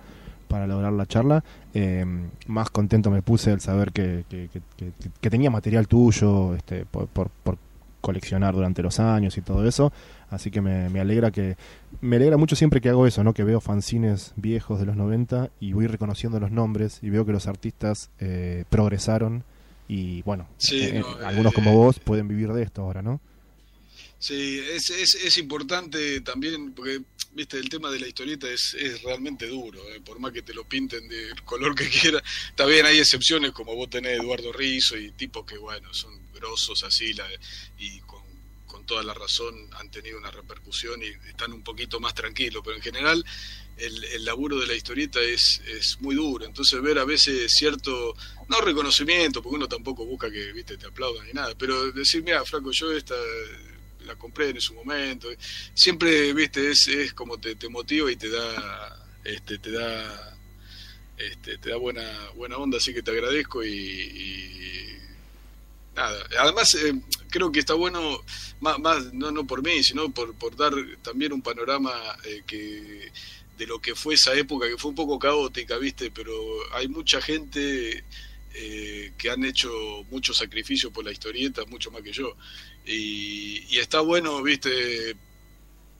[0.48, 1.42] para lograr la charla
[1.74, 2.04] Eh,
[2.46, 7.58] más contento me puse al saber que- que tenía material tuyo este por, por, por
[8.00, 9.92] coleccionar durante los años y todo eso
[10.30, 11.56] así que me, me alegra que
[12.00, 13.32] me alegra mucho siempre que hago eso, ¿no?
[13.34, 17.32] Que veo fanzines viejos de los 90 y voy reconociendo los nombres y veo que
[17.32, 19.44] los artistas eh, progresaron
[19.88, 23.20] y bueno, Sí, eh, no, algunos eh, como vos pueden vivir de esto ahora, ¿no?
[24.18, 27.02] Sí, es, es, es importante también, porque,
[27.34, 30.54] viste, el tema de la historieta es, es realmente duro, eh, por más que te
[30.54, 32.22] lo pinten del color que quiera.
[32.48, 36.82] Está bien, hay excepciones como vos tenés Eduardo Rizzo y tipos que, bueno, son grosos
[36.84, 37.28] así la,
[37.78, 38.23] y con,
[38.84, 42.82] toda la razón han tenido una repercusión y están un poquito más tranquilos, pero en
[42.82, 43.24] general
[43.76, 48.14] el, el laburo de la historieta es, es muy duro, entonces ver a veces cierto,
[48.48, 52.44] no reconocimiento, porque uno tampoco busca que, viste, te aplaudan ni nada, pero decir, mira,
[52.44, 53.16] Franco, yo esta
[54.04, 55.28] la compré en su momento.
[55.74, 60.36] Siempre, viste, es, es como te, te motiva y te da, este, te da,
[61.16, 64.98] este, te da buena, buena onda, así que te agradezco y, y
[65.94, 66.26] nada.
[66.38, 66.94] Además, eh,
[67.30, 68.22] creo que está bueno,
[68.60, 70.72] más, no, no por mí, sino por, por dar
[71.02, 71.92] también un panorama
[72.24, 73.12] eh, que
[73.56, 76.34] de lo que fue esa época, que fue un poco caótica, viste, pero
[76.72, 78.04] hay mucha gente
[78.54, 79.70] eh, que han hecho
[80.10, 82.36] mucho sacrificio por la historieta, mucho más que yo.
[82.84, 85.16] Y, y está bueno, viste,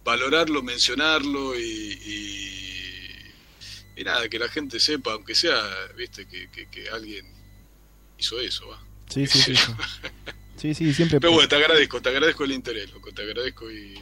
[0.05, 1.63] valorarlo, mencionarlo y,
[2.05, 5.63] y, y nada, que la gente sepa, aunque sea,
[5.97, 7.27] viste, que, que, que alguien
[8.19, 8.94] hizo eso, va.
[9.09, 9.55] Sí, sí,
[10.57, 10.95] sí, sí.
[10.95, 11.21] siempre.
[11.21, 13.95] Pero bueno, te agradezco, te agradezco el interés, loco, te agradezco y,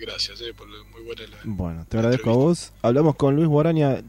[0.00, 2.72] gracias eh, por lo muy buena Bueno, te agradezco a vos.
[2.82, 4.02] Hablamos con Luis Guaraña,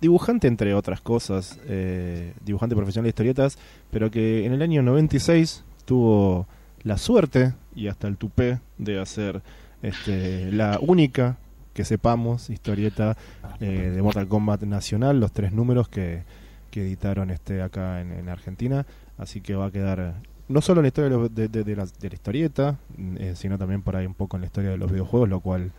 [0.00, 3.58] dibujante entre otras cosas, eh, dibujante profesional de historietas,
[3.90, 6.46] pero que en el año 96 tuvo
[6.82, 9.42] la suerte y hasta el tupé de hacer
[9.82, 11.36] este, la única
[11.74, 13.16] que sepamos historieta
[13.60, 16.22] eh, de Mortal Kombat Nacional, los tres números que,
[16.70, 18.86] que editaron este acá en Argentina.
[19.18, 20.14] Así que va a quedar
[20.48, 22.78] no solo en la historia de, la, historieta,
[23.16, 25.72] eh, sino también por ahí un poco en la historia de los videojuegos, lo cual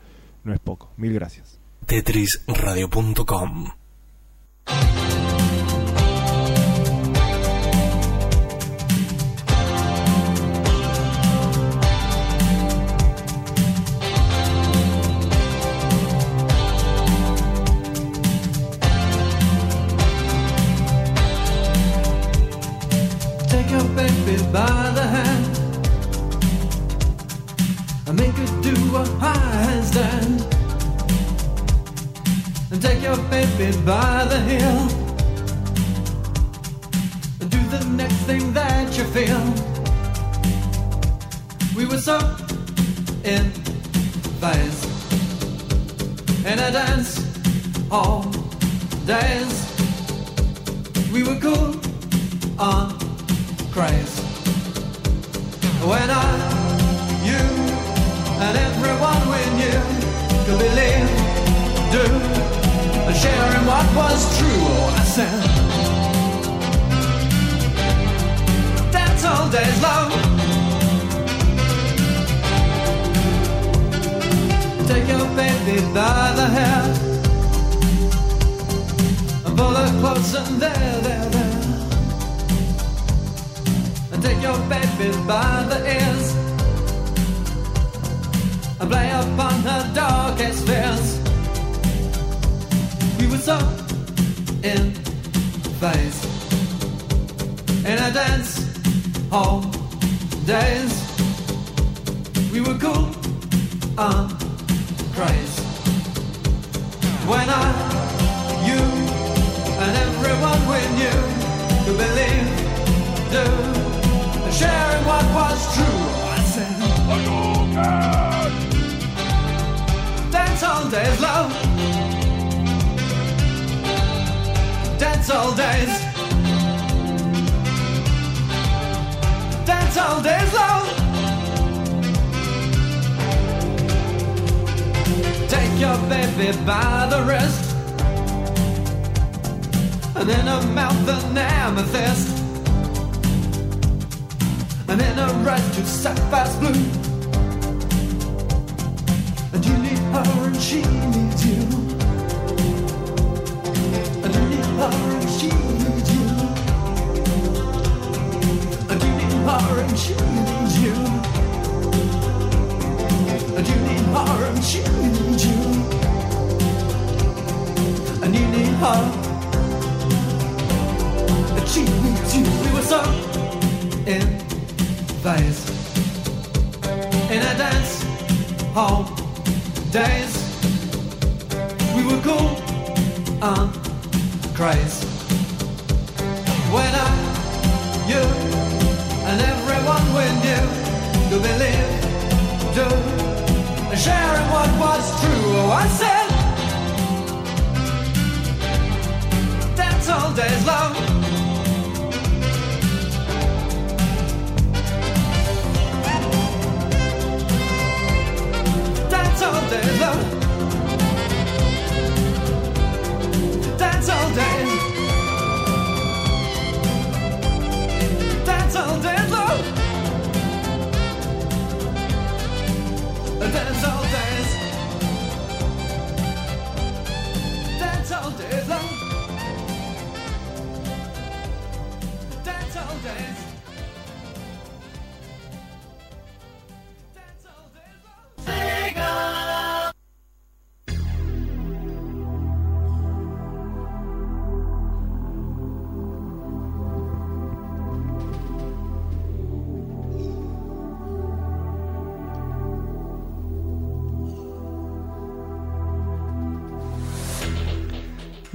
[0.43, 0.91] no es poco.
[0.97, 1.59] Mil gracias.
[1.85, 3.67] Tetrisradio.com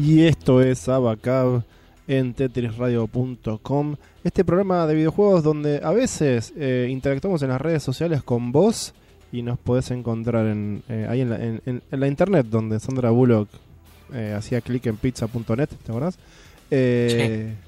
[0.03, 1.63] Y esto es Abacab
[2.09, 3.97] en tetrisradio.com.
[4.25, 8.95] Este programa de videojuegos donde a veces eh, interactuamos en las redes sociales con vos
[9.31, 13.51] y nos podés encontrar en, eh, ahí en la, en, la, internet donde Sandra Bullock
[14.15, 16.19] eh, hacía clic en pizza.net, ¿te acordás?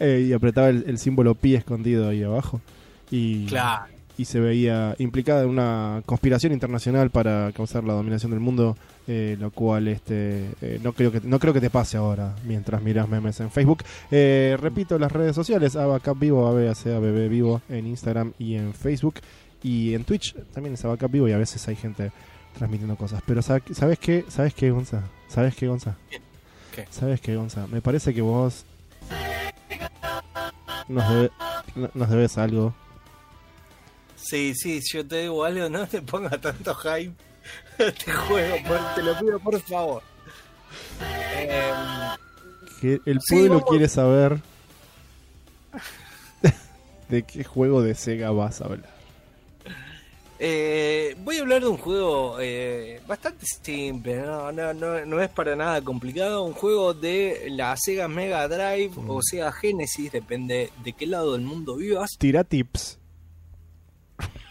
[0.00, 2.62] Y apretaba el, símbolo pi escondido ahí abajo.
[3.10, 8.40] Y, claro y se veía implicada en una conspiración internacional para causar la dominación del
[8.40, 8.76] mundo,
[9.08, 12.82] eh, lo cual este eh, no creo que no creo que te pase ahora mientras
[12.82, 13.82] miras memes en Facebook.
[14.10, 19.14] Eh, repito las redes sociales, Abacap Vivo, ABACABB Vivo en Instagram y en Facebook
[19.62, 22.12] y en Twitch también es Abacap Vivo y a veces hay gente
[22.58, 23.22] transmitiendo cosas.
[23.26, 24.24] Pero ¿sabes qué?
[24.28, 25.02] ¿Sabes qué, Gonza?
[25.28, 25.96] ¿Sabes qué, Gonza?
[26.74, 26.86] ¿Qué?
[26.90, 27.66] ¿Sabes qué, Gonza?
[27.68, 28.66] Me parece que vos
[30.88, 31.30] nos, debe-
[31.94, 32.74] nos debes algo.
[34.30, 37.12] Sí, sí, yo te digo algo, no te ponga tanto hype
[37.78, 40.02] a este juego, por- te lo pido por favor.
[42.80, 44.38] Que el pueblo quiere saber
[47.08, 49.00] de qué juego de Sega vas a hablar.
[50.42, 55.28] Eh, voy a hablar de un juego eh, bastante simple, no, no, no, no es
[55.28, 56.44] para nada complicado.
[56.44, 61.42] Un juego de la Sega Mega Drive o Sega Genesis, depende de qué lado del
[61.42, 62.10] mundo vivas.
[62.16, 62.98] Tira tips.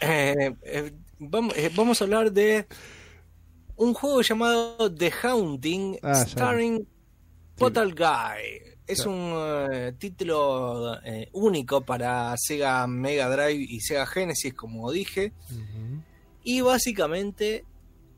[0.00, 2.66] Eh, eh, vamos, eh, vamos a hablar de
[3.76, 6.86] un juego llamado The Haunting, Ah, starring
[7.56, 8.76] Portal Guy.
[8.86, 10.98] Es un título
[11.32, 15.32] único para Sega Mega Drive y Sega Genesis, como dije.
[16.42, 17.64] Y básicamente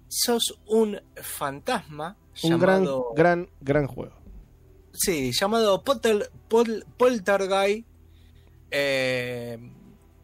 [0.09, 4.15] sos un fantasma Un gran, llamado, gran, gran juego.
[4.93, 7.87] sí, llamado Polter, Pol- Poltergeist.
[8.71, 9.59] Eh,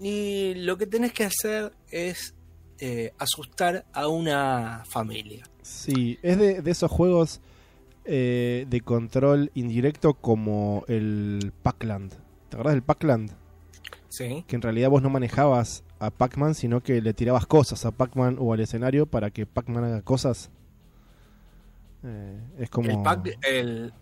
[0.01, 2.35] y lo que tenés que hacer es
[2.79, 5.45] eh, asustar a una familia.
[5.63, 7.41] Sí, es de, de esos juegos
[8.05, 12.13] eh, de control indirecto como el Pac-Land.
[12.49, 13.33] ¿Te acuerdas del Pac-Land?
[14.09, 14.45] Sí.
[14.47, 18.37] Que en realidad vos no manejabas a Pac-Man, sino que le tirabas cosas a Pac-Man
[18.39, 20.51] o al escenario para que Pac-Man haga cosas.
[22.05, 22.91] Eh, es como...
[22.91, 23.93] El, Pac, el,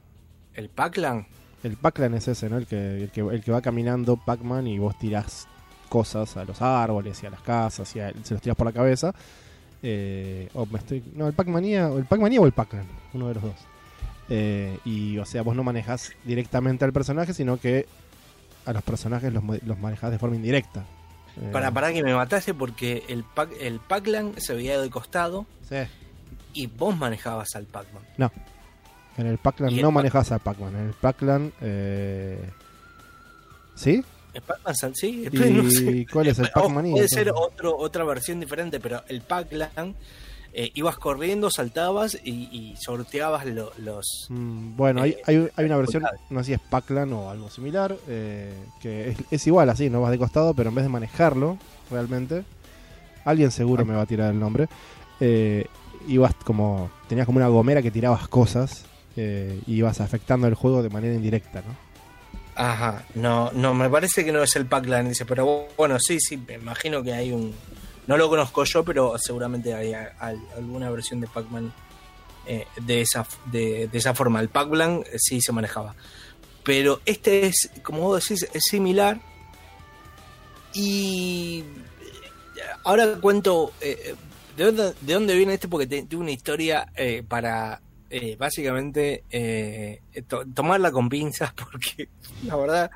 [0.54, 1.26] el Pac-Lan.
[1.62, 2.58] El Pac-Lan es ese, ¿no?
[2.58, 5.48] El que, el que, el que va caminando Pac-Man y vos tirás
[5.86, 8.72] cosas a los árboles y a las casas y a- se los tirás por la
[8.72, 9.14] cabeza.
[9.82, 13.34] Eh, o me estoy, no, el Pac-Manía, o el Pac-Manía o el Pac-Lan, uno de
[13.34, 13.54] los dos.
[14.28, 17.86] Eh, y o sea, vos no manejas directamente al personaje, sino que
[18.64, 20.84] a los personajes los, los manejas de forma indirecta.
[21.40, 25.46] Eh, Para, para que me mataste porque el, Pac, el Pac-Lan se veía de costado
[25.68, 25.76] Sí.
[26.54, 28.02] y vos manejabas al Pac-Man.
[28.16, 28.32] No.
[29.18, 30.74] En el Pac-Lan ¿Y el no Pac- manejas a Pac-Man.
[30.74, 31.52] En el Pac-Lan.
[31.60, 32.50] Eh...
[33.74, 34.02] ¿Sí?
[34.36, 36.06] El Pac-Man sí, ¿Y pero no sé.
[36.12, 39.94] cuál es el O- Pac-Manía, Puede ser otro, otra versión diferente, pero el Pac-Lan
[40.52, 44.26] eh, ibas corriendo, saltabas y, y sorteabas lo- los...
[44.28, 47.96] Mm, Bueno, hay, hay, hay una versión, no sé si es Pac-Lan o algo similar,
[48.08, 51.58] eh, que es, es igual así, no vas de costado, pero en vez de manejarlo
[51.90, 52.44] realmente,
[53.24, 54.68] alguien seguro me va a tirar el nombre,
[55.20, 55.66] eh,
[56.08, 58.84] ibas como, tenías como una gomera que tirabas cosas
[59.16, 61.85] eh, y ibas afectando el juego de manera indirecta, ¿no?
[62.58, 66.38] Ajá, no, no, me parece que no es el Pac-Lan ese, pero bueno, sí, sí,
[66.38, 67.54] me imagino que hay un...
[68.06, 71.72] No lo conozco yo, pero seguramente hay alguna versión de Pac-Man
[72.46, 74.40] eh, de, esa, de, esa forma.
[74.40, 75.94] El Pac-Man eh, sí se manejaba.
[76.64, 79.20] Pero este es, como vos decís, es similar.
[80.72, 84.14] Y eh, ahora cuento de,
[84.56, 86.86] dónde, de dónde viene este, porque te- tengo una historia
[87.28, 87.80] para
[88.10, 92.08] eh, básicamente eh, to- tomarla con pinzas, porque
[92.44, 92.90] la verdad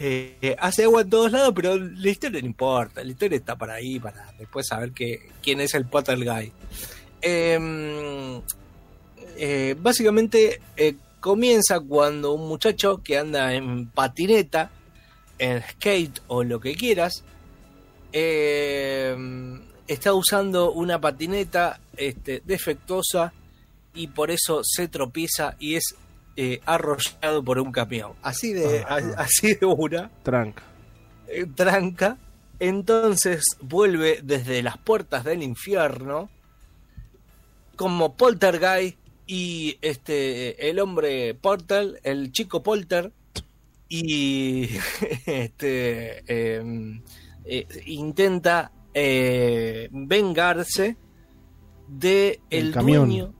[0.00, 3.74] eh, hace agua en todos lados, pero la historia no importa, la historia está para
[3.74, 6.52] ahí, para después saber que, quién es el Potter Guy.
[7.20, 8.40] Em,
[9.80, 10.60] básicamente
[11.20, 14.70] comienza cuando un muchacho que anda en patineta,
[15.38, 17.24] en skate o lo que quieras,
[18.12, 19.16] eh,
[19.86, 23.32] está usando una patineta este, defectuosa
[23.98, 25.94] y por eso se tropieza y es
[26.36, 28.12] eh, arrollado por un camión.
[28.22, 28.94] Así de, Ah.
[29.16, 30.62] a- así de una Tranca.
[31.26, 32.16] eh, tranca.
[32.60, 36.30] Entonces vuelve desde las puertas del infierno
[37.76, 38.96] como Poltergeist
[39.26, 43.12] y este el hombre Portal, el chico Polter
[43.88, 44.68] y
[45.26, 47.00] este eh,
[47.44, 50.96] eh, intenta eh, vengarse
[51.88, 53.06] de El el camión.
[53.08, 53.34] dueño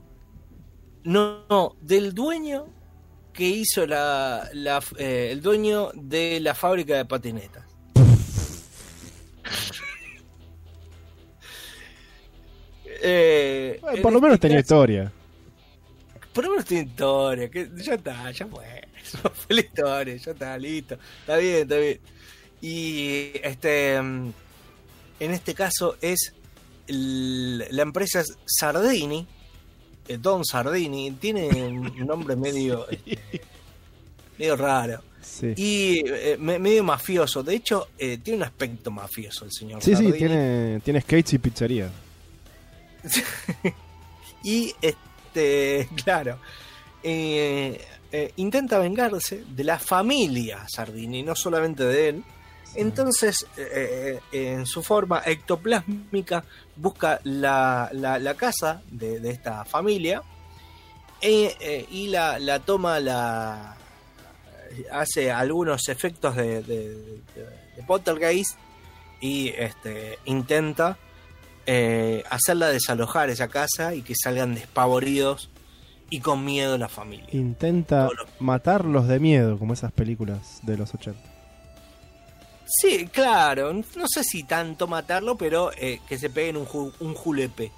[1.13, 2.67] no, no, del dueño
[3.33, 7.63] que hizo la, la- eh, el dueño de la fábrica de patinetas.
[13.01, 15.11] Eh, Bueno, por lo este menos tenía caso- historia.
[16.33, 18.65] por lo menos tiene historia, que ya está, ya fue.
[19.33, 20.97] Fue la historia, ya está, listo.
[21.21, 21.99] Está bien, está bien.
[22.61, 24.33] Y este mm,
[25.21, 26.33] en este caso es
[26.87, 29.25] el- la empresa Sardini,
[30.17, 33.19] Don Sardini, tiene un nombre medio, este,
[34.37, 35.03] medio raro.
[35.21, 35.53] Sí.
[35.55, 37.43] Y eh, me- medio mafioso.
[37.43, 40.17] De hecho, eh, tiene un aspecto mafioso el señor Sí, sí, Sardini.
[40.17, 41.89] tiene, tiene skates y pizzería.
[44.43, 46.39] Y este, claro,
[47.03, 47.79] eh,
[48.11, 52.23] eh, intenta vengarse de la familia Sardini, no solamente de él.
[52.75, 56.43] Entonces, eh, eh, en su forma ectoplásmica,
[56.75, 60.21] busca la, la- la casa de, de esta familia
[61.21, 63.75] eh, eh, y la, la toma, la
[64.91, 68.57] hace algunos efectos de, de, de- poltergeist
[69.21, 70.97] y este, intenta
[71.65, 75.49] eh, hacerla desalojar esa casa y que salgan despavoridos
[76.09, 77.27] y con miedo la familia.
[77.31, 78.09] Intenta
[78.39, 81.19] matarlos de miedo, como esas películas de los 80.
[82.81, 87.13] Sí, claro, no sé si tanto matarlo, pero eh, que se peguen un, ju- un
[87.15, 87.71] julepe.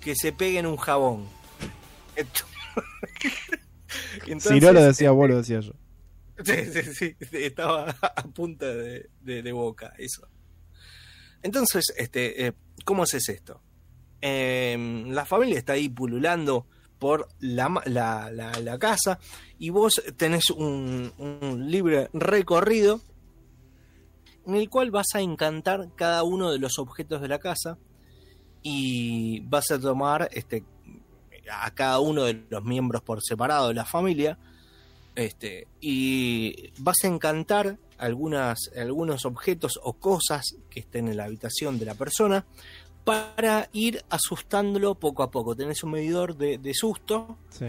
[0.00, 1.26] Que se peguen un jabón.
[2.16, 2.44] Esto-
[4.38, 5.72] si no lo decía eh, vos, lo decía yo.
[6.44, 10.26] Sí, sí, sí, estaba a punta de, de- de boca, eso.
[11.42, 12.52] Entonces, este, eh,
[12.84, 13.60] ¿cómo es esto?
[14.20, 16.66] Eh, la familia está ahí pululando
[16.98, 19.18] por la, la- la- la casa
[19.58, 23.00] y vos tenés un, un libre recorrido
[24.46, 27.78] en el cual vas a encantar cada uno de los objetos de la casa
[28.62, 30.64] y vas a tomar este,
[31.50, 34.38] a cada uno de los miembros por separado de la familia
[35.14, 41.78] este, y vas a encantar algunas, algunos objetos o cosas que estén en la habitación
[41.78, 42.44] de la persona
[43.04, 45.54] para ir asustándolo poco a poco.
[45.54, 47.66] Tenés un medidor de, de susto Sí.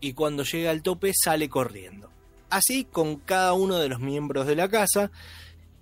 [0.00, 2.10] y cuando llega al tope sale corriendo.
[2.48, 5.10] Así con cada uno de los miembros de la casa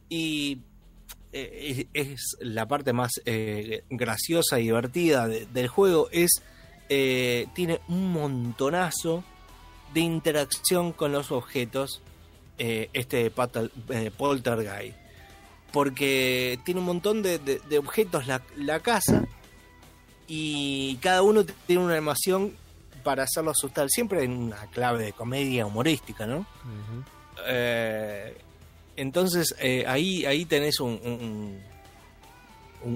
[0.09, 0.59] y
[1.33, 6.31] eh, es, es la parte más eh, graciosa y divertida de- del juego es
[6.89, 9.25] eh, tiene un montonazo
[9.93, 12.03] de interacción con los objetos
[12.59, 14.97] eh, este patal- eh, poltergeist
[15.73, 19.25] porque tiene un montón de, de- de objetos la, la casa
[20.29, 22.55] y cada uno tiene una animación
[23.03, 26.47] para hacerlo asustar siempre en una clave de comedia humorística no
[27.47, 28.37] eh,
[28.97, 31.61] entonces eh, ahí ahí tenés un,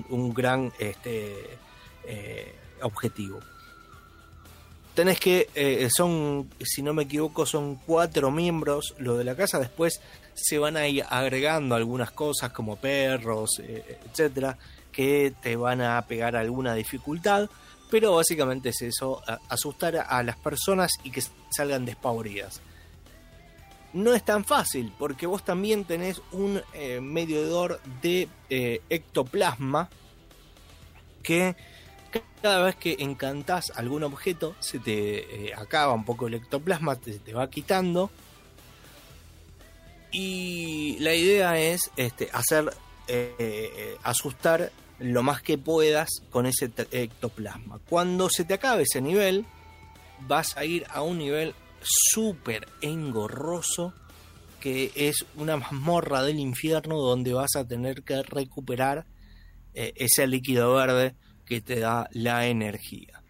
[0.09, 1.35] un, gran este
[2.05, 3.41] eh, objetivo.
[4.95, 9.59] Tenés que eh, son si no me equivoco son cuatro miembros lo de la casa
[9.59, 10.01] después
[10.35, 14.59] se van a ir agregando algunas cosas como perros etcétera
[14.93, 17.49] que te van a pegar alguna dificultad
[17.91, 22.61] pero básicamente es eso asustar a las personas y que salgan despavoridas
[23.93, 27.01] no es tan fácil, porque vos también tenés un eh,
[28.03, 29.89] de eh, ectoplasma
[31.23, 31.57] que
[32.43, 37.19] cada vez que encantás algún objeto se te eh, acaba un poco el ectoplasma, te,
[37.19, 38.11] te va quitando.
[40.11, 42.73] Y la idea es este, hacer
[43.09, 47.79] eh, asustar lo más que puedas con ese ectoplasma.
[47.89, 49.45] Cuando se te acabe ese nivel,
[50.21, 53.93] vas a ir a un nivel súper engorroso
[54.61, 59.07] que es una mazmorra del infierno donde vas a tener que recuperar
[59.75, 61.15] eh, ese líquido verde
[61.45, 63.23] que te da la energía.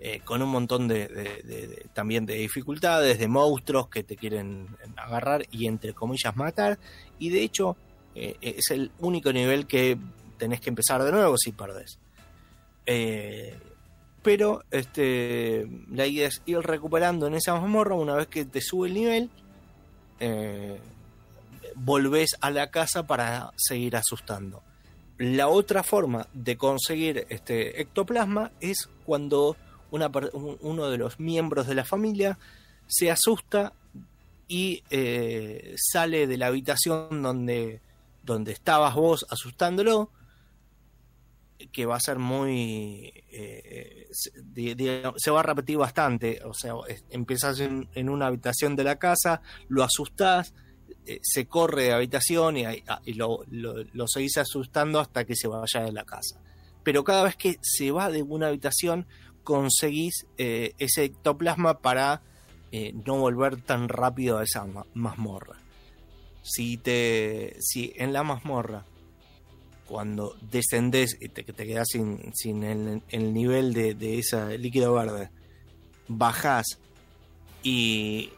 [0.00, 4.66] Eh, con un montón de, también de dificultades, de monstruos que te quieren
[4.96, 6.80] agarrar y entre comillas matar.
[7.20, 7.76] Y de hecho
[8.16, 9.96] eh, es el único nivel que
[10.38, 12.00] tenés que empezar de nuevo si perdés.
[14.22, 18.88] Pero este la idea es ir recuperando en esa mazmorra una vez que te sube
[18.88, 19.30] el nivel
[20.20, 20.80] eh,
[21.74, 24.62] volvés a la casa para seguir asustando.
[25.18, 29.56] La otra forma de conseguir este ectoplasma es cuando
[29.90, 32.38] uno de los miembros de la familia
[32.86, 33.72] se asusta
[34.48, 37.80] y eh, sale de la habitación donde,
[38.22, 40.10] donde estabas vos asustándolo
[41.70, 46.40] que va a ser muy eh, se, va a repetir bastante.
[46.44, 46.74] O sea
[47.10, 50.54] empiezas en, una habitación de la casa lo asustás
[51.04, 53.44] eh, se corre de habitación y, ah, lo,
[54.06, 56.40] seguís asustando hasta que se vaya de la casa.
[56.84, 59.06] Pero cada vez que se va de una habitación
[59.42, 62.22] conseguís eh, ese ectoplasma para
[62.70, 65.56] eh, no volver tan rápido a esa ma- mazmorra.
[66.42, 68.84] Si te si en la mazmorra
[69.92, 74.94] cuando descendés y te, te quedas sin, sin el, el nivel de, de ese líquido
[74.94, 75.28] verde,
[76.08, 76.78] bajás
[77.62, 78.30] y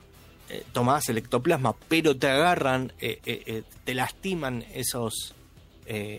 [0.51, 5.35] eh, tomás el ectoplasma, pero te agarran, eh, eh, eh, te lastiman esos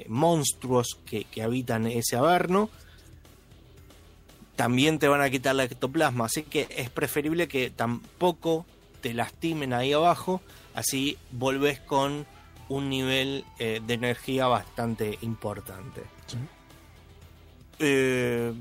[0.07, 2.69] monstruos que, que habitan ese averno,
[4.55, 6.25] también te van a quitar la ectoplasma.
[6.25, 8.65] Así que es preferible que tampoco
[9.01, 10.39] te lastimen ahí abajo,
[10.75, 12.27] así volvés con
[12.69, 16.01] un nivel eh, de energía bastante importante.
[17.79, 18.53] Eh,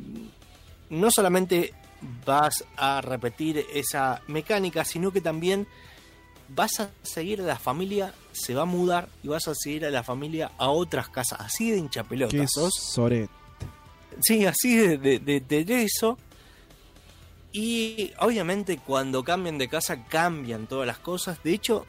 [0.91, 1.73] no solamente
[2.27, 5.67] vas a repetir esa mecánica, sino que también
[6.49, 9.91] vas a seguir a la familia, se va a mudar y vas a seguir a
[9.91, 11.79] la familia a otras casas, así de
[12.49, 12.75] sos.
[12.75, 13.31] soret.
[14.21, 16.19] Sí, así de, de, de- de eso.
[17.53, 21.43] Y obviamente cuando cambian de casa cambian todas las cosas.
[21.43, 21.87] De hecho,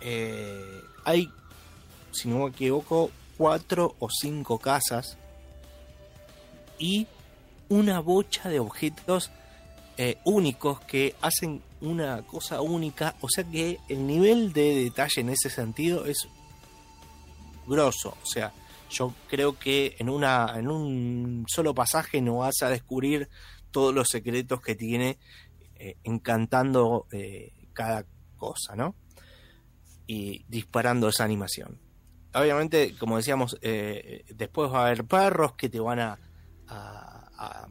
[0.00, 1.30] eh, hay,
[2.12, 5.16] si no me equivoco, cuatro o cinco casas
[6.78, 7.06] y
[7.68, 9.30] una bocha de objetos
[9.96, 13.14] eh, únicos que hacen una cosa única.
[13.20, 16.28] O sea que el nivel de detalle en ese sentido es
[17.66, 18.16] grosso.
[18.22, 18.52] O sea,
[18.90, 23.28] yo creo que en una en un solo pasaje no vas a descubrir
[23.70, 25.18] todos los secretos que tiene
[25.76, 28.04] eh, encantando eh, cada
[28.36, 28.96] cosa, ¿no?
[30.06, 31.78] Y disparando esa animación.
[32.32, 36.18] Obviamente, como decíamos, eh, después va a haber perros que te van a,
[36.68, 37.66] a,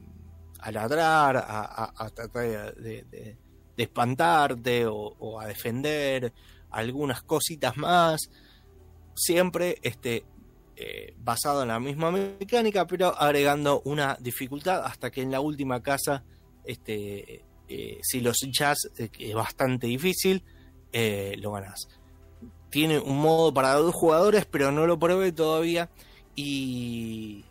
[0.61, 3.37] a- ladrar, a, tratar de,
[3.77, 6.33] espantarte o, a defender,
[6.71, 8.29] algunas cositas más.
[9.15, 10.25] Siempre este,
[10.75, 15.81] eh, basado en la misma mecánica, pero agregando una dificultad hasta que en la última
[15.81, 16.25] casa,
[16.65, 20.43] este, eh, si los que es bastante difícil,
[21.37, 21.87] lo ganás.
[22.69, 25.89] Tiene un modo para dos jugadores, pero no lo probé todavía.
[26.35, 27.43] Y,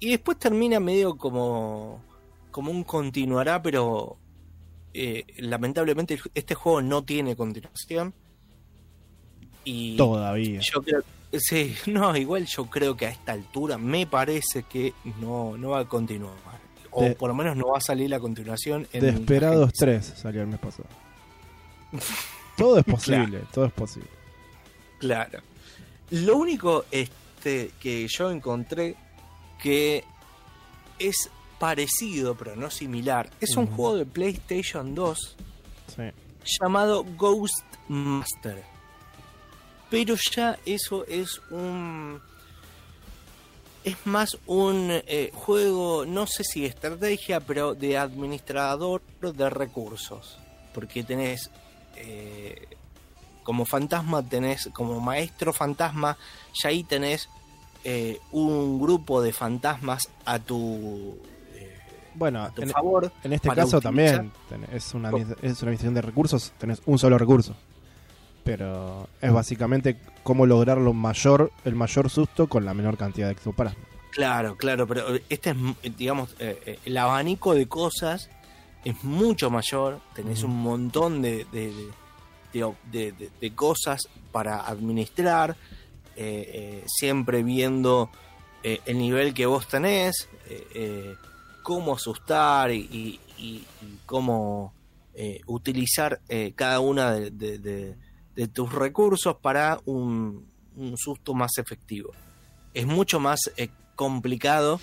[0.00, 2.00] y después termina medio como,
[2.50, 4.18] como un continuará, pero
[4.92, 8.12] eh, lamentablemente este juego no tiene continuación.
[9.64, 10.60] Y Todavía.
[10.60, 11.02] yo creo,
[11.32, 15.80] sí, no, igual yo creo que a esta altura me parece que no, no va
[15.80, 16.34] a continuar.
[16.92, 18.86] O De- por lo menos no va a salir la continuación.
[18.92, 20.88] En Desperados 3 salió el mes pasado.
[22.56, 24.08] Todo es posible, todo es posible.
[24.98, 25.40] Claro.
[26.10, 28.94] Lo único este, que yo encontré
[29.60, 30.04] que
[30.98, 35.36] es parecido, pero no similar, es un juego de PlayStation 2
[35.96, 36.02] Sí.
[36.60, 38.62] llamado Ghost Master.
[39.88, 42.20] Pero ya eso es un.
[43.84, 50.38] Es más un eh, juego, no sé si estrategia, pero de administrador de recursos.
[50.74, 51.50] Porque tenés.
[51.96, 52.68] Eh,
[53.42, 54.68] como fantasma, tenés.
[54.72, 56.16] Como maestro fantasma,
[56.54, 57.28] ya ahí tenés
[57.84, 61.18] eh, un grupo de fantasmas a tu.
[62.14, 63.12] Bueno, a tu en, favor.
[63.24, 63.82] en este caso utilizar.
[63.82, 67.54] también tenés- es una, es una administración de recursos, tenés un solo recurso.
[68.42, 73.32] Pero es básicamente cómo lograr lo mayor, el mayor susto con la menor cantidad de
[73.32, 73.80] ectoplasma.
[74.12, 78.30] Claro, claro, pero este es, eh, digamos, eh, eh, el abanico de cosas
[78.88, 81.72] es mucho mayor, tenés un montón de, de,
[82.52, 85.56] de- de- cosas para administrar,
[86.14, 88.10] eh, eh, siempre viendo
[88.62, 90.28] eh, el nivel que vos tenés,
[91.62, 94.72] cómo asustar y, y- y- y cómo
[95.46, 96.20] utilizar
[96.54, 97.30] cada una de,
[98.48, 100.46] tus recursos para un,
[100.76, 102.12] un susto más efectivo.
[102.74, 104.78] Es mucho más eh, complicado,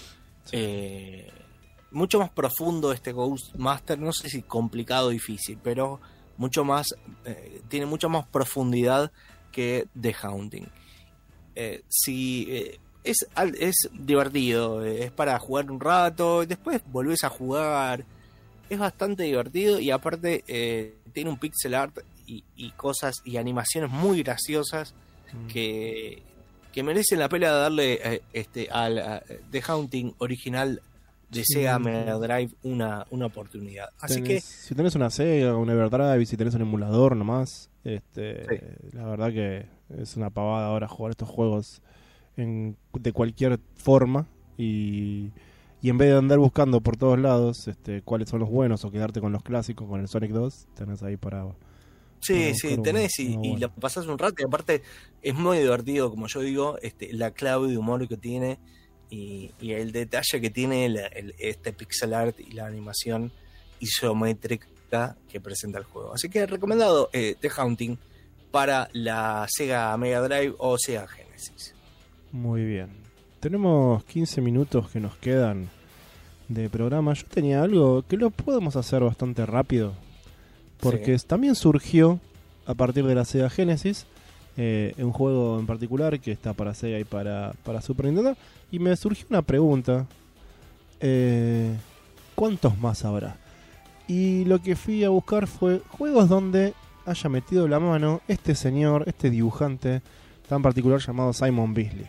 [1.94, 6.00] mucho más profundo este Ghost Master, no sé si complicado o difícil, pero
[6.38, 6.88] mucho más,
[7.26, 9.12] eh, tiene mucha más profundidad
[9.52, 10.68] que The Haunting.
[11.56, 13.28] Eh, si eh, es,
[13.60, 18.06] es divertido, es para jugar un rato, y después volvés a jugar.
[18.70, 20.44] Es bastante divertido y aparte
[21.12, 24.96] tiene un pixel art y, y cosas y animaciones muy graciosas
[25.52, 26.24] que,
[26.72, 29.22] que merecen la pena darle este, al
[29.52, 30.82] The Haunting original
[31.34, 31.54] de Sí.
[31.56, 33.90] Sega Mega Drive una, una oportunidad.
[34.00, 38.46] Así Tenés- que si tenés una Sega, un Everdrive, si tenés un emulador nomás, este,
[38.94, 39.66] la verdad que
[39.98, 41.82] es una pavada ahora jugar estos juegos
[42.38, 44.28] en, de cualquier forma
[44.58, 45.32] y,
[45.82, 48.92] y en vez de andar buscando por todos lados este, cuáles son los buenos o
[48.92, 51.46] quedarte con los clásicos, con el Sonic 2, tenés ahí para...
[52.22, 53.58] Sí, sí, tenés y, bueno.
[53.60, 54.82] la pasás un rato y aparte
[55.22, 58.60] es muy divertido, como yo digo, este, la clave de humor que tiene
[59.14, 63.32] y, y el detalle que tiene el- este pixel art y la animación
[63.80, 66.14] isométrica que presenta el juego.
[66.14, 67.98] Así que recomendado eh, The Haunting
[68.52, 71.74] para la Sega Mega Drive o Sega Genesis.
[72.32, 72.90] Muy bien.
[73.40, 75.70] Tenemos 15 minutos que nos quedan
[76.48, 79.94] de programa, yo tenía algo que lo podemos hacer bastante rápido.
[80.80, 82.20] Porque también surgió
[82.66, 84.06] a partir de la Sega Genesis
[84.58, 88.36] eh, un juego en particular que está para Sega y para, para Super Nintendo.
[88.72, 90.06] Y me surgió una pregunta.
[91.00, 91.76] Eh,
[92.36, 93.38] ¿Cuántos más habrá?
[94.08, 96.74] Y lo que fui a buscar fue juegos donde
[97.06, 100.02] haya metido la mano este señor, este dibujante
[100.48, 102.08] tan particular llamado Simon Beasley.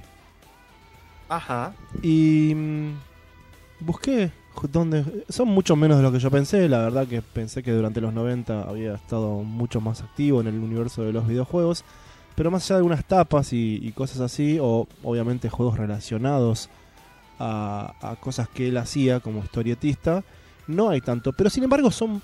[1.28, 1.72] Ajá.
[2.02, 2.90] Y mm,
[3.80, 4.30] busqué
[4.70, 8.00] donde son mucho menos de lo que yo pensé, la verdad que pensé que durante
[8.00, 11.84] los 90 había estado mucho más activo en el universo de los videojuegos,
[12.34, 16.68] pero más allá de algunas tapas y, y cosas así, o obviamente juegos relacionados
[17.38, 20.24] a, cosas que él hacía como historietista,
[20.66, 22.22] no hay tanto, pero sin embargo son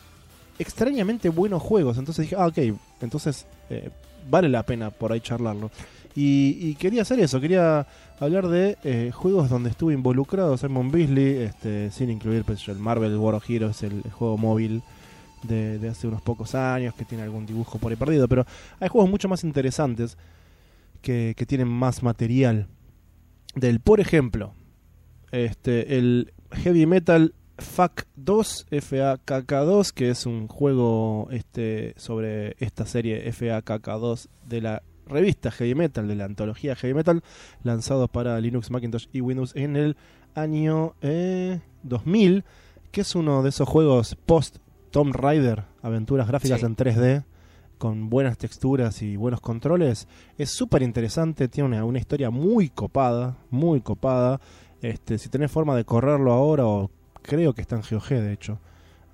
[0.59, 2.59] extrañamente buenos juegos, entonces dije, ah, ok,
[3.01, 3.91] entonces eh,
[4.29, 5.71] vale la pena por ahí charlarlo.
[6.15, 7.87] Y, y quería hacer eso, quería
[8.19, 13.17] hablar de eh, juegos donde estuvo involucrado Simon Beasley, este, sin incluir pues, el Marvel
[13.17, 14.83] War of Heroes, el juego móvil
[15.43, 18.47] de, hace unos pocos años, que tiene algún dibujo por ahí perdido, pero
[18.79, 20.17] hay juegos mucho más interesantes
[21.03, 22.69] que, tienen más material.
[23.55, 24.55] Del, por ejemplo,
[25.33, 33.31] este, el Heavy Metal FAK 2, FAKK2, que es un juego este, sobre esta serie
[33.33, 37.23] FAKK2 de la revista Heavy Metal, de la antología Heavy Metal,
[37.63, 39.97] lanzado para Linux, Macintosh y Windows en el
[40.35, 42.45] año eh, 2000,
[42.93, 44.59] que es uno de esos juegos post
[44.91, 46.67] Tomb Raider, aventuras gráficas Sí.
[46.67, 47.25] en 3D,
[47.79, 50.07] con buenas texturas y buenos controles.
[50.37, 54.41] Es súper interesante, tiene una, una historia muy copada, muy copada.
[54.83, 56.91] Este, si tenés forma de correrlo ahora, o
[57.23, 58.59] creo que está en GOG de hecho.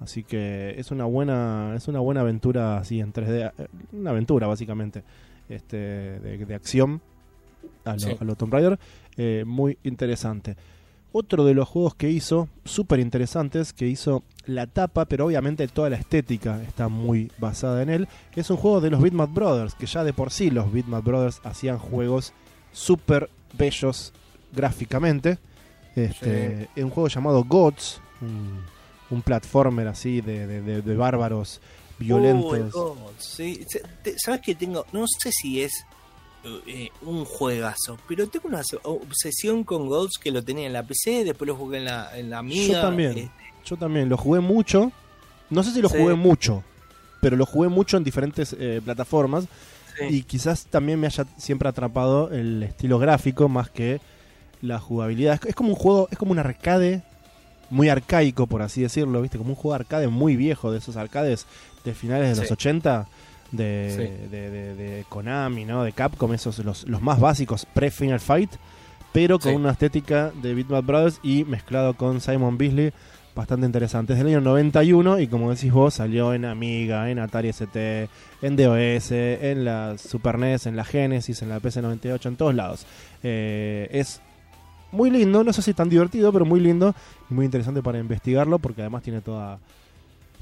[0.00, 4.46] Así que es una buena, es una buena aventura así en 3D, eh, una aventura
[4.46, 5.02] básicamente,
[5.48, 5.76] este,
[6.20, 7.00] de, de acción
[7.84, 8.16] a lo, Sí.
[8.20, 8.78] a lo Tomb Raider,
[9.16, 10.56] eh, muy interesante.
[11.12, 15.90] Otro de los juegos que hizo, súper interesantes, que hizo la tapa, pero obviamente toda
[15.90, 19.86] la estética está muy basada en él, es un juego de los Bitmap Brothers, que
[19.86, 22.32] ya de por sí los Bitmap Brothers hacían juegos
[22.72, 24.12] súper bellos
[24.52, 25.38] gráficamente.
[25.94, 28.62] Este, Un juego llamado Gods, un,
[29.10, 31.60] un platformer así de, de- de- de bárbaros
[31.98, 32.74] violentos.
[32.74, 33.64] Oh, sí.
[34.18, 34.84] ¿Sabes que tengo?
[34.92, 35.72] No sé si es
[36.66, 41.24] eh, un juegazo, pero tengo una obsesión con Gods que lo tenía en la PC,
[41.24, 42.74] después lo jugué en la, en la Amiga.
[42.74, 43.30] Yo también, eh,
[43.66, 44.90] yo también lo jugué mucho.
[45.50, 45.98] No sé si lo Sí.
[45.98, 46.62] jugué mucho,
[47.20, 49.44] pero lo jugué mucho en diferentes eh, plataformas.
[49.98, 50.04] Sí.
[50.16, 54.00] Y quizás también me haya siempre atrapado el estilo gráfico más que
[54.62, 55.34] la jugabilidad.
[55.42, 57.02] Es, es como un juego, es como un arcade
[57.70, 59.38] muy arcaico, por así decirlo, ¿viste?
[59.38, 61.46] Como un juego arcade muy viejo, de esos arcades
[61.84, 62.52] de finales de los Sí.
[62.52, 63.06] 80,
[63.52, 64.28] de, Sí.
[64.30, 65.82] de, de- de Konami, ¿no?
[65.84, 68.50] De Capcom, esos los, los más básicos pre-Final Fight,
[69.12, 69.56] pero con Sí.
[69.56, 72.92] una estética de Bitmap Brothers y mezclado con Simon Beasley,
[73.36, 74.14] bastante interesante.
[74.14, 78.08] Es del año 91 y como decís vos, salió en Amiga, en Atari ST,
[78.42, 82.86] en DOS, en la Super NES, en la Genesis, en la PC98, en todos lados.
[83.22, 84.20] Eh, es
[84.90, 86.94] muy lindo, no sé si tan divertido, pero muy lindo
[87.30, 89.58] y muy interesante para investigarlo porque además tiene toda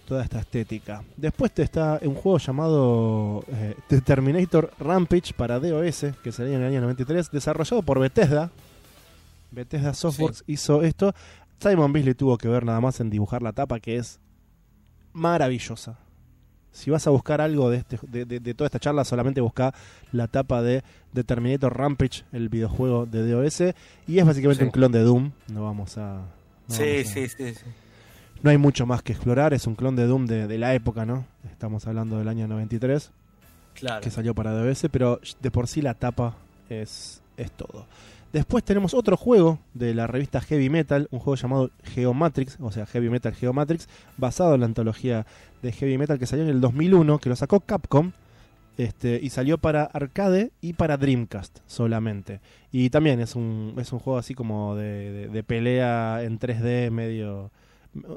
[0.06, 1.02] toda esta estética.
[1.16, 6.62] Después te está un juego llamado eh, The Terminator Rampage para DOS, que salió en
[6.62, 8.50] el año 93, desarrollado por Bethesda.
[9.50, 11.14] Bethesda Softworks hizo esto.
[11.60, 14.20] Simon Beasley tuvo que ver nada más en dibujar la tapa, que es
[15.12, 15.98] maravillosa.
[16.72, 19.72] Si vas a buscar algo de, este, de, de- de toda esta charla, solamente busca
[20.10, 20.82] la tapa de
[21.12, 23.60] The Terminator Rampage, el videojuego de DOS,
[24.08, 24.64] y es básicamente Sí.
[24.66, 25.30] un clon de Doom.
[25.52, 26.22] No vamos a.
[26.68, 27.64] no sí, vamos a- sí, sí, sí.
[28.42, 31.06] no hay mucho más que explorar, es un clon de Doom de, de la época,
[31.06, 31.24] ¿no?
[31.50, 33.12] Estamos hablando del año 93,
[33.74, 34.00] Claro.
[34.02, 36.34] que salió para DOS, pero de por sí la tapa
[36.68, 37.86] es, es todo.
[38.34, 42.84] Después tenemos otro juego de la revista Heavy Metal, un juego llamado Geomatrix, o sea,
[42.84, 43.88] Heavy Metal Geomatrix,
[44.18, 45.24] basado en la antología
[45.62, 48.10] de Heavy Metal que salió en el 2001, que lo sacó Capcom,
[48.76, 52.40] este, y salió para arcade y para Dreamcast solamente.
[52.72, 56.90] Y también es un, es un juego así como de, de- de pelea en 3D,
[56.90, 57.52] medio,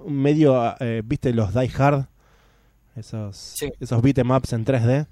[0.08, 2.06] medio eh, viste los Die Hard,
[2.96, 3.70] esos, Sí.
[3.80, 5.06] esos beat'em ups en 3D.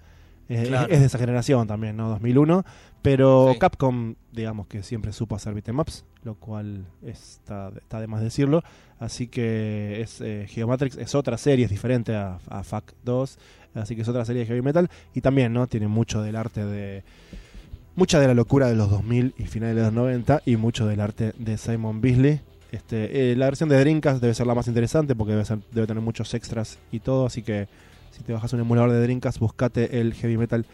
[0.49, 0.91] Eh, Claro.
[0.93, 2.09] es, de esa generación también, ¿no?
[2.09, 2.63] 2001.
[3.01, 3.59] Pero Sí.
[3.59, 8.63] Capcom, digamos que siempre supo hacer beat'em ups, lo cual está, está de más decirlo.
[8.99, 13.37] Así que es eh, Geomatrix es otra serie, es diferente a, a FAC 2.
[13.75, 14.89] Así que es otra serie de heavy metal.
[15.13, 15.67] Y también, ¿no?
[15.67, 17.03] Tiene mucho del arte de.
[17.95, 20.99] Mucha de la locura de los 2000 y finales de los 90 y mucho del
[20.99, 22.41] arte de Simon Beasley.
[22.71, 25.87] Este, eh, la versión de Dreamcast debe ser la más interesante porque debe, ser- debe
[25.87, 27.25] tener muchos extras y todo.
[27.25, 27.67] Así que
[28.15, 30.65] si te bajas un emulador de Dreamcast, buscate el Heavy Metal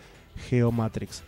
[0.48, 1.24] Geomatrix.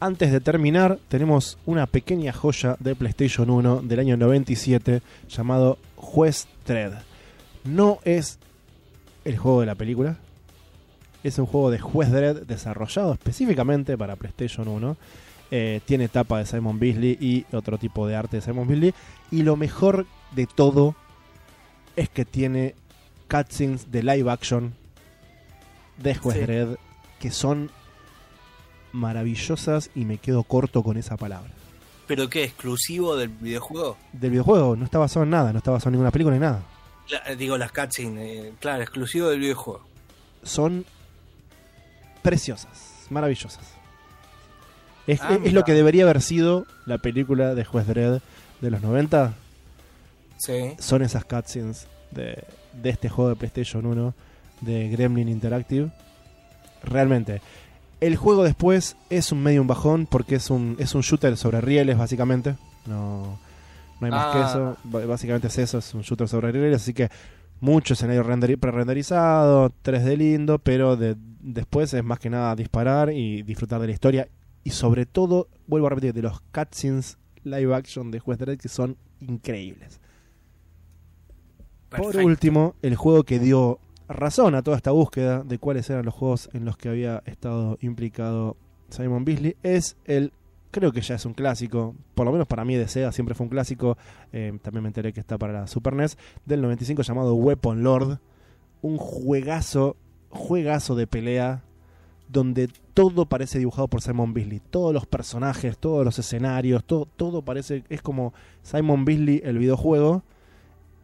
[0.00, 6.48] antes de terminar, tenemos una pequeña joya de PlayStation 1 del año 97 llamado Juez
[6.66, 6.94] Dredd.
[7.62, 8.40] No es
[9.24, 10.16] el juego de la película,
[11.22, 14.96] es un juego de Juez Dredd desarrollado específicamente para PlayStation 1.
[15.52, 18.94] Eh, tiene tapa de Simon Beasley y otro tipo de arte de Simon Beasley.
[19.30, 20.96] Y lo mejor de todo
[21.94, 22.74] es que tiene
[23.32, 24.74] cutscenes de live action
[25.96, 26.42] de Juez Sí.
[26.42, 26.76] Dredd
[27.18, 27.70] que son
[28.92, 31.50] maravillosas y me quedo corto con esa palabra.
[32.06, 32.44] ¿Pero qué?
[32.44, 33.96] ¿Exclusivo del videojuego?
[34.12, 36.62] Del videojuego no está basado en nada, no está basado en ninguna película ni nada.
[37.08, 39.82] Cla- digo, las cutscenes, eh, claro, exclusivo del videojuego.
[40.42, 40.84] Son
[42.22, 43.64] preciosas, maravillosas.
[45.06, 48.20] Es, Ah, es lo que debería haber sido la película de Juez Dredd
[48.60, 49.34] de los 90.
[50.38, 50.74] Sí.
[50.78, 54.14] Son esas cutscenes de, de este juego de PlayStation 1
[54.62, 55.90] de Gremlin Interactive.
[56.82, 57.40] Realmente.
[58.00, 61.60] El juego después es un medio un bajón porque es un, es un shooter sobre
[61.60, 62.56] rieles, básicamente.
[62.86, 63.38] No,
[64.00, 64.32] no hay más Ah.
[64.32, 64.76] que eso.
[64.84, 66.82] B- Básicamente es eso, es un shooter sobre rieles.
[66.82, 67.08] Así que
[67.60, 73.42] mucho escenario renderi- pre-renderizado, 3D lindo, pero de- después es más que nada disparar y
[73.42, 74.28] disfrutar de la historia.
[74.64, 78.68] Y sobre todo, vuelvo a repetir, de los cutscenes live action de Juez Dredd que
[78.68, 80.00] son increíbles.
[81.96, 83.78] Por último, el juego que dio
[84.08, 87.78] razón a toda esta búsqueda de cuáles eran los juegos en los que había estado
[87.80, 88.56] implicado
[88.90, 90.32] Simon Beasley es el,
[90.70, 93.44] creo que ya es un clásico, por lo menos para mí de Sega siempre fue
[93.44, 93.96] un clásico,
[94.32, 98.18] eh, también me enteré que está para la Super NES, del 95 llamado Weapon Lord,
[98.82, 99.96] un juegazo,
[100.30, 101.62] juegazo de pelea
[102.28, 107.42] donde todo parece dibujado por Simon Beasley, todos los personajes, todos los escenarios, todo, todo
[107.42, 108.32] parece, es como
[108.62, 110.22] Simon Beasley el videojuego,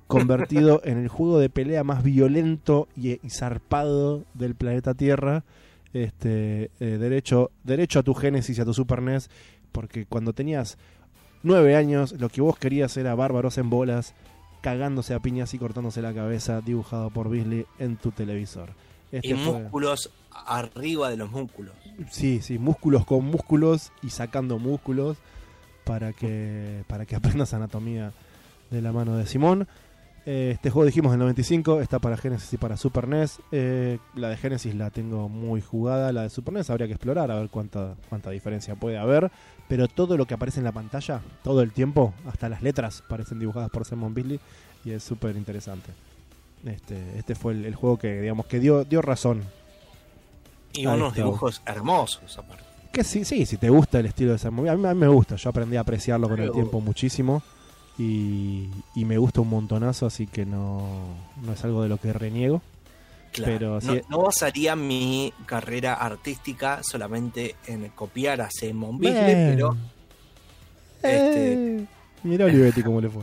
[0.08, 5.44] convertido en el juego de pelea más violento y, y zarpado del planeta Tierra.
[5.92, 9.30] Este, eh, derecho, derecho a tu Genesis y a tu Super NES,
[9.72, 10.76] porque cuando tenías
[11.42, 14.14] nueve años, lo que vos querías era bárbaros en bolas,
[14.60, 18.70] cagándose a piñas y cortándose la cabeza, dibujado por Beasley en tu televisor.
[19.12, 20.10] Este y fue- músculos
[20.46, 21.74] arriba de los músculos.
[22.10, 25.16] Sí, sí, músculos con músculos y sacando músculos
[25.84, 28.12] para que, para que aprendas anatomía
[28.70, 29.66] de la mano de Simón.
[30.30, 33.38] Eh, Este juego dijimos en el 95, está para Genesis y para Super NES.
[33.50, 37.30] Eh, la de Genesis la tengo muy jugada, la de Super NES habría que explorar
[37.30, 39.30] a ver cuánta, cuánta diferencia puede haber.
[39.68, 43.38] Pero todo lo que aparece en la pantalla, todo el tiempo, hasta las letras parecen
[43.38, 44.38] dibujadas por Simon Beasley
[44.84, 45.92] y es súper interesante.
[46.66, 49.44] Este, este fue el, el juego que digamos que dio, dio razón
[50.74, 52.64] Y unos dibujos hermosos aparte.
[52.92, 55.00] Que sí, sí, si te gusta el estilo de Simon Beasley, a mí, a mí
[55.00, 57.42] me gusta, yo aprendí a apreciarlo con el tiempo muchísimo
[57.98, 60.86] y, y me gusta un montonazo, así que no,
[61.42, 62.62] no es algo de lo que reniego.
[63.32, 69.18] Claro, Pero no, basaría mi carrera artística solamente en copiar a Simon Bueno.
[69.20, 69.76] pero
[71.02, 71.86] este, Eh,
[72.22, 73.22] mirá a Olivetti cómo le fue.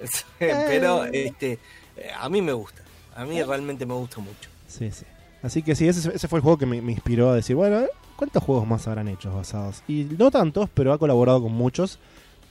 [0.38, 1.58] pero este,
[1.96, 2.82] eh, a mí me gusta.
[3.14, 4.48] A mí realmente me gusta mucho.
[4.66, 5.04] Sí, sí.
[5.42, 7.82] Así que sí, ese, ese fue el juego que me, me inspiró a decir, bueno,
[8.16, 9.82] ¿cuántos juegos más habrán hecho basados?
[9.88, 11.98] Y no tantos, pero ha colaborado con muchos.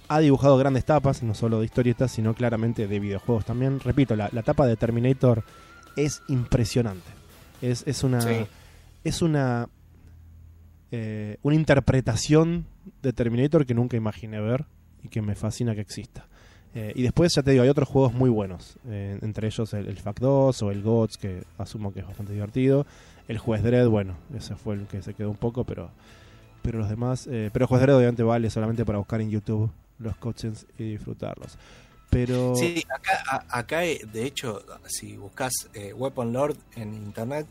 [0.10, 3.80] Ha dibujado grandes tapas, no solo de historietas, sino claramente de videojuegos también.
[3.80, 5.44] Repito, la, la tapa de Terminator
[5.96, 7.10] es impresionante.
[7.62, 8.20] Es, es una.
[8.22, 8.46] Sí.
[9.04, 9.70] Es una.
[10.92, 12.66] eh, una interpretación
[13.02, 14.66] de Terminator que nunca imaginé ver
[15.04, 16.26] y que me fascina que exista.
[16.76, 18.78] Eh, y después, ya te digo, hay otros juegos muy buenos.
[18.88, 22.34] eh, entre ellos el, el FAC 2 o el GOTS, que asumo que es bastante
[22.34, 22.86] divertido.
[23.28, 25.92] El Juez Dredd, bueno, ese fue el que se quedó un poco, pero
[26.62, 27.28] pero los demás.
[27.32, 29.70] eh, pero Juez Dredd obviamente vale solamente para buscar en YouTube
[30.00, 31.58] los cutscenes y disfrutarlos.
[32.10, 32.56] Pero.
[32.56, 32.84] Sí,
[33.50, 37.46] acá, eh, de hecho, si buscas eh, Weapon Lord en internet,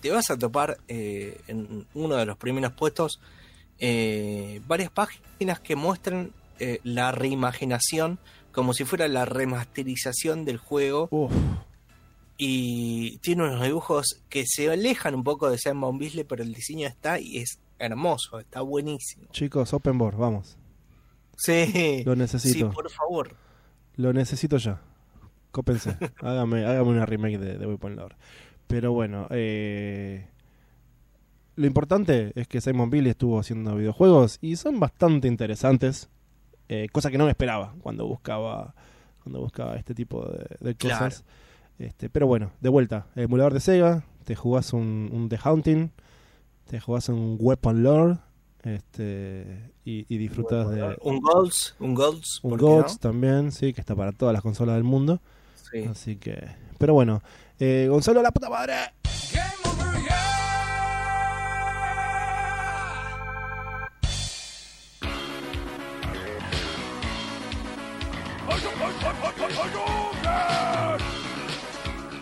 [0.00, 3.20] te vas a topar eh, en uno de los primeros puestos
[3.78, 6.32] eh, varias páginas que muestran
[6.84, 8.18] la reimaginación
[8.52, 11.08] como si fuera la remasterización del juego.
[11.10, 11.32] Uf,
[12.36, 16.86] Y tiene unos dibujos que se alejan un poco de Simon Beasley, pero el diseño
[16.86, 19.26] está y es hermoso, está buenísimo.
[19.32, 20.56] chicos, Open Board, vamos.
[21.40, 22.68] Sí, Lo necesito.
[22.68, 23.34] sí, por favor.
[23.96, 24.80] Lo necesito ya.
[25.50, 25.96] Cópense.
[26.22, 28.14] hágame, hágame una remake de, de Weapon Lord.
[28.66, 30.26] Pero bueno, eh,
[31.56, 36.08] lo importante es que Simon Billy estuvo haciendo videojuegos y son bastante interesantes.
[36.68, 38.74] eh, cosa que no me esperaba cuando buscaba
[39.22, 41.04] cuando buscaba este tipo de, de Claro.
[41.06, 41.24] cosas.
[41.78, 45.90] Este, pero bueno, de vuelta, emulador de Sega, te jugás un, un The Haunting,
[46.66, 48.18] te jugás un Weapon Lord
[48.64, 54.12] este y, disfrutas de un Golds un Golds un Golds también sí que está para
[54.12, 55.20] todas las consolas del mundo
[55.70, 55.84] sí.
[55.84, 57.22] así que pero bueno
[57.58, 58.74] eh, Gonzalo la puta madre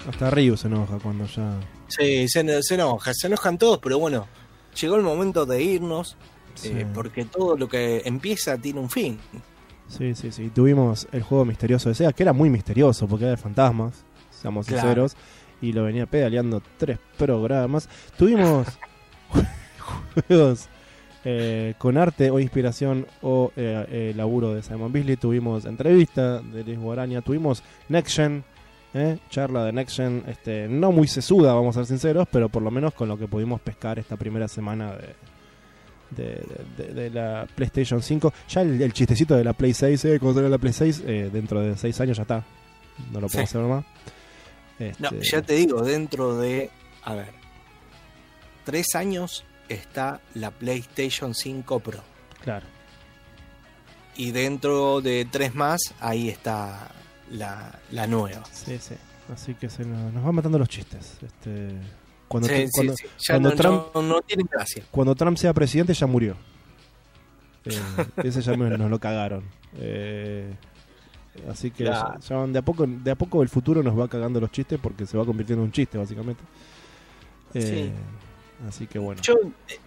[0.08, 1.60] Hasta Ryu se enoja cuando ya.
[1.86, 4.26] Sí, se enoja, se enojan todos, pero bueno,
[4.80, 6.16] llegó el momento de irnos,
[6.54, 6.70] Sí.
[6.74, 9.18] eh, porque todo lo que empieza tiene un fin.
[9.88, 10.50] Sí, sí, sí.
[10.50, 14.66] Tuvimos el juego misterioso de Sega, que era muy misterioso porque era de fantasmas, seamos
[14.66, 14.82] Claro.
[14.82, 15.16] sinceros.
[15.60, 17.88] Y lo venía pedaleando tres programas.
[18.16, 18.66] Tuvimos
[20.28, 20.68] juegos
[21.24, 25.16] eh, con arte o inspiración o eh, laburo de Simon Beasley.
[25.16, 27.22] Tuvimos entrevista de Luis Guaraña.
[27.22, 28.44] Tuvimos Next Gen,
[28.94, 30.24] eh, charla de Next Gen.
[30.26, 33.26] Este, no muy sesuda, vamos a ser sinceros, pero por lo menos con lo que
[33.28, 35.14] pudimos pescar esta primera semana de,
[36.10, 36.44] de,
[36.76, 38.32] de- de la PlayStation 5.
[38.48, 41.60] Ya el, el chistecito de la Play 6, eh, cuando la Play 6, eh, dentro
[41.60, 42.44] de 6 años ya está.
[43.12, 43.56] No lo puedo Sí.
[43.56, 43.84] hacer más.
[44.98, 46.70] No, Este, ya te digo, dentro de,
[47.02, 47.32] a ver,
[48.64, 52.00] tres años está la PlayStation 5 Pro.
[52.42, 52.66] Claro.
[54.16, 56.90] Y dentro de tres más, ahí está
[57.32, 58.42] la, la nueva.
[58.52, 58.94] Sí, sí.
[59.32, 61.18] Así que se nos, nos van matando los chistes.
[61.22, 61.68] Este,
[62.28, 63.04] cuando, Sí, sí, cuando, sí.
[63.18, 64.84] Ya cuando no, Trump, no- no tiene gracia.
[64.90, 66.36] cuando Trump sea presidente ya murió.
[67.64, 67.78] Eh,
[68.24, 69.44] ese ya nos lo cagaron.
[69.76, 70.50] Eh,
[71.50, 74.08] así que ya- ya van de a poco de a poco el futuro nos va
[74.08, 76.42] cagando los chistes porque se va convirtiendo en un chiste básicamente.
[77.54, 77.92] Eh,
[78.68, 79.22] Así que bueno.
[79.22, 79.34] Yo,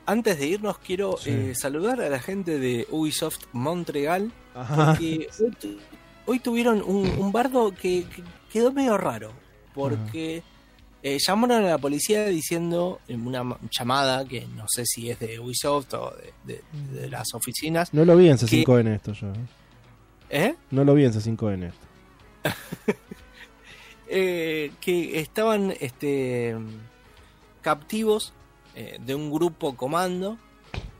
[0.05, 1.29] antes de irnos, quiero Sí.
[1.29, 4.31] eh, saludar a la gente de Ubisoft Montreal.
[4.55, 4.91] Ajá.
[4.93, 5.77] Porque hoy, tu-
[6.25, 9.31] hoy tuvieron un, un bardo que, que quedó medio raro.
[9.73, 10.43] Porque
[11.03, 15.19] eh, llamaron a la policía diciendo en una ma- llamada que no sé si es
[15.19, 16.13] de Ubisoft o
[16.45, 17.93] de, de- de las oficinas.
[17.93, 19.27] No lo vi en que- C5N esto yo.
[19.29, 19.35] ¿eh?
[20.29, 20.55] ¿Eh?
[20.71, 21.87] No lo vi en C5N esto.
[24.07, 26.55] eh, que estaban este,
[27.61, 28.33] captivos
[28.75, 30.37] eh, de un grupo comando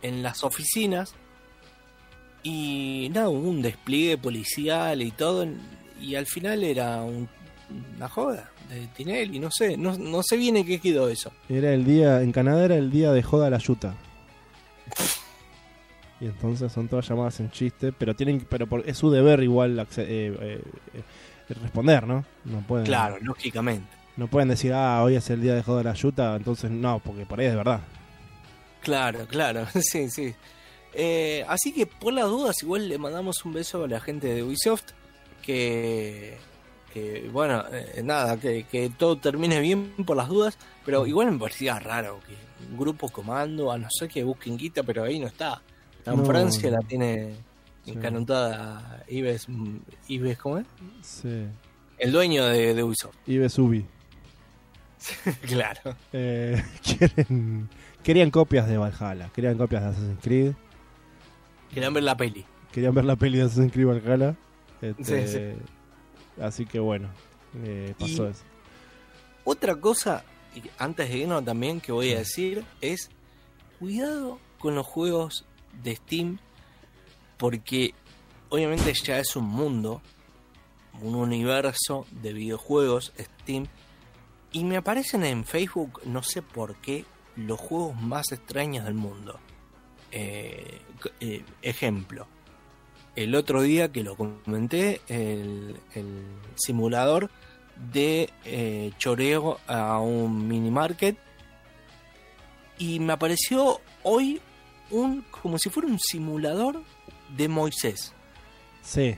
[0.01, 1.13] en las oficinas
[2.43, 5.45] y nada, hubo un despliegue policial y todo
[5.99, 7.29] y al final era un-
[7.95, 11.31] una joda de Tinelli, no sé, no, no sé bien en qué quedó eso.
[11.49, 13.95] Era el día, en Canadá era el día de joda a la yuta.
[16.19, 19.79] Y entonces son todas llamadas en chiste, pero tienen, pero por- es su deber igual
[19.79, 20.61] eh, eh,
[20.93, 22.23] eh, responder, ¿no?
[22.45, 23.87] No pueden, Claro, lógicamente.
[24.17, 26.99] no pueden decir, ah, hoy es el día de joda a la yuta, entonces no,
[26.99, 27.81] porque por ahí es de verdad.
[28.81, 30.33] Claro, claro, sí, sí.
[30.93, 34.43] Eh, así que por las dudas, igual le mandamos un beso a la gente de
[34.43, 34.91] Ubisoft.
[35.41, 36.37] Que,
[36.93, 40.57] que, bueno, eh, nada, que, que todo termine bien por las dudas.
[40.85, 42.35] Pero igual me parecía raro que
[42.71, 45.61] un grupo comando, a no ser que busquen guita, pero ahí no está.
[46.05, 47.35] En No, Francia, la tiene
[47.85, 47.93] Sí.
[49.07, 49.47] Ives,
[50.07, 50.67] Ives, ¿cómo es?
[51.01, 51.45] Sí.
[51.97, 53.15] El dueño de, de Ubisoft.
[53.27, 53.85] Y Besubi.
[55.47, 55.95] claro.
[56.13, 57.69] Eh, quieren,
[58.03, 60.53] querían copias de Valhalla, querían copias de Assassin's Creed,
[61.73, 62.45] Querían ver la peli.
[62.71, 64.35] querían ver la peli de Assassin's Creed Valhalla.
[64.81, 66.41] Este, Sí, sí.
[66.41, 67.09] Así que bueno,
[67.63, 68.43] eh, pasó Y- eso.
[69.43, 70.23] Otra cosa,
[70.55, 73.09] y antes de irnos también, que voy a decir es
[73.79, 75.45] cuidado con los juegos
[75.83, 76.37] de Steam,
[77.37, 77.93] porque
[78.49, 80.01] obviamente ya es un mundo,
[81.01, 83.65] un universo de videojuegos Steam,
[84.51, 89.39] y me aparecen en Facebook, no sé por qué, los juegos más extraños del mundo.
[90.11, 90.79] Eh,
[91.19, 92.27] eh, ejemplo,
[93.15, 96.23] el otro día que lo comenté, el, el
[96.55, 97.29] simulador
[97.91, 101.17] de eh, choreo a un mini market
[102.77, 104.41] y me apareció hoy
[104.89, 106.81] un como si fuera un simulador
[107.35, 108.13] de Moisés.
[108.81, 109.15] Sí,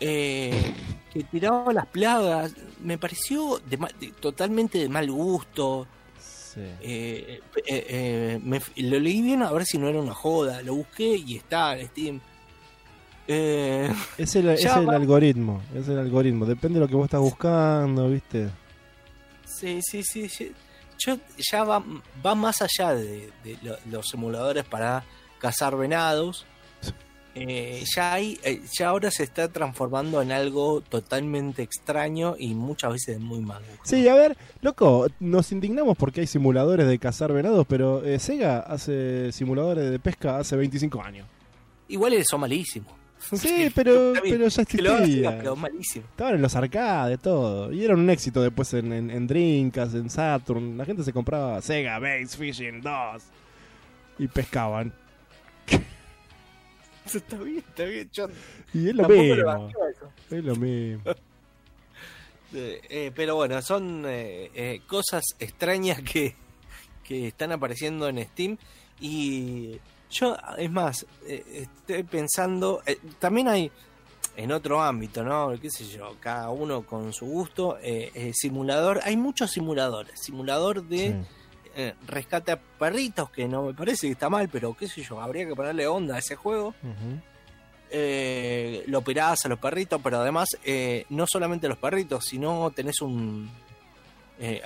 [0.00, 0.74] eh,
[1.12, 5.86] que tiraba las plagas me pareció de ma- de- totalmente de mal gusto
[6.58, 6.74] sí.
[6.82, 10.74] eh, eh, eh, me- lo leí bien a ver si no era una joda lo
[10.74, 12.20] busqué y está en Steam
[13.28, 16.46] Es el, es el algoritmo, es el algoritmo.
[16.46, 18.48] Depende de lo que vos estás buscando, ¿viste?
[19.44, 20.28] Sí, sí, sí.
[20.30, 20.52] sí.
[20.98, 21.18] Yo
[21.52, 21.84] ya va,
[22.24, 25.04] va más allá de, de lo- los simuladores para
[25.38, 26.46] cazar venados.
[27.40, 32.92] Eh, ya hay, eh, ya ahora se está transformando en algo totalmente extraño y muchas
[32.92, 33.82] veces muy mal gusto.
[33.84, 38.60] Sí, a ver, loco, nos indignamos porque hay simuladores de cazar venados, pero eh, Sega
[38.60, 41.26] hace simuladores de pesca hace 25 años.
[41.88, 42.92] Igual son malísimos.
[43.34, 45.36] Sí, pero, pero ya lo existía.
[45.38, 46.06] pero malísimo.
[46.10, 47.72] Estaban en los arcades, todo.
[47.72, 50.76] Y era un éxito después en, en, en Dreamcast, en Saturn.
[50.76, 53.22] La gente se compraba Sega Base Fishing 2
[54.18, 54.92] y pescaban.
[57.14, 58.10] Está bien, está bien.
[58.12, 58.28] Yo
[58.74, 59.70] Y es lo tampoco mismo.
[60.30, 61.02] Es lo mismo.
[62.54, 66.34] Eh, eh, pero bueno, son eh, eh, cosas extrañas que,
[67.04, 68.56] que están apareciendo en Steam.
[69.00, 69.78] Y
[70.10, 72.82] yo, es más, estoy pensando.
[73.18, 73.70] también hay.
[74.34, 75.52] en otro ámbito, ¿no?
[75.60, 76.16] ¿Qué sé yo?
[76.20, 77.76] Cada uno con su gusto.
[78.32, 80.18] Simulador, hay muchos simuladores.
[80.18, 81.22] Simulador de
[81.80, 85.20] eh, rescate a perritos, que no me parece que está mal, pero qué sé yo,
[85.20, 86.74] habría que ponerle onda a ese juego.
[87.88, 93.00] Eh, lo operás a los perritos, pero además eh, no solamente los perritos, sino tenés
[93.00, 93.48] un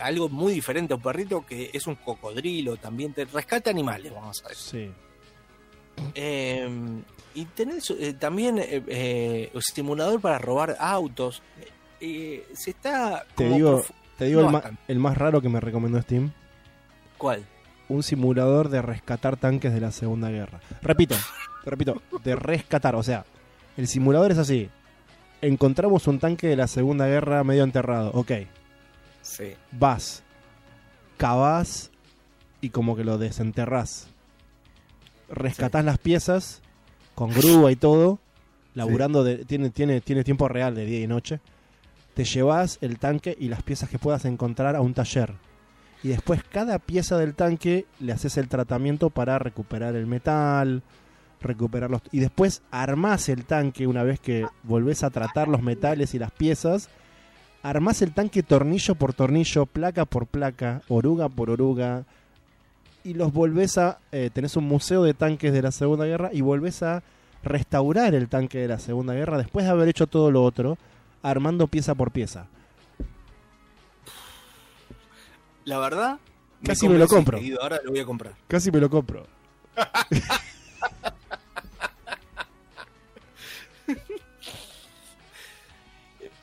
[0.01, 4.43] algo muy diferente a un perrito que es un cocodrilo, también te rescate animales, vamos
[4.43, 4.56] a ver.
[4.56, 4.90] Sí.
[7.34, 11.43] Y tenés también un simulador para robar autos.
[12.01, 13.26] Se está.
[13.34, 13.84] Te digo,
[14.16, 14.82] te digo no el, bastante.
[14.89, 16.32] el más raro que me recomendó Steam.
[17.23, 17.44] ¿Cuál?
[17.89, 20.61] Un simulador de rescatar tanques de la Segunda Guerra.
[20.82, 21.15] Repito,
[21.65, 22.97] repito, de rescatar.
[22.97, 23.24] O sea,
[23.77, 24.69] el simulador es así.
[25.40, 28.11] Encontramos un tanque de la Segunda Guerra medio enterrado.
[28.12, 28.32] Ok.
[29.20, 29.55] Sí.
[29.70, 30.24] Vas,
[31.16, 31.93] cavás
[32.61, 34.09] y como que lo desenterrás.
[35.28, 36.61] Rescatás las piezas
[37.15, 38.19] con grúa y todo,
[38.74, 41.39] laburando de, tiene, tiene, tiene tiempo real de día y noche.
[42.15, 45.35] Te llevas el tanque y las piezas que puedas encontrar a un taller.
[46.02, 50.82] Y después cada pieza del tanque le haces el tratamiento para recuperar el metal,
[51.40, 52.02] recuperar los...
[52.10, 56.32] Y después armás el tanque una vez que volvés a tratar los metales y las
[56.32, 56.88] piezas.
[57.62, 62.04] Armás el tanque tornillo por tornillo, placa por placa, oruga por oruga.
[63.04, 63.98] Y los volvés a...
[64.10, 67.04] eh, tenés un museo de tanques de la Segunda Guerra y volvés a
[67.44, 70.78] restaurar el tanque de la Segunda Guerra después de haber hecho todo lo otro,
[71.22, 72.46] armando pieza por pieza.
[75.64, 76.18] La verdad.
[76.64, 77.39] Casi me lo compro.
[77.60, 78.34] Ahora lo voy a comprar.
[78.48, 79.26] Casi me lo compro.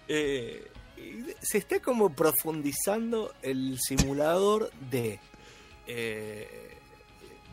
[0.08, 0.68] Eh,
[1.42, 5.20] se está como profundizando el simulador de.
[5.88, 6.50] eh,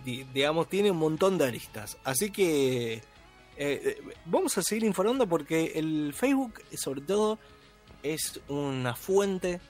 [0.04, 1.98] di- digamos, tiene un montón de aristas.
[2.04, 2.94] Así que.
[2.94, 3.02] eh,
[3.58, 7.38] eh, vamos a seguir informando porque el Facebook, sobre todo,
[8.02, 9.60] es una fuente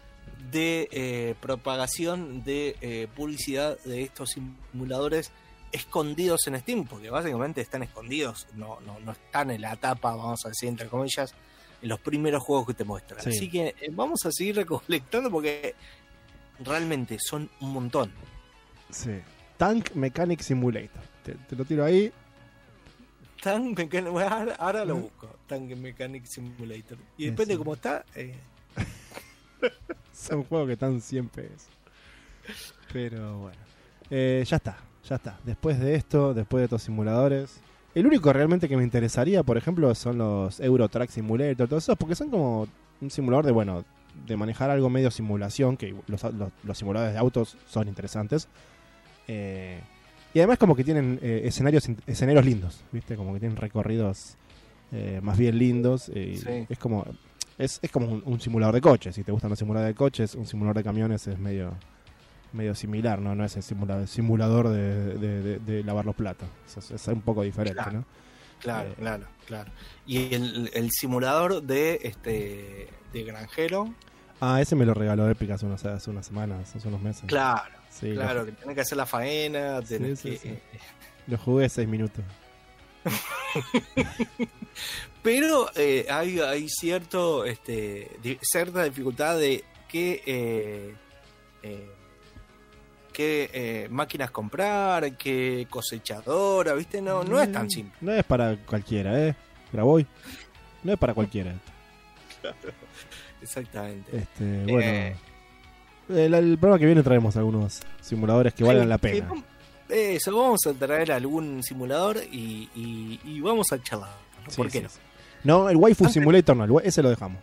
[0.50, 5.32] de eh, propagación de eh, publicidad de estos simuladores
[5.72, 10.44] escondidos en Steam, porque básicamente están escondidos, no, no, no están en la tapa, vamos
[10.46, 11.34] a decir, entre comillas,
[11.82, 13.20] en los primeros juegos que te muestran.
[13.22, 13.30] Sí.
[13.30, 15.74] Así que eh, vamos a seguir recolectando porque
[16.60, 18.12] realmente son un montón.
[18.90, 19.20] Sí.
[19.56, 21.02] Tank Mechanic Simulator.
[21.22, 22.12] Te, te lo tiro ahí.
[23.42, 24.12] Tank Mechanic,
[24.58, 26.98] ahora lo busco, Tank Mechanic Simulator.
[27.16, 28.34] Y depende de cómo está, eh,
[30.18, 31.66] Es un juego que están 100 pesos.
[32.92, 33.58] Pero bueno.
[34.10, 34.78] Eh, ya está,
[35.08, 35.38] ya está.
[35.44, 37.60] Después de esto, después de estos simuladores.
[37.94, 41.96] El único realmente que me interesaría, por ejemplo, son los Euro Truck Simulator, todos esos,
[41.96, 42.68] porque son como
[43.00, 43.84] un simulador de, bueno,
[44.26, 48.48] de manejar algo medio simulación, que los, los- los simuladores de autos son interesantes.
[49.28, 49.80] Eh,
[50.34, 53.16] y además como que tienen eh, escenarios escenarios lindos, ¿viste?
[53.16, 54.36] Como que tienen recorridos
[54.92, 56.02] eh, más bien lindos.
[56.12, 56.66] Sí.
[56.68, 57.06] Es como
[57.58, 59.14] es, es como un, un simulador de coches.
[59.14, 61.74] Si te gustan los simuladores de coches, un simulador de camiones es medio
[62.52, 63.34] medio similar, ¿no?
[63.34, 66.48] No es el simulador, simulador de, de- de- de lavar los platos.
[66.76, 67.98] Es, es un poco diferente, Claro.
[67.98, 68.04] ¿no?
[68.60, 68.94] Claro, Eh.
[68.96, 69.70] claro, claro.
[70.06, 73.92] Y el, el simulador de este de granjero,
[74.40, 77.24] Ah, ese me lo regaló Epic hace unas, hace unas semanas, hace unos meses.
[77.26, 80.60] claro, Sí, claro, lo- que tenés que hacer la faena, tenés sí, que...
[81.26, 82.24] Lo jugué seis minutos.
[85.22, 88.10] Pero eh, hay, hay cierto, este,
[88.42, 90.94] cierta dificultad de qué, eh,
[91.62, 91.90] eh,
[93.12, 97.00] qué eh, máquinas comprar, qué cosechadora, ¿viste?
[97.00, 97.96] No, no es tan simple.
[98.00, 99.34] No es para cualquiera, ¿eh?
[99.72, 100.06] Graboy.
[100.84, 101.54] No es para cualquiera.
[103.42, 104.16] Exactamente.
[104.16, 104.80] Este, bueno.
[104.80, 105.16] Eh.
[106.08, 109.28] El, el programa que viene traemos algunos simuladores que valgan la pena.
[109.88, 114.10] Eso, vamos a traer algún simulador y, y- y vamos a charlar.
[114.48, 114.88] Sí, ¿Por qué sí, no?
[114.90, 114.98] sí.
[115.44, 117.38] No, el Waifu Simulator no, ese lo dejamos.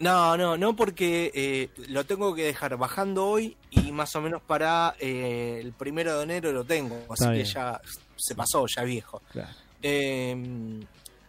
[0.00, 4.42] No, no, no, porque eh, lo tengo que dejar bajando hoy y más o menos
[4.42, 6.98] para eh, el primero de enero lo tengo.
[7.10, 7.80] Así que ya
[8.16, 9.22] se pasó, ya viejo.
[9.32, 9.50] Claro.
[9.82, 10.80] Eh,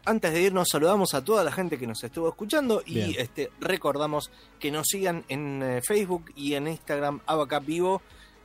[0.05, 3.15] antes de irnos, saludamos a toda la gente que nos estuvo escuchando y Bien.
[3.17, 8.01] este, recordamos que nos sigan en eh, Facebook y en Instagram, Abacap Vivo,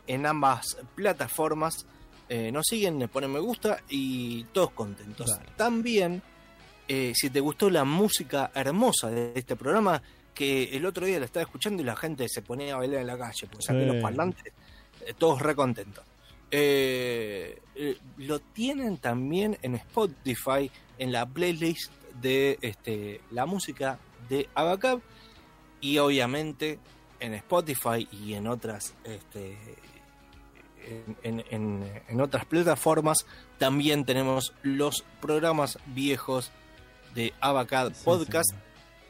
[0.06, 1.86] en ambas plataformas.
[2.32, 5.36] Eh, nos siguen, les ponen me gusta y todos contentos.
[5.56, 6.22] También,
[6.86, 10.00] eh, si te gustó la música hermosa de este programa,
[10.32, 13.08] que el otro día la estaba escuchando y la gente se ponía a bailar en
[13.08, 13.86] la calle, porque saqué Sí.
[13.86, 14.52] los parlantes,
[15.04, 16.04] eh, todos re contentos.
[16.52, 21.90] Eh, eh, lo tienen también en Spotify, en la playlist
[22.22, 23.98] de este, la música
[24.28, 25.00] de Abacab
[25.80, 26.78] y obviamente
[27.18, 29.56] en Spotify y en otras este,
[30.90, 33.26] en, en- en- en otras plataformas
[33.58, 36.50] también tenemos los programas viejos
[37.14, 38.52] de Abacad Podcast.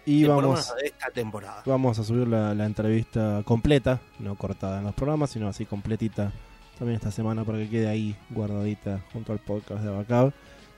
[0.06, 1.62] Y vamos, de esta temporada.
[1.66, 6.32] vamos a subir la, la entrevista completa, no cortada en los programas, sino así completita
[6.78, 10.32] también esta semana para que quede ahí guardadita junto al podcast de Abacab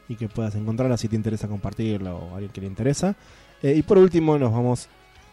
[0.09, 3.15] y que puedas encontrarla si te interesa compartirla o a alguien que le interesa.
[3.63, 4.89] Eh, y por último, nos vamos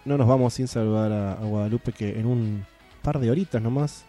[0.05, 2.65] no nos vamos sin saludar a, a Guadalupe que en un
[3.01, 4.05] par de horitas nomás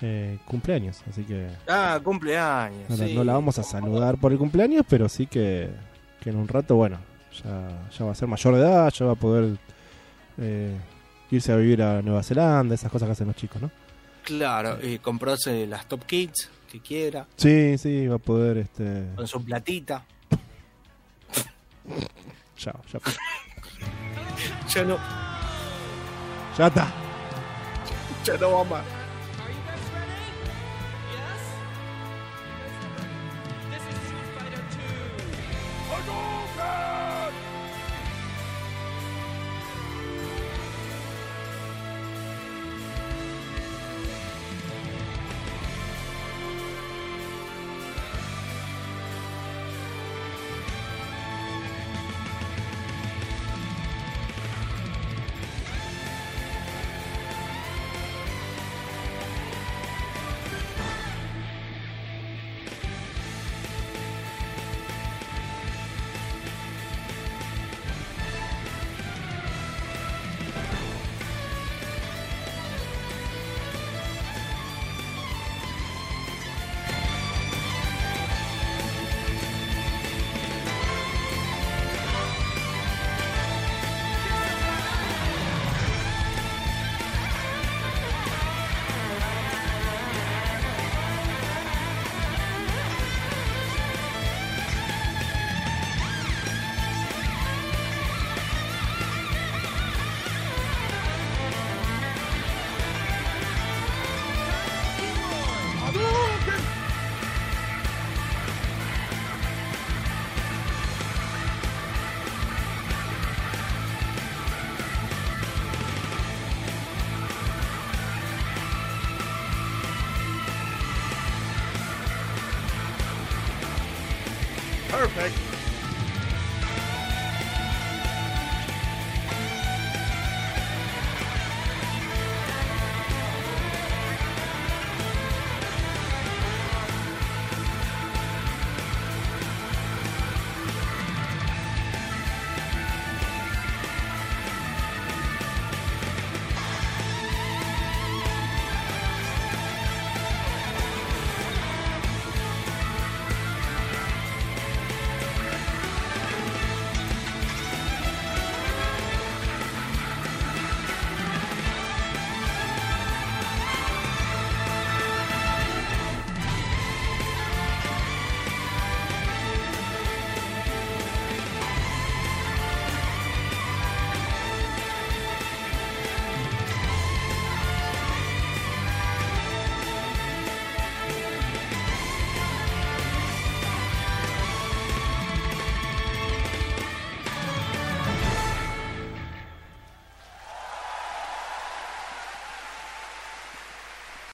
[0.00, 2.88] eh, cumpleaños, así que Ah, cumpleaños.
[2.90, 3.14] no, la- sí.
[3.14, 5.70] no la vamos a saludar por el cumpleaños, pero sí que,
[6.20, 6.98] que en un rato, bueno,
[7.44, 9.56] ya, ya va a ser mayor de edad, ya va a poder
[10.38, 10.76] eh,
[11.30, 13.70] irse a vivir a Nueva Zelanda, esas cosas que hacen los chicos, ¿no?
[14.24, 19.06] Claro, y comprarse las Top Kids que quiera, Sí, sí, va a poder, este...
[19.16, 20.04] con su platita.
[22.58, 22.98] Ya, ya.
[24.74, 24.98] Ya no,
[26.58, 26.88] ya está.
[28.24, 28.84] ya no va más.